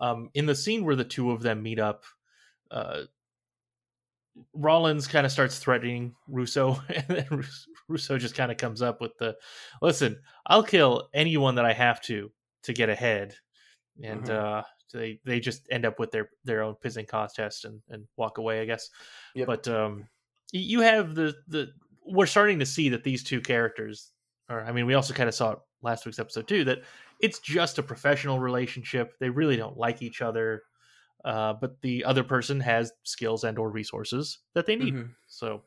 Um, 0.00 0.30
in 0.34 0.46
the 0.46 0.54
scene 0.54 0.84
where 0.84 0.96
the 0.96 1.04
two 1.04 1.30
of 1.30 1.42
them 1.42 1.62
meet 1.62 1.78
up, 1.78 2.04
uh, 2.70 3.02
Rawlins 4.52 5.06
kind 5.06 5.24
of 5.24 5.30
starts 5.32 5.58
threatening 5.58 6.14
Russo, 6.28 6.82
and 6.88 7.06
then 7.08 7.26
Rus- 7.30 7.66
Russo 7.88 8.18
just 8.18 8.34
kind 8.34 8.50
of 8.50 8.58
comes 8.58 8.82
up 8.82 9.00
with 9.00 9.16
the, 9.18 9.36
"Listen, 9.80 10.20
I'll 10.46 10.64
kill 10.64 11.08
anyone 11.14 11.54
that 11.56 11.64
I 11.64 11.72
have 11.72 12.00
to 12.02 12.32
to 12.62 12.72
get 12.72 12.88
ahead," 12.88 13.36
and 14.02 14.24
Mhm. 14.24 14.30
uh, 14.30 14.62
they 14.92 15.20
they 15.24 15.38
just 15.40 15.66
end 15.70 15.84
up 15.84 15.98
with 16.00 16.10
their 16.10 16.30
their 16.44 16.62
own 16.62 16.74
pissing 16.82 17.06
contest 17.06 17.64
and 17.64 17.80
and 17.88 18.06
walk 18.16 18.38
away, 18.38 18.60
I 18.60 18.64
guess. 18.64 18.90
Yep. 19.34 19.46
But 19.46 19.68
um, 19.68 20.08
you 20.52 20.80
have 20.80 21.14
the 21.14 21.34
the 21.46 21.72
we're 22.04 22.26
starting 22.26 22.58
to 22.58 22.66
see 22.66 22.88
that 22.90 23.04
these 23.04 23.22
two 23.22 23.40
characters, 23.40 24.12
or 24.48 24.62
I 24.62 24.72
mean, 24.72 24.86
we 24.86 24.94
also 24.94 25.14
kind 25.14 25.28
of 25.28 25.34
saw 25.34 25.52
it 25.52 25.58
last 25.82 26.04
week's 26.06 26.18
episode 26.18 26.48
too, 26.48 26.64
that 26.64 26.82
it's 27.20 27.38
just 27.40 27.78
a 27.78 27.82
professional 27.82 28.38
relationship. 28.40 29.14
They 29.20 29.30
really 29.30 29.56
don't 29.56 29.76
like 29.76 30.02
each 30.02 30.22
other, 30.22 30.62
uh, 31.24 31.54
but 31.54 31.80
the 31.82 32.04
other 32.04 32.24
person 32.24 32.60
has 32.60 32.92
skills 33.04 33.44
and 33.44 33.58
or 33.58 33.70
resources 33.70 34.38
that 34.54 34.66
they 34.66 34.76
need. 34.76 34.94
Mhm. 34.94 35.14
So, 35.26 35.64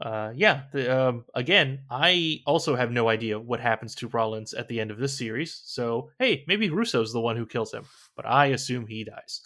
uh, 0.00 0.32
yeah. 0.34 0.64
The, 0.72 1.08
um, 1.08 1.24
again, 1.34 1.84
I 1.90 2.40
also 2.46 2.74
have 2.76 2.90
no 2.90 3.08
idea 3.08 3.38
what 3.38 3.60
happens 3.60 3.94
to 3.96 4.08
Rawlins 4.08 4.54
at 4.54 4.68
the 4.68 4.80
end 4.80 4.90
of 4.90 4.98
this 4.98 5.16
series. 5.16 5.54
So, 5.64 6.10
hey, 6.18 6.44
maybe 6.48 6.70
Russo's 6.70 7.12
the 7.12 7.20
one 7.20 7.36
who 7.36 7.46
kills 7.46 7.72
him, 7.72 7.86
but 8.16 8.26
I 8.26 8.46
assume 8.46 8.86
he 8.86 9.04
dies. 9.04 9.42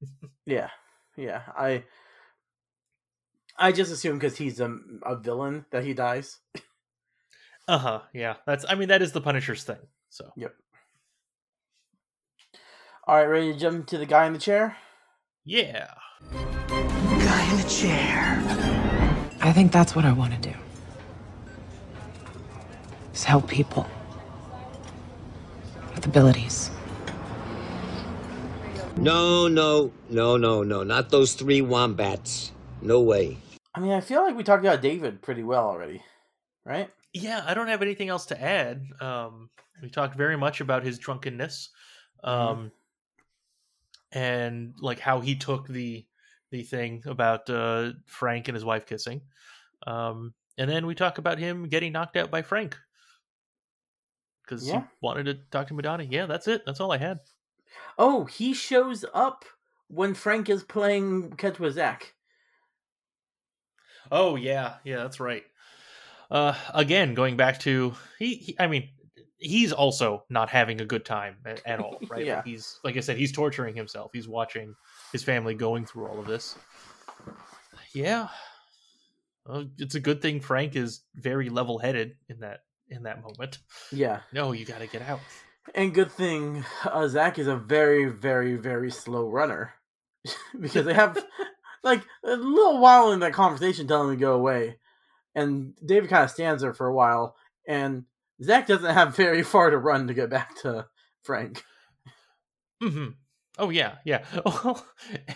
Yeah, 0.46 0.70
yeah. 1.16 1.42
I 1.56 1.84
I 3.56 3.72
just 3.72 3.92
assume 3.92 4.18
because 4.18 4.38
he's 4.38 4.60
a, 4.60 4.76
a 5.04 5.16
villain 5.16 5.66
that 5.70 5.84
he 5.84 5.92
dies. 5.94 6.38
Uh 7.68 7.78
huh. 7.78 8.00
Yeah, 8.12 8.36
that's. 8.46 8.64
I 8.68 8.74
mean, 8.74 8.88
that 8.88 9.02
is 9.02 9.12
the 9.12 9.20
Punisher's 9.20 9.64
thing. 9.64 9.78
So, 10.10 10.32
Yep. 10.36 10.54
All 13.06 13.16
right, 13.16 13.24
ready 13.24 13.52
to 13.52 13.58
jump 13.58 13.86
to 13.88 13.98
the 13.98 14.06
guy 14.06 14.26
in 14.26 14.32
the 14.32 14.38
chair? 14.38 14.76
yeah. 15.44 15.88
Guy 16.30 17.50
in 17.50 17.56
the 17.56 17.68
chair. 17.68 18.42
I 19.40 19.52
think 19.52 19.72
that's 19.72 19.96
what 19.96 20.04
I 20.04 20.12
want 20.12 20.34
to 20.34 20.50
do. 20.50 20.54
Is 23.14 23.24
help 23.24 23.48
people 23.48 23.86
with 25.94 26.04
abilities. 26.06 26.70
No, 28.96 29.48
no, 29.48 29.90
no, 30.10 30.36
no, 30.36 30.62
no. 30.62 30.82
Not 30.82 31.10
those 31.10 31.32
three 31.34 31.62
wombats. 31.62 32.52
No 32.82 33.00
way. 33.00 33.38
I 33.74 33.80
mean, 33.80 33.92
I 33.92 34.00
feel 34.00 34.22
like 34.22 34.36
we 34.36 34.42
talked 34.42 34.64
about 34.64 34.82
David 34.82 35.22
pretty 35.22 35.42
well 35.42 35.64
already, 35.66 36.02
right? 36.64 36.90
Yeah, 37.12 37.42
I 37.44 37.54
don't 37.54 37.68
have 37.68 37.82
anything 37.82 38.08
else 38.08 38.26
to 38.26 38.40
add. 38.40 38.84
Um, 39.00 39.50
we 39.82 39.90
talked 39.90 40.16
very 40.16 40.36
much 40.36 40.60
about 40.60 40.84
his 40.84 40.98
drunkenness, 40.98 41.70
um, 42.22 42.72
and 44.12 44.74
like 44.80 44.98
how 44.98 45.20
he 45.20 45.36
took 45.36 45.68
the 45.68 46.06
the 46.50 46.62
thing 46.62 47.02
about 47.06 47.48
uh, 47.48 47.92
Frank 48.06 48.48
and 48.48 48.54
his 48.56 48.64
wife 48.64 48.86
kissing, 48.86 49.22
um, 49.86 50.34
and 50.58 50.70
then 50.70 50.86
we 50.86 50.94
talk 50.94 51.18
about 51.18 51.38
him 51.38 51.68
getting 51.68 51.92
knocked 51.92 52.16
out 52.16 52.30
by 52.30 52.42
Frank 52.42 52.78
because 54.44 54.62
Yeah. 54.66 54.80
he 54.80 54.84
wanted 55.00 55.24
to 55.26 55.34
talk 55.50 55.68
to 55.68 55.74
Madonna. 55.74 56.04
Yeah, 56.04 56.26
that's 56.26 56.48
it. 56.48 56.64
That's 56.66 56.80
all 56.80 56.92
I 56.92 56.98
had. 56.98 57.20
Oh, 57.96 58.24
he 58.24 58.52
shows 58.52 59.04
up 59.14 59.44
when 59.86 60.14
Frank 60.14 60.48
is 60.48 60.64
playing 60.64 61.36
catch 61.36 61.60
with 61.60 61.74
Zach. 61.74 62.16
Oh 64.10 64.36
yeah, 64.36 64.78
yeah, 64.84 64.98
that's 64.98 65.20
right. 65.20 65.44
Uh, 66.30 66.54
again, 66.74 67.14
going 67.14 67.36
back 67.36 67.58
to 67.60 67.94
he, 68.18 68.34
he 68.36 68.56
I 68.58 68.66
mean, 68.66 68.90
he's 69.38 69.72
also 69.72 70.24
not 70.30 70.48
having 70.48 70.80
a 70.80 70.84
good 70.84 71.04
time 71.04 71.36
at, 71.44 71.62
at 71.66 71.80
all, 71.80 71.98
right? 72.08 72.24
Yeah. 72.24 72.36
Like 72.36 72.44
he's 72.46 72.78
like 72.84 72.96
I 72.96 73.00
said, 73.00 73.16
he's 73.16 73.32
torturing 73.32 73.74
himself. 73.74 74.10
He's 74.12 74.28
watching 74.28 74.74
his 75.12 75.22
family 75.22 75.54
going 75.54 75.86
through 75.86 76.06
all 76.06 76.18
of 76.18 76.26
this. 76.26 76.56
Yeah, 77.92 78.28
well, 79.50 79.66
it's 79.78 79.94
a 79.94 80.00
good 80.00 80.22
thing 80.22 80.40
Frank 80.40 80.76
is 80.76 81.02
very 81.14 81.48
level-headed 81.48 82.14
in 82.28 82.40
that 82.40 82.60
in 82.88 83.04
that 83.04 83.22
moment. 83.22 83.58
Yeah. 83.92 84.20
No, 84.32 84.52
you 84.52 84.64
got 84.64 84.80
to 84.80 84.86
get 84.86 85.02
out. 85.02 85.20
And 85.74 85.94
good 85.94 86.10
thing 86.10 86.64
uh, 86.84 87.06
Zach 87.08 87.38
is 87.38 87.46
a 87.46 87.56
very, 87.56 88.06
very, 88.06 88.56
very 88.56 88.90
slow 88.90 89.28
runner 89.28 89.74
because 90.60 90.84
they 90.84 90.94
have 90.94 91.24
like 91.84 92.02
a 92.24 92.36
little 92.36 92.80
while 92.80 93.12
in 93.12 93.20
that 93.20 93.32
conversation 93.32 93.86
telling 93.86 94.08
him 94.10 94.16
to 94.16 94.20
go 94.20 94.34
away, 94.34 94.78
and 95.34 95.74
David 95.84 96.10
kind 96.10 96.24
of 96.24 96.30
stands 96.30 96.62
there 96.62 96.74
for 96.74 96.86
a 96.86 96.94
while, 96.94 97.36
and 97.66 98.04
Zach 98.42 98.66
doesn't 98.66 98.94
have 98.94 99.16
very 99.16 99.42
far 99.44 99.70
to 99.70 99.78
run 99.78 100.06
to 100.08 100.14
get 100.14 100.30
back 100.30 100.56
to 100.62 100.86
Frank. 101.22 101.64
hmm 102.80 103.08
Oh 103.58 103.68
yeah, 103.68 103.96
yeah. 104.06 104.24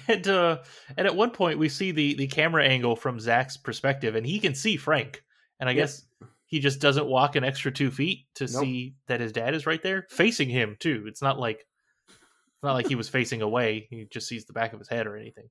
And 0.09 0.27
uh, 0.29 0.63
and 0.97 1.07
at 1.07 1.17
one 1.17 1.31
point 1.31 1.59
we 1.59 1.69
see 1.69 1.91
the 1.91 2.15
the 2.15 2.27
camera 2.27 2.65
angle 2.65 2.97
from 2.97 3.21
Zach's 3.21 3.57
perspective, 3.57 4.15
and 4.15 4.25
he 4.27 4.39
can 4.39 4.55
see 4.55 4.77
Frank, 4.77 5.23
and 5.61 5.69
I 5.69 5.73
Yep. 5.73 5.81
guess 5.83 6.07
he 6.47 6.61
just 6.61 6.81
doesn't 6.81 7.07
walk 7.07 7.37
an 7.37 7.45
extra 7.45 7.73
two 7.73 7.91
feet 7.91 8.27
to 8.37 8.49
Nope. 8.49 8.61
see 8.61 8.95
that 9.09 9.21
his 9.21 9.33
dad 9.33 9.55
is 9.55 9.67
right 9.67 9.83
there, 9.83 10.07
facing 10.11 10.49
him 10.49 10.77
too. 10.79 11.05
It's 11.07 11.21
not 11.23 11.39
like 11.39 11.59
it's 11.59 12.63
not 12.63 12.75
like 12.75 12.87
he 12.87 12.95
was 12.95 13.09
facing 13.09 13.43
away. 13.43 13.89
He 13.91 14.07
just 14.11 14.29
sees 14.29 14.47
the 14.47 14.53
back 14.53 14.73
of 14.73 14.79
his 14.79 14.89
head 14.89 15.07
or 15.07 15.17
anything. 15.17 15.49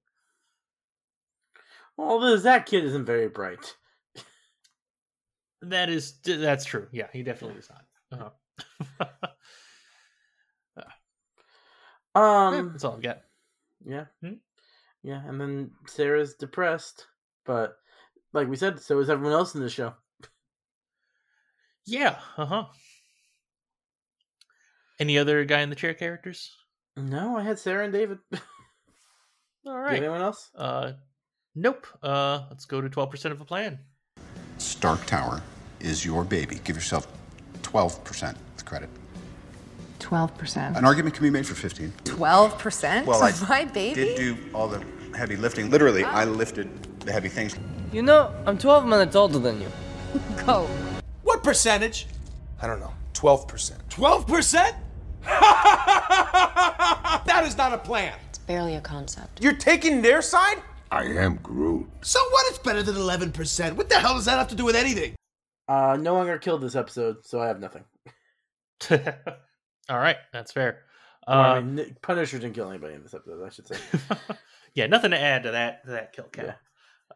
Well, 1.97 2.19
the 2.19 2.37
Zach 2.37 2.67
kid 2.67 2.83
isn't 2.83 3.05
very 3.05 3.27
bright. 3.27 3.77
That 5.63 5.89
is 5.89 6.19
that's 6.25 6.65
true. 6.65 6.87
Yeah, 6.91 7.07
he 7.13 7.23
definitely 7.23 7.59
is 7.59 7.69
not. 7.69 8.29
Uh-huh. 8.99 9.05
Yeah, 10.77 10.83
Um, 12.15 12.69
that's 12.71 12.83
all 12.83 12.93
I've 12.93 13.01
got. 13.01 13.21
yeah, 13.85 14.05
Hmm? 14.21 14.33
yeah, 15.01 15.21
and 15.27 15.39
then 15.41 15.71
Sarah's 15.87 16.35
depressed, 16.35 17.07
but 17.45 17.77
like 18.33 18.47
we 18.47 18.55
said, 18.55 18.79
so 18.79 18.99
is 18.99 19.09
everyone 19.09 19.33
else 19.33 19.55
in 19.55 19.61
the 19.61 19.69
show. 19.69 19.93
Yeah. 21.85 22.19
Uh 22.37 22.45
huh. 22.45 22.65
Any 24.99 25.17
other 25.17 25.43
guy 25.45 25.61
in 25.61 25.69
the 25.69 25.75
chair 25.75 25.93
characters? 25.93 26.55
No, 26.95 27.35
I 27.37 27.43
had 27.43 27.57
Sarah 27.57 27.85
and 27.85 27.93
David. 27.93 28.19
all 28.31 28.39
right. 28.39 28.41
Do 29.65 29.69
you 29.69 29.73
have 29.73 29.83
right. 29.85 29.97
anyone 30.03 30.21
else? 30.21 30.51
Uh, 30.55 30.91
nope. 31.55 31.87
Uh, 32.03 32.45
let's 32.49 32.65
go 32.65 32.79
to 32.79 32.89
twelve 32.89 33.09
percent 33.09 33.33
of 33.33 33.41
a 33.41 33.45
plan. 33.45 33.79
Stark 34.59 35.03
Tower. 35.05 35.41
Is 35.83 36.03
your 36.05 36.23
baby. 36.23 36.59
Give 36.63 36.75
yourself 36.75 37.07
12% 37.61 38.35
of 38.57 38.65
credit. 38.65 38.89
12%. 39.99 40.77
An 40.77 40.85
argument 40.85 41.15
can 41.15 41.23
be 41.23 41.29
made 41.29 41.45
for 41.45 41.55
15. 41.55 41.93
12%? 42.03 43.05
Well, 43.05 43.19
for 43.19 43.45
I 43.45 43.63
my 43.63 43.65
baby? 43.71 43.93
did 43.95 44.17
do 44.17 44.37
all 44.53 44.67
the 44.67 44.83
heavy 45.15 45.35
lifting. 45.35 45.69
Literally, 45.69 46.03
ah. 46.03 46.13
I 46.13 46.25
lifted 46.25 46.67
the 47.01 47.11
heavy 47.11 47.29
things. 47.29 47.55
You 47.91 48.01
know, 48.01 48.33
I'm 48.45 48.57
12 48.57 48.85
minutes 48.85 49.15
older 49.15 49.39
than 49.39 49.61
you. 49.61 49.67
Go. 50.45 50.67
What 51.23 51.43
percentage? 51.43 52.07
I 52.61 52.67
don't 52.67 52.79
know. 52.79 52.93
12%. 53.13 53.77
12%? 53.89 54.75
that 57.25 57.43
is 57.45 57.55
not 57.57 57.71
a 57.71 57.77
plan. 57.77 58.13
It's 58.29 58.39
barely 58.39 58.75
a 58.75 58.81
concept. 58.81 59.41
You're 59.41 59.53
taking 59.53 60.01
their 60.01 60.21
side? 60.21 60.57
I 60.91 61.05
am 61.05 61.35
Groot. 61.37 61.87
So 62.01 62.19
what? 62.31 62.45
It's 62.49 62.59
better 62.59 62.83
than 62.83 62.95
11%. 62.95 63.75
What 63.75 63.89
the 63.89 63.99
hell 63.99 64.15
does 64.15 64.25
that 64.25 64.37
have 64.37 64.49
to 64.49 64.55
do 64.55 64.65
with 64.65 64.75
anything? 64.75 65.15
Uh, 65.67 65.97
no 65.99 66.13
one 66.13 66.27
got 66.27 66.41
killed 66.41 66.61
this 66.61 66.75
episode, 66.75 67.25
so 67.25 67.41
I 67.41 67.47
have 67.47 67.59
nothing. 67.59 67.83
All 69.89 69.97
right, 69.99 70.17
that's 70.31 70.51
fair. 70.51 70.79
Or, 71.27 71.33
I 71.33 71.57
Uh, 71.57 71.61
mean, 71.61 71.95
Punisher 72.01 72.39
didn't 72.39 72.55
kill 72.55 72.69
anybody 72.69 72.95
in 72.95 73.03
this 73.03 73.13
episode, 73.13 73.45
I 73.45 73.49
should 73.49 73.67
say. 73.67 73.77
yeah, 74.75 74.87
nothing 74.87 75.11
to 75.11 75.19
add 75.19 75.43
to 75.43 75.51
that 75.51 75.85
to 75.85 75.91
that 75.91 76.13
kill 76.13 76.25
count. 76.25 76.49
Uh, 76.49 76.53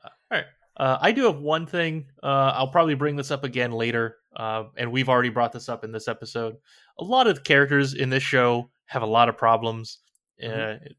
all 0.04 0.10
right. 0.32 0.46
Uh, 0.78 0.98
I 1.02 1.12
do 1.12 1.26
have 1.26 1.40
one 1.40 1.66
thing. 1.66 2.06
Uh, 2.22 2.52
I'll 2.56 2.68
probably 2.68 2.94
bring 2.94 3.16
this 3.16 3.32
up 3.32 3.44
again 3.44 3.72
later, 3.72 4.18
uh, 4.36 4.66
and 4.78 4.92
we've 4.92 5.10
already 5.10 5.30
brought 5.30 5.52
this 5.52 5.70
up 5.70 5.84
in 5.84 5.92
this 5.92 6.08
episode. 6.08 6.56
A 7.00 7.04
lot 7.04 7.26
of 7.28 7.36
the 7.36 7.42
characters 7.42 7.96
in 7.96 8.10
this 8.10 8.22
show 8.24 8.70
have 8.86 9.02
a 9.02 9.08
lot 9.08 9.28
of 9.28 9.38
problems, 9.38 10.00
uh, 10.42 10.46
Mhm. 10.48 10.96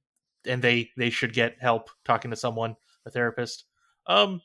and 0.46 0.62
they 0.62 0.90
they 0.96 1.10
should 1.10 1.32
get 1.32 1.56
help 1.60 1.90
talking 2.04 2.30
to 2.32 2.36
someone, 2.36 2.74
a 3.06 3.10
therapist. 3.10 3.64
Um, 4.06 4.42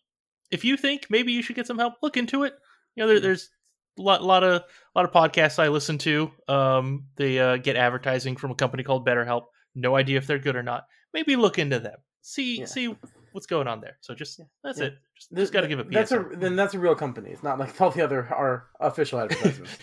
if 0.52 0.64
you 0.64 0.78
think 0.78 1.08
maybe 1.10 1.32
you 1.32 1.42
should 1.42 1.56
get 1.56 1.66
some 1.68 1.80
help, 1.80 1.96
look 2.04 2.16
into 2.16 2.44
it. 2.44 2.54
You 2.96 3.04
know, 3.04 3.08
there, 3.08 3.20
there's 3.20 3.50
a 3.98 4.02
lot, 4.02 4.24
lot 4.24 4.44
of 4.44 4.64
lot 4.96 5.06
of 5.06 5.12
podcasts 5.12 5.60
I 5.60 5.68
listen 5.70 5.98
to. 6.00 6.32
Um, 6.48 7.06
they 7.16 7.40
uh, 7.40 7.58
get 7.58 7.76
advertising 7.76 8.36
from 8.36 8.52
a 8.52 8.56
company 8.56 8.84
called 8.84 9.06
BetterHelp. 9.08 9.46
No 9.76 9.96
idea 9.96 10.18
if 10.18 10.28
they're 10.28 10.40
good 10.40 10.56
or 10.56 10.64
not. 10.64 10.86
Maybe 11.14 11.36
look 11.36 11.58
into 11.60 11.80
them. 11.80 11.98
See 12.22 12.60
Yeah. 12.60 12.66
see 12.66 12.96
what's 13.32 13.48
going 13.48 13.68
on 13.68 13.82
there. 13.82 13.98
So 14.02 14.14
just 14.14 14.40
that's 14.64 14.80
Yeah. 14.80 14.86
it. 14.86 14.98
Just, 15.18 15.34
just 15.36 15.54
got 15.54 15.62
to 15.62 15.68
give 15.68 15.80
a 15.80 15.84
That's 15.84 16.12
a 16.12 16.26
then 16.34 16.56
that's 16.56 16.74
a 16.74 16.80
real 16.80 16.96
company. 16.96 17.32
It's 17.32 17.44
not 17.44 17.60
like 17.60 17.80
all 17.82 17.90
the 17.92 18.04
other 18.04 18.28
are 18.34 18.68
official 18.80 19.20
advertisements. 19.22 19.78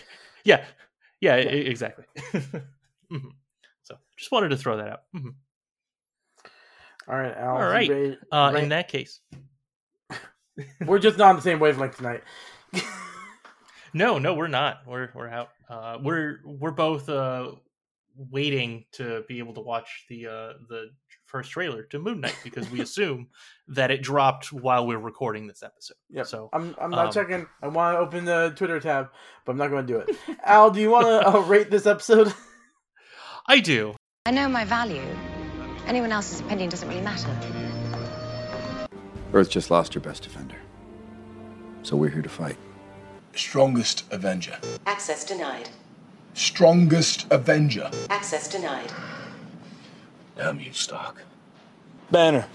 yeah, 0.45 0.65
yeah, 1.19 1.37
e- 1.37 1.67
exactly. 1.67 2.05
Mhm. 3.11 3.31
So 3.83 3.97
just 4.17 4.31
wanted 4.31 4.49
to 4.49 4.57
throw 4.57 4.77
that 4.77 4.87
out. 4.87 5.01
Mhm. 5.13 5.33
all 7.09 7.17
right, 7.17 7.35
Al. 7.35 7.57
All 7.57 7.69
ready- 7.69 8.17
Uh, 8.31 8.51
ready- 8.53 8.63
in 8.63 8.69
that 8.69 8.87
case, 8.87 9.19
we're 10.85 10.99
just 10.99 11.17
not 11.17 11.31
on 11.31 11.35
the 11.35 11.41
same 11.41 11.59
wavelength 11.59 11.97
tonight. 11.97 12.23
no, 13.93 14.19
no, 14.19 14.33
we're 14.33 14.47
not. 14.47 14.81
We're 14.87 15.09
we're 15.13 15.29
out. 15.29 15.49
Uh, 15.69 15.97
we're 16.01 16.39
we're 16.45 16.71
both 16.71 17.09
uh, 17.09 17.51
waiting 18.15 18.85
to 18.93 19.23
be 19.27 19.39
able 19.39 19.53
to 19.53 19.61
watch 19.61 20.05
the 20.09 20.27
uh, 20.27 20.53
the 20.69 20.89
first 21.25 21.51
trailer 21.51 21.83
to 21.83 21.99
Moon 21.99 22.21
Knight 22.21 22.35
because 22.43 22.69
we 22.69 22.81
assume 22.81 23.27
that 23.69 23.91
it 23.91 24.01
dropped 24.01 24.51
while 24.51 24.85
we're 24.85 24.99
recording 24.99 25.47
this 25.47 25.63
episode. 25.63 25.97
Yeah. 26.09 26.23
So 26.23 26.49
I'm 26.53 26.75
I'm 26.79 26.91
not 26.91 27.07
um, 27.07 27.11
checking. 27.13 27.47
I 27.61 27.67
want 27.67 27.95
to 27.95 27.99
open 27.99 28.25
the 28.25 28.53
Twitter 28.55 28.79
tab, 28.79 29.09
but 29.45 29.53
I'm 29.53 29.57
not 29.57 29.69
going 29.69 29.85
to 29.87 29.93
do 29.93 29.99
it. 29.99 30.15
Al, 30.45 30.71
do 30.71 30.81
you 30.81 30.91
want 30.91 31.07
to 31.07 31.27
uh, 31.27 31.39
rate 31.41 31.71
this 31.71 31.85
episode? 31.85 32.33
I 33.47 33.59
do. 33.59 33.95
I 34.25 34.31
know 34.31 34.47
my 34.47 34.65
value. 34.65 35.03
Anyone 35.87 36.11
else's 36.11 36.41
opinion 36.41 36.69
doesn't 36.69 36.87
really 36.87 37.01
matter. 37.01 37.27
Earth 39.33 39.49
just 39.49 39.71
lost 39.71 39.93
her 39.93 39.99
best 39.99 40.23
defender. 40.23 40.57
So 41.83 41.95
we're 41.95 42.09
here 42.09 42.21
to 42.21 42.29
fight. 42.29 42.57
Strongest 43.35 44.03
Avenger. 44.11 44.57
Access 44.85 45.23
denied. 45.25 45.69
Strongest 46.33 47.27
Avenger. 47.31 47.89
Access 48.09 48.47
denied. 48.47 48.91
Damn 50.37 50.59
you, 50.59 50.73
Stark. 50.73 51.23
Banner. 52.11 52.45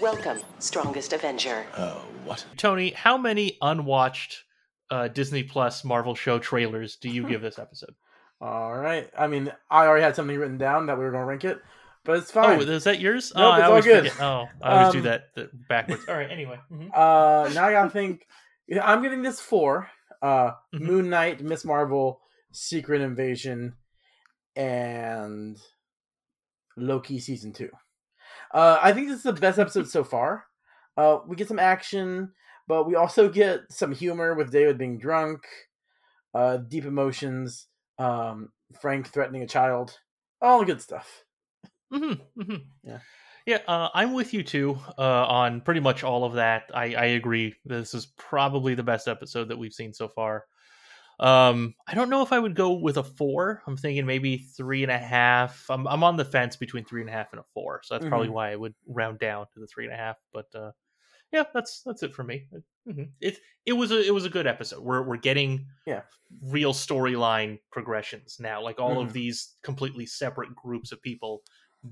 Welcome, 0.00 0.40
Strongest 0.58 1.12
Avenger. 1.12 1.64
Oh, 1.76 2.02
what? 2.24 2.44
Tony, 2.56 2.90
how 2.90 3.16
many 3.16 3.56
unwatched 3.62 4.44
uh, 4.90 5.08
Disney 5.08 5.42
Plus 5.42 5.84
Marvel 5.84 6.14
show 6.14 6.38
trailers 6.38 6.96
do 6.96 7.08
you 7.08 7.26
give 7.26 7.40
this 7.40 7.58
episode? 7.58 7.94
All 8.40 8.76
right. 8.76 9.08
I 9.18 9.26
mean, 9.26 9.52
I 9.70 9.86
already 9.86 10.02
had 10.04 10.14
something 10.14 10.36
written 10.38 10.58
down 10.58 10.86
that 10.86 10.98
we 10.98 11.04
were 11.04 11.10
going 11.10 11.22
to 11.22 11.26
rank 11.26 11.44
it, 11.44 11.58
but 12.04 12.18
it's 12.18 12.30
fine. 12.30 12.58
Oh, 12.58 12.62
is 12.62 12.84
that 12.84 13.00
yours? 13.00 13.32
Nope, 13.34 13.44
oh, 13.44 13.54
it's 13.54 13.62
I 13.62 13.64
all 13.64 13.70
always 13.70 13.84
good. 13.86 14.12
forget. 14.12 14.22
Oh, 14.22 14.44
I 14.62 14.78
always 14.78 14.92
do 14.92 14.98
Um, 14.98 15.04
that, 15.04 15.34
that 15.34 15.68
backwards. 15.68 16.02
All 16.08 16.14
right. 16.14 16.30
Anyway. 16.30 16.58
mhm. 16.70 16.90
Uh, 16.94 17.48
now 17.54 17.64
I 17.66 17.72
gotta 17.72 17.90
think. 17.90 18.26
Yeah, 18.68 18.84
I'm 18.84 19.02
giving 19.02 19.22
this 19.22 19.40
four. 19.40 19.90
Uh, 20.22 20.52
Mhm. 20.74 20.80
Moon 20.80 21.10
Knight, 21.10 21.40
Ms. 21.42 21.64
Marvel, 21.64 22.20
Secret 22.52 23.00
Invasion, 23.00 23.76
and 24.56 25.58
Loki 26.76 27.18
season 27.18 27.52
two. 27.52 27.70
Uh, 28.52 28.78
I 28.80 28.92
think 28.92 29.08
this 29.08 29.18
is 29.18 29.22
the 29.24 29.32
best 29.32 29.58
episode 29.58 29.88
so 29.88 30.04
far. 30.04 30.46
Uh, 30.96 31.18
we 31.26 31.36
get 31.36 31.48
some 31.48 31.58
action, 31.58 32.32
but 32.66 32.86
we 32.86 32.94
also 32.94 33.28
get 33.28 33.60
some 33.70 33.92
humor 33.92 34.34
with 34.34 34.50
David 34.52 34.78
being 34.78 34.98
drunk, 34.98 35.46
uh, 36.34 36.56
deep 36.58 36.84
emotions, 36.84 37.68
um, 37.98 38.52
Frank 38.80 39.08
threatening 39.08 39.42
a 39.42 39.46
child, 39.46 39.98
all 40.40 40.58
the 40.60 40.64
good 40.66 40.80
stuff. 40.80 41.24
Mm-hmm, 41.92 42.40
mm-hmm. 42.40 42.56
Yeah. 42.82 42.98
Yeah, 43.46 43.60
uh, 43.68 43.90
I'm 43.94 44.12
with 44.12 44.34
you 44.34 44.42
too 44.42 44.76
uh, 44.98 45.26
on 45.26 45.60
pretty 45.60 45.80
much 45.80 46.02
all 46.02 46.24
of 46.24 46.34
that. 46.34 46.64
I, 46.74 46.94
I 46.94 47.04
agree. 47.06 47.54
This 47.64 47.94
is 47.94 48.06
probably 48.06 48.74
the 48.74 48.82
best 48.82 49.06
episode 49.06 49.48
that 49.48 49.56
we've 49.56 49.72
seen 49.72 49.92
so 49.92 50.08
far. 50.08 50.46
Um, 51.20 51.74
I 51.86 51.94
don't 51.94 52.10
know 52.10 52.22
if 52.22 52.32
I 52.32 52.38
would 52.38 52.56
go 52.56 52.72
with 52.74 52.96
a 52.98 53.04
four. 53.04 53.62
I'm 53.66 53.76
thinking 53.76 54.06
maybe 54.06 54.38
three 54.38 54.82
and 54.82 54.92
a 54.92 54.98
half. 54.98 55.66
I'm 55.70 55.86
I'm 55.88 56.04
on 56.04 56.16
the 56.16 56.24
fence 56.26 56.56
between 56.56 56.84
three 56.84 57.02
and 57.02 57.10
a 57.10 57.12
half 57.14 57.32
and 57.32 57.40
a 57.40 57.44
four, 57.54 57.80
so 57.84 57.94
that's 57.94 58.06
probably 58.06 58.28
Mhm. 58.28 58.30
why 58.30 58.52
I 58.52 58.56
would 58.56 58.74
round 58.86 59.18
down 59.20 59.46
to 59.54 59.60
the 59.60 59.66
three 59.66 59.86
and 59.86 59.94
a 59.94 59.96
half. 59.96 60.18
But 60.32 60.46
uh, 60.54 60.72
yeah, 61.32 61.44
that's 61.54 61.82
that's 61.84 62.02
it 62.02 62.14
for 62.14 62.24
me. 62.24 62.48
Mhm. 62.88 63.12
It 63.20 63.38
it 63.66 63.74
was 63.74 63.92
a 63.92 64.00
it 64.06 64.12
was 64.14 64.24
a 64.26 64.30
good 64.30 64.46
episode. 64.46 64.82
We're 64.82 65.02
we're 65.02 65.16
getting 65.18 65.68
Yeah. 65.86 66.02
real 66.42 66.72
storyline 66.74 67.60
progressions 67.72 68.38
now. 68.40 68.62
Like 68.62 68.80
all 68.80 68.98
Mhm. 68.98 69.06
of 69.06 69.12
these 69.12 69.56
completely 69.62 70.06
separate 70.06 70.54
groups 70.56 70.92
of 70.92 71.02
people, 71.02 71.42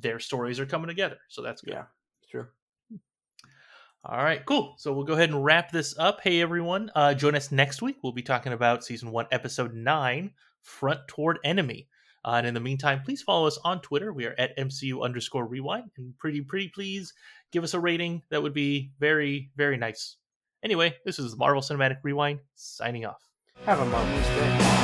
their 0.01 0.19
stories 0.19 0.61
are 0.61 0.67
coming 0.67 0.89
together. 0.89 1.19
So 1.29 1.43
that's 1.43 1.63
good. 1.63 1.75
Yeah, 1.75 1.85
true. 2.31 2.47
All 4.07 4.23
right, 4.23 4.45
cool. 4.45 4.75
So 4.77 4.93
we'll 4.93 5.05
go 5.05 5.15
ahead 5.15 5.31
and 5.31 5.43
wrap 5.43 5.73
this 5.73 5.95
up. 5.99 6.21
Hey, 6.23 6.43
everyone. 6.43 6.91
Uh, 6.95 7.15
join 7.15 7.35
us 7.35 7.51
next 7.51 7.81
week. 7.81 7.97
We'll 8.03 8.13
be 8.13 8.23
talking 8.23 8.53
about 8.53 8.85
season 8.85 9.11
one, 9.11 9.27
episode 9.33 9.73
nine 9.73 10.33
Front 10.61 11.01
Toward 11.09 11.39
Enemy. 11.43 11.89
Uh, 12.23 12.35
and 12.37 12.47
in 12.47 12.55
the 12.55 12.61
meantime, 12.61 13.01
please 13.03 13.23
follow 13.23 13.47
us 13.47 13.59
on 13.65 13.81
Twitter. 13.81 14.13
We 14.13 14.27
are 14.27 14.35
at 14.37 14.57
MCU 14.59 15.03
underscore 15.03 15.47
rewind. 15.47 15.91
And 15.97 16.17
pretty, 16.19 16.43
pretty 16.43 16.69
please 16.69 17.15
give 17.51 17.65
us 17.65 17.73
a 17.73 17.81
rating. 17.81 18.23
That 18.31 18.43
would 18.43 18.55
be 18.55 18.91
very, 18.99 19.51
very 19.57 19.79
nice. 19.79 20.17
Anyway, 20.63 20.95
this 21.05 21.19
is 21.19 21.37
Marvel 21.37 21.63
Cinematic 21.63 21.99
Rewind 22.03 22.41
signing 22.55 23.07
off. 23.07 23.23
Have 23.65 23.81
a 23.81 23.87
marvelous 23.87 24.27
day. 24.29 24.75